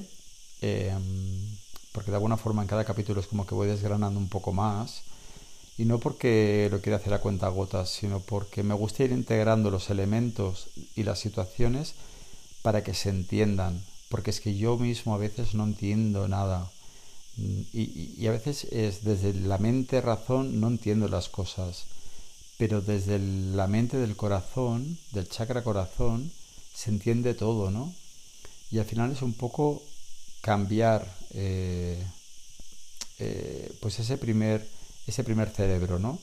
em, 0.64 1.56
porque 1.92 2.10
de 2.10 2.16
alguna 2.16 2.36
forma 2.36 2.62
en 2.62 2.68
cada 2.68 2.84
capítulo 2.84 3.20
es 3.20 3.26
como 3.26 3.46
que 3.46 3.54
voy 3.54 3.68
desgranando 3.68 4.18
un 4.18 4.28
poco 4.28 4.52
más, 4.52 5.02
y 5.76 5.84
no 5.84 5.98
porque 5.98 6.68
lo 6.70 6.80
quiera 6.80 6.98
hacer 6.98 7.12
a 7.14 7.20
cuenta 7.20 7.48
gotas, 7.48 7.90
sino 7.90 8.20
porque 8.20 8.62
me 8.62 8.74
gusta 8.74 9.04
ir 9.04 9.12
integrando 9.12 9.70
los 9.70 9.90
elementos 9.90 10.68
y 10.94 11.02
las 11.02 11.18
situaciones 11.18 11.94
para 12.62 12.82
que 12.84 12.94
se 12.94 13.10
entiendan, 13.10 13.82
porque 14.08 14.30
es 14.30 14.40
que 14.40 14.56
yo 14.56 14.78
mismo 14.78 15.14
a 15.14 15.18
veces 15.18 15.54
no 15.54 15.64
entiendo 15.64 16.28
nada. 16.28 16.70
Y, 17.36 18.14
y, 18.16 18.26
a 18.28 18.30
veces 18.30 18.64
es 18.70 19.02
desde 19.02 19.34
la 19.34 19.58
mente 19.58 20.00
razón 20.00 20.60
no 20.60 20.68
entiendo 20.68 21.08
las 21.08 21.28
cosas, 21.28 21.86
pero 22.58 22.80
desde 22.80 23.18
la 23.18 23.66
mente 23.66 23.96
del 23.96 24.14
corazón, 24.14 24.98
del 25.12 25.28
chakra 25.28 25.64
corazón, 25.64 26.30
se 26.72 26.90
entiende 26.90 27.34
todo, 27.34 27.72
¿no? 27.72 27.92
Y 28.70 28.78
al 28.78 28.84
final 28.84 29.10
es 29.10 29.22
un 29.22 29.32
poco 29.34 29.82
cambiar 30.44 31.06
eh, 31.32 31.98
eh, 33.18 33.72
pues 33.80 33.98
ese 33.98 34.18
primer 34.18 34.68
ese 35.06 35.24
primer 35.24 35.48
cerebro, 35.48 35.98
¿no? 35.98 36.18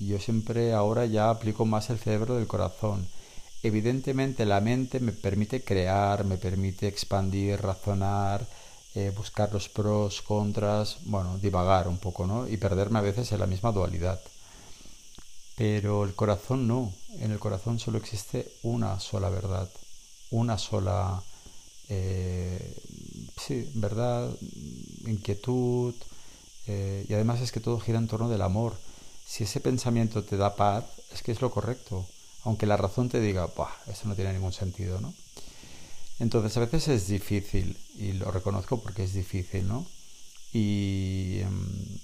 Yo 0.00 0.18
siempre 0.18 0.72
ahora 0.72 1.06
ya 1.06 1.30
aplico 1.30 1.64
más 1.64 1.88
el 1.90 1.98
cerebro 1.98 2.34
del 2.34 2.48
corazón. 2.48 3.06
Evidentemente 3.62 4.44
la 4.44 4.60
mente 4.60 4.98
me 4.98 5.12
permite 5.12 5.62
crear, 5.62 6.24
me 6.24 6.36
permite 6.36 6.88
expandir, 6.88 7.60
razonar, 7.60 8.46
eh, 8.94 9.12
buscar 9.16 9.52
los 9.52 9.68
pros, 9.68 10.20
contras, 10.22 10.98
bueno, 11.04 11.38
divagar 11.38 11.86
un 11.88 11.98
poco, 11.98 12.26
¿no? 12.26 12.48
Y 12.48 12.56
perderme 12.56 12.98
a 12.98 13.02
veces 13.02 13.30
en 13.32 13.40
la 13.40 13.46
misma 13.46 13.72
dualidad. 13.72 14.20
Pero 15.56 16.04
el 16.04 16.14
corazón 16.14 16.66
no. 16.66 16.92
En 17.20 17.30
el 17.30 17.38
corazón 17.38 17.78
solo 17.78 17.98
existe 17.98 18.50
una 18.62 18.98
sola 18.98 19.30
verdad, 19.30 19.68
una 20.30 20.58
sola, 20.58 21.22
eh, 21.88 22.76
sí, 23.36 23.68
verdad, 23.74 24.30
inquietud, 25.06 25.94
eh, 26.66 27.04
y 27.08 27.14
además 27.14 27.40
es 27.40 27.52
que 27.52 27.60
todo 27.60 27.80
gira 27.80 27.98
en 27.98 28.08
torno 28.08 28.28
del 28.28 28.42
amor. 28.42 28.76
Si 29.26 29.44
ese 29.44 29.60
pensamiento 29.60 30.22
te 30.24 30.36
da 30.36 30.56
paz, 30.56 30.84
es 31.12 31.22
que 31.22 31.32
es 31.32 31.40
lo 31.40 31.50
correcto. 31.50 32.06
Aunque 32.44 32.66
la 32.66 32.76
razón 32.76 33.08
te 33.08 33.20
diga, 33.20 33.46
Buah, 33.46 33.72
eso 33.86 34.06
no 34.08 34.14
tiene 34.14 34.32
ningún 34.32 34.52
sentido, 34.52 35.00
¿no? 35.00 35.14
Entonces 36.18 36.56
a 36.56 36.60
veces 36.60 36.88
es 36.88 37.08
difícil, 37.08 37.76
y 37.98 38.12
lo 38.12 38.30
reconozco 38.30 38.80
porque 38.80 39.04
es 39.04 39.14
difícil, 39.14 39.66
¿no? 39.66 39.86
Y, 40.52 41.38
em, 41.40 41.98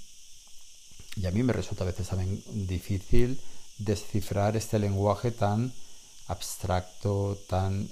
y 1.17 1.27
a 1.27 1.31
mí 1.31 1.43
me 1.43 1.53
resulta 1.53 1.85
a 1.85 1.87
veces 1.87 2.09
también 2.09 2.43
difícil 2.67 3.41
descifrar 3.79 4.57
este 4.57 4.79
lenguaje 4.79 5.31
tan 5.31 5.73
abstracto, 6.27 7.39
tan 7.49 7.89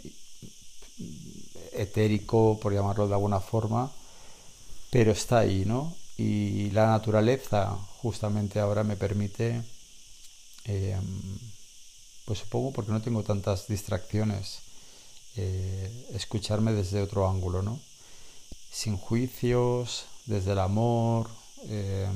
etérico, 1.81 2.59
por 2.61 2.73
llamarlo 2.73 3.09
de 3.09 3.15
alguna 3.15 3.41
forma, 3.41 3.91
pero 4.91 5.13
está 5.13 5.39
ahí, 5.39 5.65
¿no? 5.65 5.95
y 6.19 6.71
la 6.71 6.87
naturaleza 6.89 7.79
justamente 8.03 8.59
ahora 8.59 8.83
me 8.83 8.97
permite, 8.97 9.63
eh, 10.65 10.99
pues 12.25 12.41
supongo 12.41 12.73
porque 12.73 12.91
no 12.91 13.01
tengo 13.01 13.23
tantas 13.23 13.69
distracciones, 13.69 14.59
eh, 15.37 16.07
escucharme 16.15 16.73
desde 16.73 17.01
otro 17.03 17.29
ángulo, 17.29 17.63
¿no? 17.63 17.79
Sin 18.71 18.97
juicios, 18.97 20.07
desde 20.27 20.53
el 20.53 20.59
amor, 20.59 21.31
eh, 21.69 22.09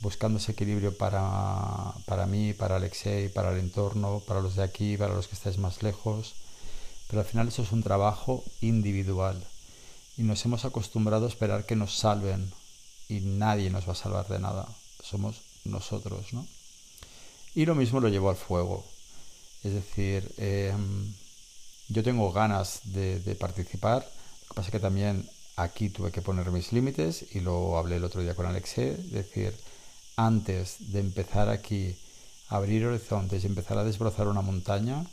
buscando 0.00 0.38
ese 0.38 0.52
equilibrio 0.52 0.96
para, 0.96 1.92
para 2.06 2.26
mí, 2.26 2.54
para 2.54 2.76
Alexei, 2.76 3.28
para 3.28 3.52
el 3.52 3.58
entorno, 3.58 4.20
para 4.26 4.40
los 4.40 4.56
de 4.56 4.62
aquí, 4.62 4.96
para 4.96 5.14
los 5.14 5.28
que 5.28 5.34
estáis 5.34 5.58
más 5.58 5.82
lejos, 5.82 6.34
pero 7.12 7.20
al 7.20 7.28
final 7.28 7.48
eso 7.48 7.60
es 7.60 7.72
un 7.72 7.82
trabajo 7.82 8.42
individual. 8.62 9.44
Y 10.16 10.22
nos 10.22 10.42
hemos 10.46 10.64
acostumbrado 10.64 11.26
a 11.26 11.28
esperar 11.28 11.66
que 11.66 11.76
nos 11.76 11.98
salven 11.98 12.50
y 13.06 13.20
nadie 13.20 13.68
nos 13.68 13.86
va 13.86 13.92
a 13.92 13.96
salvar 13.96 14.28
de 14.28 14.38
nada, 14.38 14.66
somos 15.02 15.42
nosotros, 15.64 16.32
¿no? 16.32 16.46
Y 17.54 17.66
lo 17.66 17.74
mismo 17.74 18.00
lo 18.00 18.08
llevo 18.08 18.30
al 18.30 18.36
fuego, 18.36 18.86
es 19.62 19.74
decir, 19.74 20.32
em, 20.38 21.12
yo 21.88 22.02
tengo 22.02 22.32
ganas 22.32 22.80
de, 22.84 23.36
participar, 23.38 24.08
lo 24.42 24.48
que 24.48 24.54
pasa 24.54 24.68
es 24.68 24.72
que 24.72 24.80
también 24.80 25.28
aquí 25.56 25.90
tuve 25.90 26.12
que 26.12 26.22
poner 26.22 26.50
mis 26.50 26.72
límites 26.72 27.26
y 27.34 27.40
lo 27.40 27.76
hablé 27.76 27.96
el 27.96 28.04
otro 28.04 28.22
día 28.22 28.34
con 28.34 28.46
Alexé, 28.46 28.92
es 28.92 29.10
decir, 29.10 29.54
antes 30.16 30.76
de 30.78 31.00
empezar 31.00 31.50
aquí 31.50 31.94
abrir 32.48 32.86
horizontes 32.86 33.44
y 33.44 33.48
empezar 33.48 33.76
a 33.76 33.84
desbrozar 33.84 34.28
una 34.28 34.40
montaña, 34.40 35.04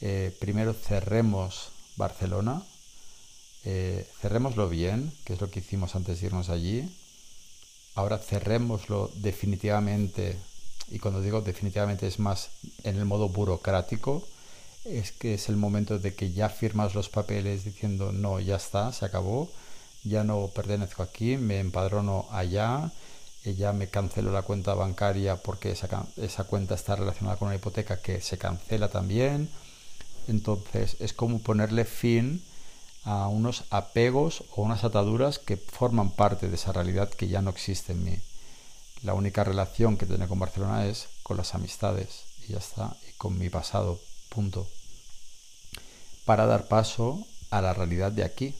eh, 0.00 0.34
primero 0.38 0.72
cerremos 0.72 1.70
Barcelona, 1.96 2.62
eh, 3.64 4.06
cerrémoslo 4.20 4.68
bien, 4.68 5.12
que 5.24 5.34
es 5.34 5.40
lo 5.40 5.50
que 5.50 5.60
hicimos 5.60 5.94
antes 5.94 6.20
de 6.20 6.26
irnos 6.26 6.48
allí. 6.48 6.88
Ahora 7.94 8.18
cerrémoslo 8.18 9.10
definitivamente, 9.16 10.38
y 10.90 10.98
cuando 10.98 11.20
digo 11.20 11.42
definitivamente 11.42 12.06
es 12.06 12.18
más 12.18 12.50
en 12.84 12.96
el 12.96 13.04
modo 13.04 13.28
burocrático, 13.28 14.26
es 14.84 15.12
que 15.12 15.34
es 15.34 15.48
el 15.48 15.56
momento 15.56 15.98
de 15.98 16.14
que 16.14 16.32
ya 16.32 16.48
firmas 16.48 16.94
los 16.94 17.10
papeles 17.10 17.64
diciendo 17.64 18.12
no, 18.12 18.40
ya 18.40 18.56
está, 18.56 18.92
se 18.92 19.04
acabó, 19.04 19.50
ya 20.04 20.24
no 20.24 20.48
pertenezco 20.48 21.02
aquí, 21.02 21.36
me 21.36 21.60
empadrono 21.60 22.26
allá, 22.30 22.90
eh, 23.44 23.54
ya 23.54 23.72
me 23.72 23.88
cancelo 23.88 24.32
la 24.32 24.42
cuenta 24.42 24.74
bancaria 24.74 25.36
porque 25.36 25.72
esa, 25.72 26.06
esa 26.16 26.44
cuenta 26.44 26.74
está 26.74 26.96
relacionada 26.96 27.36
con 27.36 27.48
una 27.48 27.56
hipoteca 27.56 28.00
que 28.00 28.20
se 28.22 28.38
cancela 28.38 28.88
también. 28.88 29.50
Entonces 30.30 30.96
es 31.00 31.12
como 31.12 31.40
ponerle 31.40 31.84
fin 31.84 32.42
a 33.04 33.26
unos 33.26 33.64
apegos 33.70 34.44
o 34.54 34.62
unas 34.62 34.84
ataduras 34.84 35.40
que 35.40 35.56
forman 35.56 36.10
parte 36.10 36.48
de 36.48 36.54
esa 36.54 36.72
realidad 36.72 37.10
que 37.10 37.26
ya 37.26 37.42
no 37.42 37.50
existe 37.50 37.92
en 37.92 38.04
mí. 38.04 38.16
La 39.02 39.14
única 39.14 39.42
relación 39.42 39.96
que 39.96 40.06
tengo 40.06 40.28
con 40.28 40.38
Barcelona 40.38 40.86
es 40.86 41.08
con 41.24 41.36
las 41.36 41.54
amistades 41.56 42.26
y 42.46 42.52
ya 42.52 42.58
está, 42.58 42.96
y 43.08 43.12
con 43.14 43.38
mi 43.38 43.50
pasado, 43.50 43.98
punto. 44.28 44.68
Para 46.24 46.46
dar 46.46 46.68
paso 46.68 47.26
a 47.50 47.60
la 47.60 47.72
realidad 47.72 48.12
de 48.12 48.22
aquí, 48.22 48.54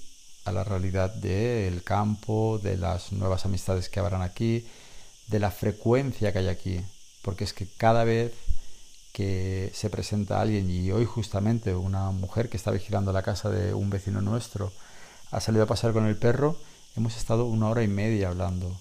a 0.44 0.50
la 0.50 0.64
realidad 0.64 1.14
del 1.14 1.84
campo, 1.84 2.58
de 2.60 2.76
las 2.78 3.12
nuevas 3.12 3.44
amistades 3.44 3.88
que 3.88 4.00
habrán 4.00 4.22
aquí, 4.22 4.66
de 5.28 5.38
la 5.38 5.52
frecuencia 5.52 6.32
que 6.32 6.40
hay 6.40 6.48
aquí, 6.48 6.80
porque 7.22 7.44
es 7.44 7.52
que 7.52 7.68
cada 7.68 8.02
vez 8.02 8.32
que 9.12 9.70
se 9.74 9.90
presenta 9.90 10.40
alguien 10.40 10.70
y 10.70 10.90
hoy 10.92 11.04
justamente 11.04 11.74
una 11.74 12.10
mujer 12.10 12.48
que 12.48 12.56
está 12.56 12.70
vigilando 12.70 13.12
la 13.12 13.22
casa 13.22 13.50
de 13.50 13.74
un 13.74 13.90
vecino 13.90 14.20
nuestro 14.20 14.72
ha 15.30 15.40
salido 15.40 15.64
a 15.64 15.68
pasar 15.68 15.92
con 15.92 16.06
el 16.06 16.16
perro, 16.16 16.56
hemos 16.96 17.16
estado 17.16 17.46
una 17.46 17.68
hora 17.68 17.82
y 17.82 17.88
media 17.88 18.28
hablando. 18.28 18.76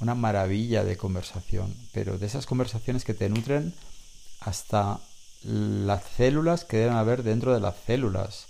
Una 0.00 0.14
maravilla 0.14 0.82
de 0.84 0.96
conversación, 0.96 1.74
pero 1.92 2.18
de 2.18 2.26
esas 2.26 2.46
conversaciones 2.46 3.04
que 3.04 3.12
te 3.12 3.28
nutren 3.28 3.74
hasta 4.40 4.98
las 5.42 6.04
células 6.16 6.64
que 6.64 6.78
deben 6.78 6.96
haber 6.96 7.22
dentro 7.22 7.52
de 7.54 7.60
las 7.60 7.76
células 7.86 8.46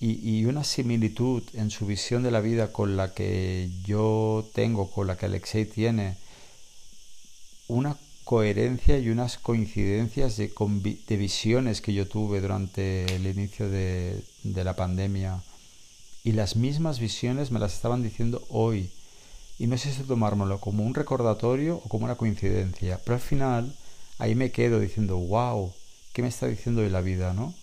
y, 0.00 0.44
una 0.44 0.64
similitud 0.64 1.42
en 1.54 1.70
su 1.70 1.86
visión 1.86 2.22
de 2.22 2.30
la 2.30 2.40
vida 2.40 2.72
con 2.72 2.96
la 2.96 3.14
que 3.14 3.70
yo 3.86 4.46
tengo, 4.52 4.90
con 4.90 5.06
la 5.06 5.16
que 5.16 5.26
Alexei 5.26 5.64
tiene, 5.64 6.18
una 7.68 7.96
coherencia 8.24 8.98
y 8.98 9.10
unas 9.10 9.38
coincidencias 9.38 10.36
de, 10.36 11.16
visiones 11.16 11.80
que 11.80 11.92
yo 11.92 12.08
tuve 12.08 12.40
durante 12.40 13.04
el 13.14 13.26
inicio 13.26 13.68
de, 13.68 14.22
la 14.42 14.74
pandemia. 14.74 15.42
Y 16.24 16.32
las 16.32 16.56
mismas 16.56 16.98
visiones 17.00 17.50
me 17.50 17.60
las 17.60 17.74
estaban 17.74 18.02
diciendo 18.02 18.42
hoy. 18.48 18.90
Y 19.58 19.66
no 19.66 19.76
sé 19.78 19.92
si 19.92 20.02
tomármelo 20.02 20.58
como 20.58 20.84
un 20.84 20.94
recordatorio 20.94 21.76
o 21.76 21.88
como 21.88 22.06
una 22.06 22.16
coincidencia, 22.16 22.98
pero 23.04 23.14
al 23.16 23.20
final 23.20 23.76
ahí 24.18 24.34
me 24.34 24.50
quedo 24.50 24.80
diciendo, 24.80 25.16
wow, 25.16 25.72
¿qué 26.12 26.22
me 26.22 26.28
está 26.28 26.46
diciendo 26.46 26.80
hoy 26.82 26.90
la 26.90 27.00
vida, 27.00 27.32
no? 27.32 27.54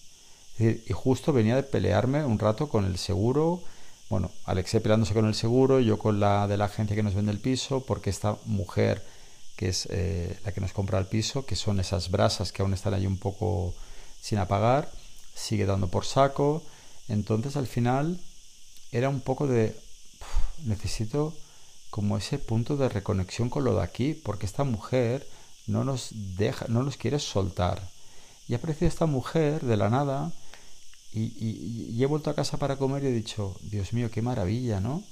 y 0.60 0.94
justo 0.94 1.34
venía 1.34 1.56
de 1.56 1.64
pelearme 1.64 2.24
un 2.24 2.38
rato 2.38 2.70
con 2.70 2.86
el 2.86 3.00
seguro, 3.00 3.64
bueno, 4.12 4.30
Alexei 4.44 4.82
peleándose 4.82 5.14
con 5.14 5.26
el 5.26 5.34
seguro, 5.34 5.80
yo 5.80 5.98
con 5.98 6.20
la 6.20 6.46
de 6.46 6.58
la 6.58 6.66
agencia 6.66 6.98
que 6.98 7.02
nos 7.02 7.16
vende 7.16 7.32
el 7.32 7.40
piso, 7.40 7.86
porque 7.86 8.10
esta 8.10 8.36
mujer 8.46 9.02
que 9.62 9.70
es 9.70 9.88
eh, 9.92 10.40
la 10.44 10.54
que 10.54 10.60
nos 10.60 10.74
compra 10.74 10.98
el 10.98 11.06
piso, 11.06 11.46
que 11.46 11.56
son 11.56 11.80
esas 11.80 12.10
brasas 12.10 12.52
que 12.52 12.64
aún 12.64 12.74
están 12.74 12.96
ahí 12.96 13.06
un 13.06 13.20
poco 13.20 13.76
sin 14.20 14.40
apagar, 14.40 14.92
sigue 15.36 15.68
dando 15.68 15.88
por 15.88 16.04
saco. 16.04 16.64
Entonces 17.08 17.56
al 17.56 17.68
final 17.68 18.20
era 18.92 19.08
un 19.08 19.22
poco 19.22 19.46
de, 19.46 19.80
necesito 20.66 21.36
como 21.92 22.18
ese 22.18 22.40
punto 22.40 22.76
de 22.76 22.90
reconexión 22.90 23.52
con 23.52 23.64
lo 23.64 23.76
de 23.76 23.84
aquí, 23.84 24.16
porque 24.16 24.48
esta 24.48 24.64
mujer 24.64 25.30
no 25.68 25.84
nos 25.84 26.10
deja, 26.12 26.66
no 26.68 26.82
nos 26.82 26.98
quiere 26.98 27.20
soltar. 27.20 27.88
Y 28.48 28.56
ha 28.56 28.58
aparecido 28.58 28.88
esta 28.88 29.06
mujer 29.06 29.62
de 29.62 29.78
la 29.78 29.92
nada 29.92 30.32
y, 31.14 32.02
he 32.02 32.06
vuelto 32.08 32.32
a 32.32 32.36
casa 32.36 32.58
para 32.58 32.78
comer 32.78 33.04
y 33.04 33.08
he 33.08 33.12
dicho, 33.12 33.56
Dios 33.62 33.94
mío, 33.94 34.10
qué 34.10 34.24
maravilla, 34.24 34.80
¿no? 34.80 35.04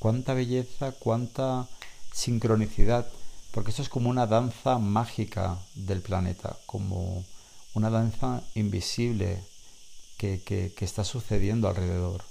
Cuánta 0.00 0.34
belleza, 0.34 0.90
cuánta 0.90 1.68
sincronicidad, 2.12 3.06
porque 3.56 3.70
esto 3.70 3.80
es 3.80 3.88
como 3.88 4.10
una 4.10 4.26
danza 4.26 4.76
mágica 4.76 5.56
del 5.74 6.02
planeta, 6.02 6.58
como 6.66 7.24
una 7.72 7.88
danza 7.88 8.42
invisible 8.54 9.42
que, 10.18 10.74
está 10.78 11.04
sucediendo 11.04 11.66
alrededor. 11.66 12.22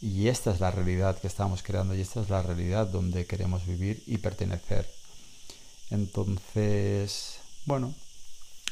Y 0.00 0.28
esta 0.28 0.52
es 0.52 0.60
la 0.60 0.70
realidad 0.70 1.18
que 1.18 1.26
estamos 1.26 1.64
creando 1.64 1.96
y 1.96 2.02
esta 2.02 2.20
es 2.20 2.30
la 2.30 2.40
realidad 2.40 2.86
donde 2.86 3.26
queremos 3.26 3.66
vivir 3.66 4.04
y 4.06 4.18
pertenecer. 4.18 4.88
Entonces, 5.90 7.40
bueno, 7.64 7.92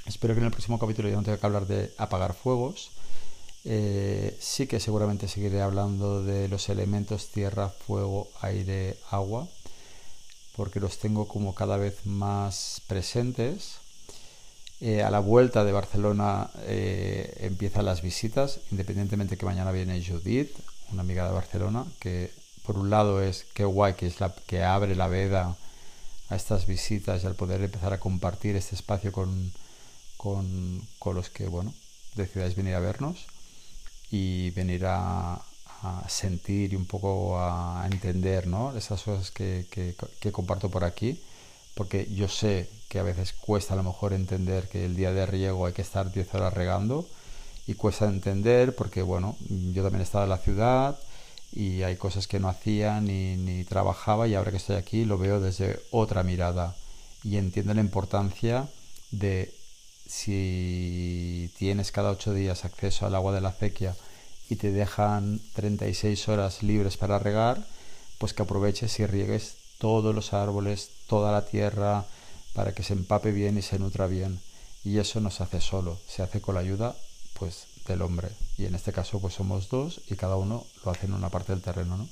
espero 0.06 0.34
que 0.34 0.38
en 0.38 0.46
el 0.46 0.52
próximo 0.52 0.78
capítulo 0.78 1.08
ya 1.08 1.16
no 1.16 1.24
tenga 1.24 1.38
que 1.38 1.46
hablar 1.46 1.66
de 1.66 1.92
apagar 1.98 2.34
fuegos. 2.34 2.92
Eh, 3.64 4.38
sí 4.40 4.68
que 4.68 4.78
seguramente 4.78 5.26
seguiré 5.26 5.62
hablando 5.62 6.22
de 6.22 6.46
los 6.46 6.68
elementos 6.68 7.30
tierra, 7.30 7.70
fuego, 7.70 8.30
aire, 8.40 8.98
agua, 9.10 9.48
porque 10.56 10.80
los 10.80 10.98
tengo 10.98 11.28
como 11.28 11.54
cada 11.54 11.76
vez 11.76 12.04
más 12.04 12.82
presentes. 12.86 13.78
Eh, 14.80 15.02
a 15.02 15.10
la 15.10 15.20
vuelta 15.20 15.64
de 15.64 15.72
Barcelona 15.72 16.50
eh, 16.62 17.38
empiezan 17.40 17.84
las 17.84 18.02
visitas, 18.02 18.60
independientemente 18.70 19.36
que 19.36 19.46
mañana 19.46 19.70
viene 19.70 20.04
Judith, 20.04 20.56
una 20.90 21.02
amiga 21.02 21.26
de 21.26 21.32
Barcelona, 21.32 21.84
que 22.00 22.32
por 22.64 22.76
un 22.76 22.90
lado 22.90 23.22
es 23.22 23.44
que 23.54 23.64
guay 23.64 23.94
que 23.94 24.06
es 24.06 24.20
la 24.20 24.34
que 24.46 24.64
abre 24.64 24.96
la 24.96 25.08
veda 25.08 25.56
a 26.28 26.36
estas 26.36 26.66
visitas 26.66 27.22
y 27.22 27.26
al 27.26 27.34
poder 27.34 27.62
empezar 27.62 27.92
a 27.92 28.00
compartir 28.00 28.56
este 28.56 28.74
espacio 28.74 29.12
con, 29.12 29.52
con, 30.16 30.86
con 30.98 31.14
los 31.14 31.30
que 31.30 31.46
bueno 31.46 31.74
decidáis 32.14 32.56
venir 32.56 32.74
a 32.74 32.80
vernos 32.80 33.26
y 34.10 34.50
venir 34.50 34.84
a, 34.86 35.40
sentir 36.08 36.72
y 36.72 36.76
un 36.76 36.84
poco 36.84 37.38
a 37.38 37.86
entender 37.90 38.46
¿no? 38.46 38.76
esas 38.76 39.02
cosas 39.02 39.30
que, 39.30 39.66
que, 39.70 40.32
comparto 40.32 40.70
por 40.70 40.84
aquí, 40.84 41.20
porque 41.74 42.08
yo 42.14 42.28
sé 42.28 42.68
que 42.88 42.98
a 42.98 43.02
veces 43.02 43.32
cuesta 43.32 43.74
a 43.74 43.76
lo 43.76 43.82
mejor 43.82 44.12
entender 44.12 44.68
que 44.68 44.84
el 44.84 44.94
día 44.94 45.12
de 45.12 45.26
riego 45.26 45.66
hay 45.66 45.72
que 45.72 45.82
estar 45.82 46.12
10 46.12 46.34
horas 46.34 46.52
regando 46.52 47.08
y 47.66 47.74
cuesta 47.74 48.06
entender 48.06 48.74
porque 48.74 49.02
bueno, 49.02 49.36
yo 49.48 49.82
también 49.82 50.02
estaba 50.02 50.24
en 50.24 50.30
la 50.30 50.38
ciudad 50.38 50.98
y 51.52 51.82
hay 51.82 51.96
cosas 51.96 52.26
que 52.28 52.38
no 52.38 52.48
hacía 52.48 53.00
ni, 53.00 53.36
ni 53.36 53.64
trabajaba 53.64 54.28
y 54.28 54.34
ahora 54.34 54.50
que 54.50 54.58
estoy 54.58 54.76
aquí 54.76 55.04
lo 55.04 55.18
veo 55.18 55.40
desde 55.40 55.80
otra 55.90 56.22
mirada 56.22 56.76
y 57.24 57.36
entiendo 57.36 57.74
la 57.74 57.80
importancia 57.80 58.68
de 59.10 59.54
si 60.06 61.50
tienes 61.58 61.90
cada 61.92 62.10
ocho 62.10 62.34
días 62.34 62.64
acceso 62.64 63.06
al 63.06 63.14
agua 63.14 63.32
de 63.32 63.40
la 63.40 63.50
acequia 63.50 63.96
y 64.52 64.56
te 64.56 64.70
dejan 64.70 65.40
36 65.54 66.28
horas 66.28 66.62
libres 66.62 66.98
para 66.98 67.18
regar, 67.18 67.64
pues 68.18 68.34
que 68.34 68.42
aproveches 68.42 69.00
y 69.00 69.06
riegues 69.06 69.54
todos 69.78 70.14
los 70.14 70.34
árboles, 70.34 70.90
toda 71.06 71.32
la 71.32 71.46
tierra, 71.46 72.04
para 72.52 72.74
que 72.74 72.82
se 72.82 72.92
empape 72.92 73.32
bien 73.32 73.56
y 73.56 73.62
se 73.62 73.78
nutra 73.78 74.06
bien. 74.06 74.40
Y 74.84 74.98
eso 74.98 75.22
no 75.22 75.30
se 75.30 75.42
hace 75.42 75.62
solo, 75.62 75.98
se 76.06 76.22
hace 76.22 76.42
con 76.42 76.54
la 76.54 76.60
ayuda 76.60 76.94
pues 77.38 77.64
del 77.86 78.02
hombre. 78.02 78.28
Y 78.58 78.66
en 78.66 78.74
este 78.74 78.92
caso 78.92 79.20
pues 79.20 79.32
somos 79.32 79.70
dos 79.70 80.02
y 80.10 80.16
cada 80.16 80.36
uno 80.36 80.66
lo 80.84 80.90
hace 80.90 81.06
en 81.06 81.14
una 81.14 81.30
parte 81.30 81.52
del 81.52 81.62
terreno, 81.62 81.96
¿no? 81.96 82.08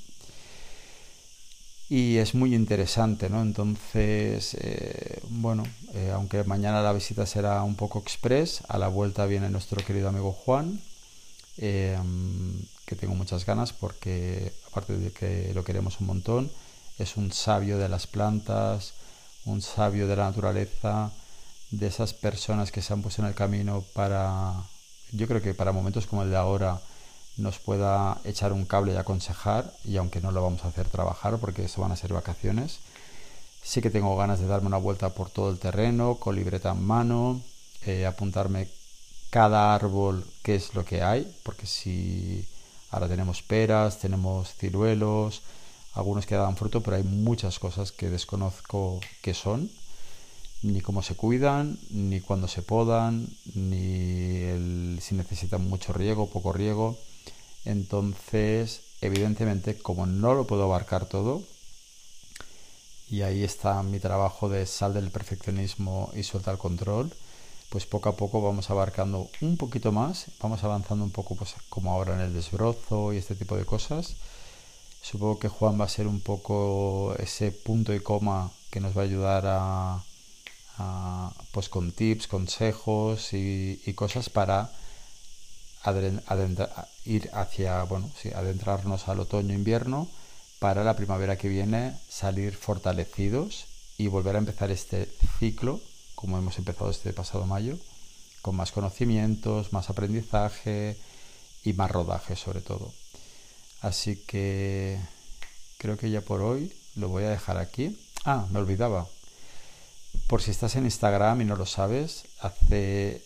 y 1.91 2.19
es 2.19 2.37
muy 2.37 2.55
interesante, 2.55 3.29
¿no? 3.29 3.43
Entonces, 3.43 4.55
eh, 4.61 5.21
bueno, 5.29 5.65
eh, 5.93 6.13
aunque 6.15 6.45
mañana 6.45 6.83
la 6.83 6.93
visita 6.93 7.27
será 7.27 7.65
un 7.65 7.75
poco 7.75 7.99
express, 7.99 8.63
a 8.69 8.79
la 8.79 8.87
vuelta 8.87 9.27
viene 9.27 9.51
nuestro 9.51 9.85
querido 9.85 10.09
amigo 10.09 10.31
Juan, 10.31 10.81
eh, 11.59 11.99
que 12.87 12.97
tengo 12.97 13.15
muchas 13.15 13.47
ganas 13.47 13.73
porque, 13.73 14.53
aparte 14.69 14.97
de 14.97 15.13
que 15.13 15.53
lo 15.55 15.65
queremos 15.65 16.01
un 16.01 16.07
montón, 16.07 16.51
es 16.99 17.17
un 17.17 17.33
sabio 17.33 17.79
de 17.79 17.89
las 17.89 18.07
plantas, 18.07 18.95
un 19.45 19.63
sabio 19.63 20.07
de 20.07 20.17
la 20.17 20.25
naturaleza, 20.25 21.13
de 21.71 21.87
esas 21.87 22.15
personas 22.15 22.73
que 22.73 22.83
se 22.83 22.93
han 22.93 23.03
puesto 23.03 23.23
en 23.23 23.29
el 23.29 23.35
camino 23.35 23.85
para 23.95 24.55
yo 25.13 25.27
creo 25.27 25.43
que 25.43 25.55
para 25.55 25.73
momentos 25.73 26.07
como 26.07 26.23
el 26.23 26.31
de 26.31 26.37
ahora 26.37 26.81
nos 27.37 27.59
pueda 27.59 28.19
echar 28.25 28.53
un 28.53 28.65
cable 28.65 28.93
y 28.93 28.97
aconsejar, 28.97 29.73
y 29.85 29.97
aunque 29.97 30.21
no 30.21 30.31
lo 30.31 30.43
vamos 30.43 30.65
a 30.65 30.69
hacer 30.69 30.89
trabajar 30.89 31.39
porque 31.39 31.65
eso 31.65 31.81
van 31.81 31.93
a 31.93 31.97
ser 31.97 32.13
vacaciones, 32.13 32.81
sí 33.63 33.81
que 33.81 33.91
tengo 33.91 34.17
ganas 34.17 34.41
de 34.41 34.47
darme 34.47 34.69
una 34.69 34.77
vuelta 34.77 35.11
por 35.11 35.31
todo 35.31 35.51
el 35.51 35.59
terreno, 35.59 36.17
con 36.17 36.37
libreta 36.37 36.73
en 36.73 36.85
mano, 36.85 37.41
eh, 37.87 38.07
apuntarme 38.07 38.69
cada 39.31 39.75
árbol 39.75 40.25
qué 40.43 40.57
es 40.57 40.75
lo 40.75 40.85
que 40.85 41.03
hay, 41.03 41.33
porque 41.45 41.67
si 41.67 42.47
ahora 42.91 43.09
tenemos 43.09 43.43
peras, 43.43 43.99
tenemos 43.99 44.55
ciruelos, 44.55 45.43
algunos 45.95 46.27
que 46.27 46.35
dan 46.35 46.57
fruto, 46.57 46.83
pero 46.83 46.97
hay 46.97 47.05
muchas 47.05 47.59
cosas 47.59 47.93
que 47.93 48.11
desconozco 48.11 49.01
qué 49.23 49.35
son, 49.35 49.71
ni 50.63 50.81
cómo 50.81 51.03
se 51.03 51.15
cuidan, 51.15 51.79
ni 51.91 52.21
cuándo 52.21 52.49
se 52.49 52.63
podan, 52.63 53.29
ni 53.55 55.01
si 55.01 55.15
necesitan 55.15 55.67
mucho 55.69 55.93
riego, 55.93 56.29
poco 56.29 56.53
riego. 56.53 56.99
Entonces, 57.65 58.83
evidentemente, 59.01 59.79
como 59.79 60.07
no 60.07 60.35
lo 60.35 60.47
puedo 60.47 60.65
abarcar 60.65 61.07
todo, 61.07 61.43
y 63.09 63.23
ahí 63.23 63.43
está 63.43 63.83
mi 63.83 63.99
trabajo 63.99 64.49
de 64.49 64.67
sal 64.67 64.95
del 64.95 65.11
perfeccionismo 65.11 66.11
y 66.15 66.23
suelta 66.23 66.53
el 66.53 66.59
control, 66.59 67.13
pues 67.71 67.87
poco 67.87 68.09
a 68.09 68.17
poco 68.17 68.43
vamos 68.43 68.69
abarcando 68.69 69.31
un 69.41 69.57
poquito 69.57 69.93
más, 69.93 70.27
vamos 70.43 70.63
avanzando 70.65 71.05
un 71.05 71.13
poco 71.13 71.37
pues 71.37 71.55
como 71.69 71.93
ahora 71.93 72.15
en 72.15 72.21
el 72.21 72.35
desbrozo 72.35 73.13
y 73.13 73.17
este 73.17 73.37
tipo 73.37 73.57
de 73.57 73.65
cosas. 73.65 74.17
Supongo 75.03 75.39
que 75.39 75.49
Juan 75.49 75.81
va 75.81 75.85
a 75.85 75.89
ser 75.89 76.07
un 76.07 76.21
poco 76.21 77.15
ese 77.19 77.53
punto 77.53 77.95
y 77.95 78.01
coma 78.01 78.51
que 78.71 78.81
nos 78.81 78.97
va 78.97 79.03
a 79.03 79.05
ayudar 79.05 79.45
a, 79.47 80.03
pues 81.53 81.69
con 81.69 81.93
tips, 81.93 82.27
consejos 82.27 83.33
y, 83.33 83.93
cosas 83.95 84.29
para 84.31 84.71
ir 87.05 87.31
hacia, 87.33 87.83
bueno, 87.85 88.11
sí, 88.21 88.31
adentrarnos 88.31 89.09
al 89.09 89.21
otoño-invierno 89.21 90.09
para 90.59 90.85
la 90.85 90.97
primavera 90.97 91.37
que 91.37 91.49
viene 91.49 91.97
salir 92.09 92.55
fortalecidos 92.55 93.67
y 93.97 94.09
volver 94.09 94.37
a 94.37 94.39
empezar 94.39 94.71
este 94.71 95.09
ciclo, 95.39 95.81
como 96.21 96.37
hemos 96.37 96.59
empezado 96.59 96.91
este 96.91 97.13
pasado 97.15 97.47
mayo, 97.47 97.79
con 98.43 98.55
más 98.55 98.73
conocimientos, 98.73 99.73
más 99.73 99.89
aprendizaje 99.89 100.99
y 101.65 101.73
más 101.73 101.91
rodaje 101.91 102.37
sobre 102.37 102.61
todo. 102.61 102.93
Así 103.81 104.17
que 104.17 105.01
creo 105.79 105.97
que 105.97 106.11
ya 106.11 106.21
por 106.21 106.43
hoy 106.43 106.73
lo 106.95 107.09
voy 107.09 107.25
a 107.25 107.31
dejar 107.31 107.57
aquí. 107.57 107.99
Ah, 108.25 108.47
me 108.51 108.59
olvidaba. 108.59 109.07
Por 110.27 110.43
si 110.43 110.51
estás 110.51 110.77
en 110.77 110.85
Instagram 110.85 111.41
y 111.41 111.45
no 111.47 111.57
lo 111.57 111.65
sabes, 111.65 112.25
hace 112.41 113.25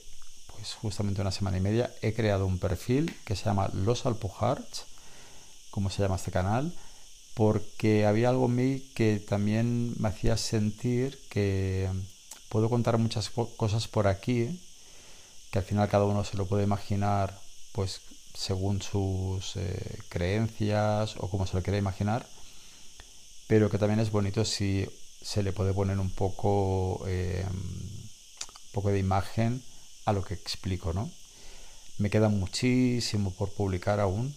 pues 0.55 0.75
justamente 0.75 1.21
una 1.21 1.33
semana 1.33 1.59
y 1.59 1.61
media 1.61 1.93
he 2.01 2.15
creado 2.15 2.47
un 2.47 2.61
perfil 2.61 3.15
que 3.25 3.35
se 3.35 3.45
llama 3.45 3.71
Los 3.73 4.07
Alpujarts, 4.07 4.85
como 5.71 5.91
se 5.91 6.03
llama 6.03 6.17
este 6.17 6.31
canal, 6.31 6.73
porque 7.35 8.07
había 8.07 8.29
algo 8.29 8.47
en 8.47 8.55
mí 8.55 8.91
que 8.95 9.19
también 9.19 9.95
me 9.99 10.09
hacía 10.09 10.37
sentir 10.37 11.21
que 11.29 11.91
puedo 12.55 12.71
contar 12.71 12.99
muchas 12.99 13.31
cosas 13.57 13.89
por 13.89 14.07
aquí, 14.07 14.61
que 15.51 15.59
al 15.59 15.65
final 15.65 15.89
cada 15.89 16.05
uno 16.05 16.23
se 16.23 16.37
lo 16.37 16.47
puede 16.47 16.63
imaginar 16.63 17.37
pues 17.73 18.01
según 18.33 18.81
sus 18.81 19.57
eh, 19.57 19.99
creencias 20.09 21.17
o 21.19 21.29
como 21.29 21.49
se 21.49 21.57
lo 21.57 21.65
quiera 21.65 21.81
imaginar, 21.81 22.25
pero 23.49 23.71
que 23.71 23.79
también 23.79 23.99
es 23.99 24.13
bonito 24.13 24.45
si 24.45 24.89
se 25.21 25.43
le 25.43 25.51
puede 25.53 25.75
poner 25.75 25.99
un 25.99 26.11
poco, 26.11 27.03
eh, 27.09 27.45
un 27.45 27.99
poco 28.71 28.91
de 28.91 29.01
imagen 29.01 29.61
a 30.05 30.13
lo 30.13 30.23
que 30.23 30.35
explico, 30.35 30.93
¿no? 30.93 31.11
Me 31.99 32.09
queda 32.09 32.29
muchísimo 32.29 33.33
por 33.33 33.51
publicar 33.51 33.99
aún. 33.99 34.33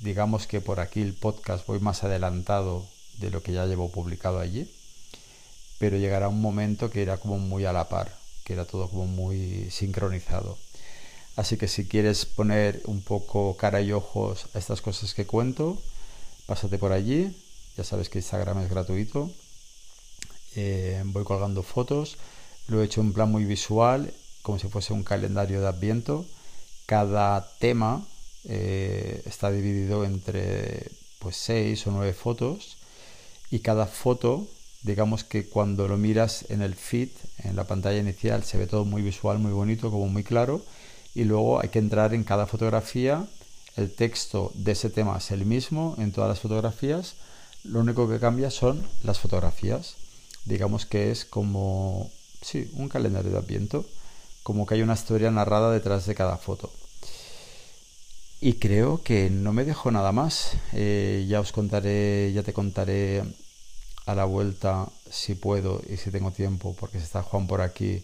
Digamos 0.00 0.48
que 0.48 0.60
por 0.60 0.80
aquí 0.80 1.00
el 1.00 1.14
podcast 1.14 1.64
voy 1.68 1.78
más 1.78 2.02
adelantado 2.02 2.88
de 3.18 3.30
lo 3.30 3.40
que 3.40 3.52
ya 3.52 3.66
llevo 3.66 3.92
publicado 3.92 4.40
allí, 4.40 4.68
pero 5.82 5.96
llegará 5.96 6.28
un 6.28 6.40
momento 6.40 6.90
que 6.90 7.02
irá 7.02 7.16
como 7.16 7.40
muy 7.40 7.64
a 7.64 7.72
la 7.72 7.88
par, 7.88 8.16
que 8.44 8.52
era 8.52 8.64
todo 8.64 8.88
como 8.88 9.08
muy 9.08 9.68
sincronizado. 9.68 10.56
Así 11.34 11.56
que 11.56 11.66
si 11.66 11.88
quieres 11.88 12.24
poner 12.24 12.82
un 12.84 13.02
poco 13.02 13.56
cara 13.56 13.80
y 13.80 13.90
ojos 13.90 14.46
a 14.54 14.60
estas 14.60 14.80
cosas 14.80 15.12
que 15.12 15.26
cuento, 15.26 15.82
pásate 16.46 16.78
por 16.78 16.92
allí. 16.92 17.36
Ya 17.76 17.82
sabes 17.82 18.08
que 18.08 18.20
Instagram 18.20 18.60
es 18.62 18.70
gratuito. 18.70 19.28
Eh, 20.54 21.02
voy 21.06 21.24
colgando 21.24 21.64
fotos. 21.64 22.16
Lo 22.68 22.80
he 22.80 22.84
hecho 22.84 23.00
en 23.00 23.12
plan 23.12 23.32
muy 23.32 23.44
visual 23.44 24.14
como 24.42 24.60
si 24.60 24.68
fuese 24.68 24.92
un 24.92 25.02
calendario 25.02 25.60
de 25.60 25.66
Adviento. 25.66 26.24
Cada 26.86 27.56
tema 27.58 28.06
eh, 28.44 29.20
está 29.26 29.50
dividido 29.50 30.04
entre 30.04 30.92
pues 31.18 31.34
seis 31.34 31.84
o 31.88 31.90
nueve 31.90 32.12
fotos 32.12 32.76
y 33.50 33.58
cada 33.58 33.88
foto, 33.88 34.46
digamos 34.82 35.24
que 35.24 35.48
cuando 35.48 35.88
lo 35.88 35.96
miras 35.96 36.44
en 36.48 36.62
el 36.62 36.74
feed, 36.74 37.10
en 37.38 37.56
la 37.56 37.64
pantalla 37.64 37.98
inicial, 37.98 38.44
se 38.44 38.58
ve 38.58 38.66
todo 38.66 38.84
muy 38.84 39.02
visual, 39.02 39.38
muy 39.38 39.52
bonito, 39.52 39.90
como 39.90 40.08
muy 40.08 40.24
claro 40.24 40.64
y 41.14 41.24
luego 41.24 41.60
hay 41.60 41.68
que 41.68 41.78
entrar 41.78 42.14
en 42.14 42.24
cada 42.24 42.46
fotografía. 42.46 43.26
El 43.76 43.94
texto 43.94 44.52
de 44.54 44.72
ese 44.72 44.90
tema 44.90 45.18
es 45.18 45.30
el 45.30 45.46
mismo 45.46 45.94
en 45.98 46.12
todas 46.12 46.28
las 46.28 46.40
fotografías. 46.40 47.14
Lo 47.64 47.80
único 47.80 48.08
que 48.08 48.18
cambia 48.18 48.50
son 48.50 48.86
las 49.02 49.18
fotografías. 49.18 49.96
Digamos 50.44 50.86
que 50.86 51.10
es 51.10 51.24
como, 51.24 52.10
sí, 52.40 52.70
un 52.74 52.88
calendario 52.88 53.30
de 53.30 53.38
Adviento 53.38 53.84
como 54.42 54.66
que 54.66 54.74
hay 54.74 54.82
una 54.82 54.94
historia 54.94 55.30
narrada 55.30 55.70
detrás 55.70 56.06
de 56.06 56.14
cada 56.14 56.36
foto. 56.36 56.72
Y 58.40 58.54
creo 58.54 59.02
que 59.02 59.30
no 59.30 59.52
me 59.52 59.64
dejo 59.64 59.92
nada 59.92 60.10
más. 60.10 60.56
Eh, 60.72 61.26
ya 61.28 61.38
os 61.38 61.52
contaré, 61.52 62.32
ya 62.32 62.42
te 62.42 62.52
contaré 62.52 63.22
a 64.12 64.14
la 64.14 64.24
vuelta 64.24 64.88
si 65.10 65.34
puedo 65.34 65.82
y 65.88 65.96
si 65.96 66.10
tengo 66.10 66.30
tiempo, 66.30 66.76
porque 66.78 66.98
si 66.98 67.04
está 67.04 67.22
Juan 67.22 67.46
por 67.46 67.60
aquí, 67.60 68.02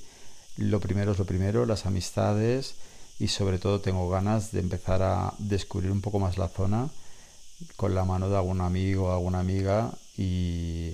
lo 0.56 0.80
primero 0.80 1.12
es 1.12 1.18
lo 1.18 1.24
primero, 1.24 1.66
las 1.66 1.86
amistades 1.86 2.74
y 3.18 3.28
sobre 3.28 3.58
todo 3.58 3.80
tengo 3.80 4.08
ganas 4.08 4.52
de 4.52 4.60
empezar 4.60 5.02
a 5.02 5.34
descubrir 5.38 5.90
un 5.90 6.00
poco 6.00 6.18
más 6.18 6.38
la 6.38 6.48
zona 6.48 6.88
con 7.76 7.94
la 7.94 8.04
mano 8.04 8.28
de 8.28 8.36
algún 8.36 8.60
amigo 8.60 9.06
o 9.08 9.12
alguna 9.12 9.40
amiga 9.40 9.92
y 10.16 10.92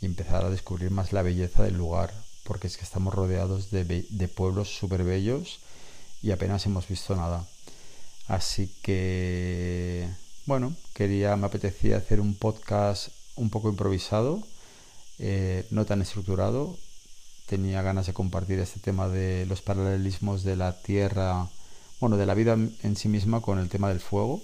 empezar 0.00 0.44
a 0.44 0.50
descubrir 0.50 0.90
más 0.90 1.12
la 1.12 1.22
belleza 1.22 1.62
del 1.62 1.76
lugar, 1.76 2.12
porque 2.44 2.66
es 2.66 2.76
que 2.76 2.84
estamos 2.84 3.14
rodeados 3.14 3.70
de, 3.70 3.84
de 3.84 4.28
pueblos 4.28 4.76
súper 4.76 5.04
bellos 5.04 5.60
y 6.22 6.30
apenas 6.30 6.66
hemos 6.66 6.88
visto 6.88 7.14
nada. 7.16 7.46
Así 8.28 8.72
que, 8.82 10.08
bueno, 10.46 10.74
quería, 10.94 11.36
me 11.36 11.46
apetecía 11.46 11.96
hacer 11.96 12.20
un 12.20 12.34
podcast 12.34 13.08
un 13.36 13.50
poco 13.50 13.68
improvisado, 13.68 14.42
eh, 15.18 15.66
no 15.70 15.84
tan 15.84 16.02
estructurado. 16.02 16.76
Tenía 17.46 17.82
ganas 17.82 18.06
de 18.06 18.12
compartir 18.12 18.58
este 18.58 18.80
tema 18.80 19.08
de 19.08 19.46
los 19.46 19.62
paralelismos 19.62 20.42
de 20.42 20.56
la 20.56 20.80
tierra, 20.80 21.48
bueno, 22.00 22.16
de 22.16 22.26
la 22.26 22.34
vida 22.34 22.54
en 22.54 22.96
sí 22.96 23.08
misma 23.08 23.40
con 23.40 23.58
el 23.58 23.68
tema 23.68 23.88
del 23.88 24.00
fuego, 24.00 24.42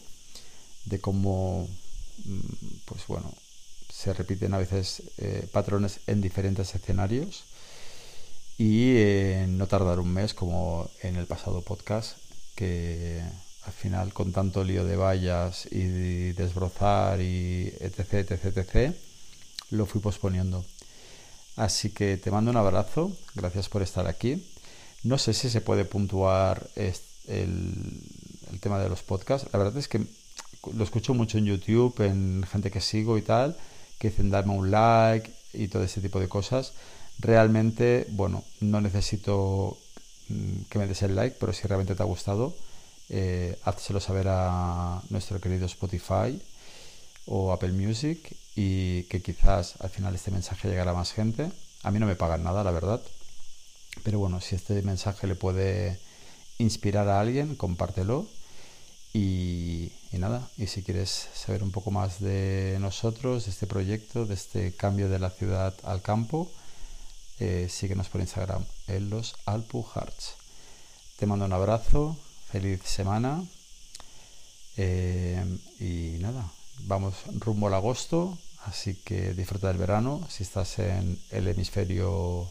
de 0.84 1.00
cómo, 1.00 1.68
mm, 2.24 2.40
pues 2.84 3.06
bueno, 3.06 3.32
se 3.92 4.12
repiten 4.12 4.54
a 4.54 4.58
veces 4.58 5.02
eh, 5.18 5.48
patrones 5.52 6.00
en 6.06 6.20
diferentes 6.20 6.74
escenarios 6.74 7.44
y 8.58 8.96
eh, 8.96 9.46
no 9.48 9.66
tardar 9.66 10.00
un 10.00 10.12
mes 10.12 10.34
como 10.34 10.90
en 11.02 11.16
el 11.16 11.26
pasado 11.26 11.62
podcast 11.62 12.18
que 12.54 13.22
al 13.68 13.74
final 13.74 14.14
con 14.14 14.32
tanto 14.32 14.64
lío 14.64 14.84
de 14.86 14.96
vallas 14.96 15.68
y 15.70 16.32
desbrozar 16.32 17.20
y 17.20 17.68
etc, 17.80 18.14
etc, 18.14 18.56
etc, 18.56 18.94
lo 19.70 19.84
fui 19.84 20.00
posponiendo. 20.00 20.64
Así 21.56 21.90
que 21.90 22.16
te 22.16 22.30
mando 22.30 22.50
un 22.50 22.56
abrazo, 22.56 23.14
gracias 23.34 23.68
por 23.68 23.82
estar 23.82 24.06
aquí. 24.06 24.42
No 25.04 25.18
sé 25.18 25.34
si 25.34 25.50
se 25.50 25.60
puede 25.60 25.84
puntuar 25.84 26.66
el, 26.76 26.94
tema 28.60 28.78
de 28.78 28.88
los 28.88 29.02
podcasts. 29.02 29.48
La 29.52 29.58
verdad 29.58 29.76
es 29.76 29.86
que 29.86 30.00
lo 30.72 30.82
escucho 30.82 31.12
mucho 31.12 31.36
en 31.36 31.44
YouTube, 31.44 32.00
en 32.00 32.44
gente 32.50 32.70
que 32.70 32.80
sigo 32.80 33.18
y 33.18 33.22
tal, 33.22 33.54
que 33.98 34.08
dicen 34.08 34.30
darme 34.30 34.54
un 34.54 34.70
like 34.70 35.30
y 35.52 35.68
todo 35.68 35.84
ese 35.84 36.00
tipo 36.00 36.20
de 36.20 36.28
cosas 36.28 36.72
realmente, 37.18 38.06
bueno, 38.12 38.44
no 38.60 38.80
necesito 38.80 39.76
mm, 40.28 40.62
que 40.70 40.78
me 40.78 40.86
des 40.86 41.02
el 41.02 41.16
like, 41.16 41.36
pero 41.38 41.52
si 41.52 41.66
realmente 41.66 41.94
te 41.94 42.02
ha 42.02 42.06
gustado, 42.06 42.54
eh, 43.10 43.58
saber 44.00 44.28
a 44.28 45.02
nuestro 45.10 45.40
querido 45.40 45.66
Spotify 45.66 46.40
o 47.26 47.52
Apple 47.52 47.72
Music 47.72 48.36
y 48.54 49.04
que 49.04 49.22
quizás 49.22 49.74
al 49.80 49.90
final 49.90 50.14
este 50.14 50.30
mensaje 50.30 50.68
llegará 50.68 50.92
a 50.92 50.94
más 50.94 51.12
gente. 51.12 51.50
A 51.82 51.90
mí 51.90 51.98
no 51.98 52.06
me 52.06 52.16
pagan 52.16 52.42
nada, 52.42 52.64
la 52.64 52.70
verdad. 52.70 53.00
Pero 54.02 54.18
bueno, 54.18 54.40
si 54.40 54.56
este 54.56 54.82
mensaje 54.82 55.26
le 55.26 55.34
puede 55.34 55.98
inspirar 56.58 57.08
a 57.08 57.20
alguien, 57.20 57.56
compártelo. 57.56 58.26
Y, 59.12 59.90
y, 60.12 60.18
nada, 60.18 60.48
y 60.56 60.66
si 60.66 60.82
quieres 60.82 61.28
saber 61.34 61.62
un 61.62 61.70
poco 61.70 61.90
más 61.90 62.20
de 62.20 62.76
nosotros, 62.80 63.46
de 63.46 63.50
este 63.50 63.66
proyecto, 63.66 64.26
de 64.26 64.34
este 64.34 64.74
cambio 64.74 65.08
de 65.08 65.18
la 65.18 65.30
ciudad 65.30 65.74
al 65.82 66.02
campo, 66.02 66.50
eh, 67.40 67.68
síguenos 67.70 68.08
por 68.08 68.20
Instagram 68.20 68.64
en 68.88 69.10
los 69.10 69.36
Alpu 69.46 69.84
Hearts. 69.94 70.34
Te 71.18 71.26
mando 71.26 71.44
un 71.44 71.52
abrazo, 71.52 72.16
feliz 72.50 72.82
semana. 72.84 73.44
Eh, 74.76 75.44
y 75.80 76.18
nada, 76.20 76.50
vamos 76.80 77.14
rumbo 77.40 77.66
al 77.66 77.74
agosto, 77.74 78.38
así 78.64 78.94
que 78.94 79.34
disfruta 79.34 79.68
del 79.68 79.78
verano 79.78 80.26
si 80.30 80.44
estás 80.44 80.78
en 80.78 81.20
el 81.30 81.48
hemisferio 81.48 82.50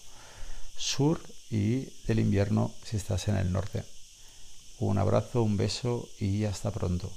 sur 0.77 1.21
y 1.49 1.85
del 2.05 2.19
invierno 2.19 2.73
si 2.83 2.97
estás 2.97 3.27
en 3.27 3.37
el 3.37 3.51
norte. 3.51 3.83
Un 4.79 4.97
abrazo, 4.97 5.41
un 5.41 5.57
beso 5.57 6.07
y 6.19 6.43
hasta 6.43 6.71
pronto. 6.71 7.11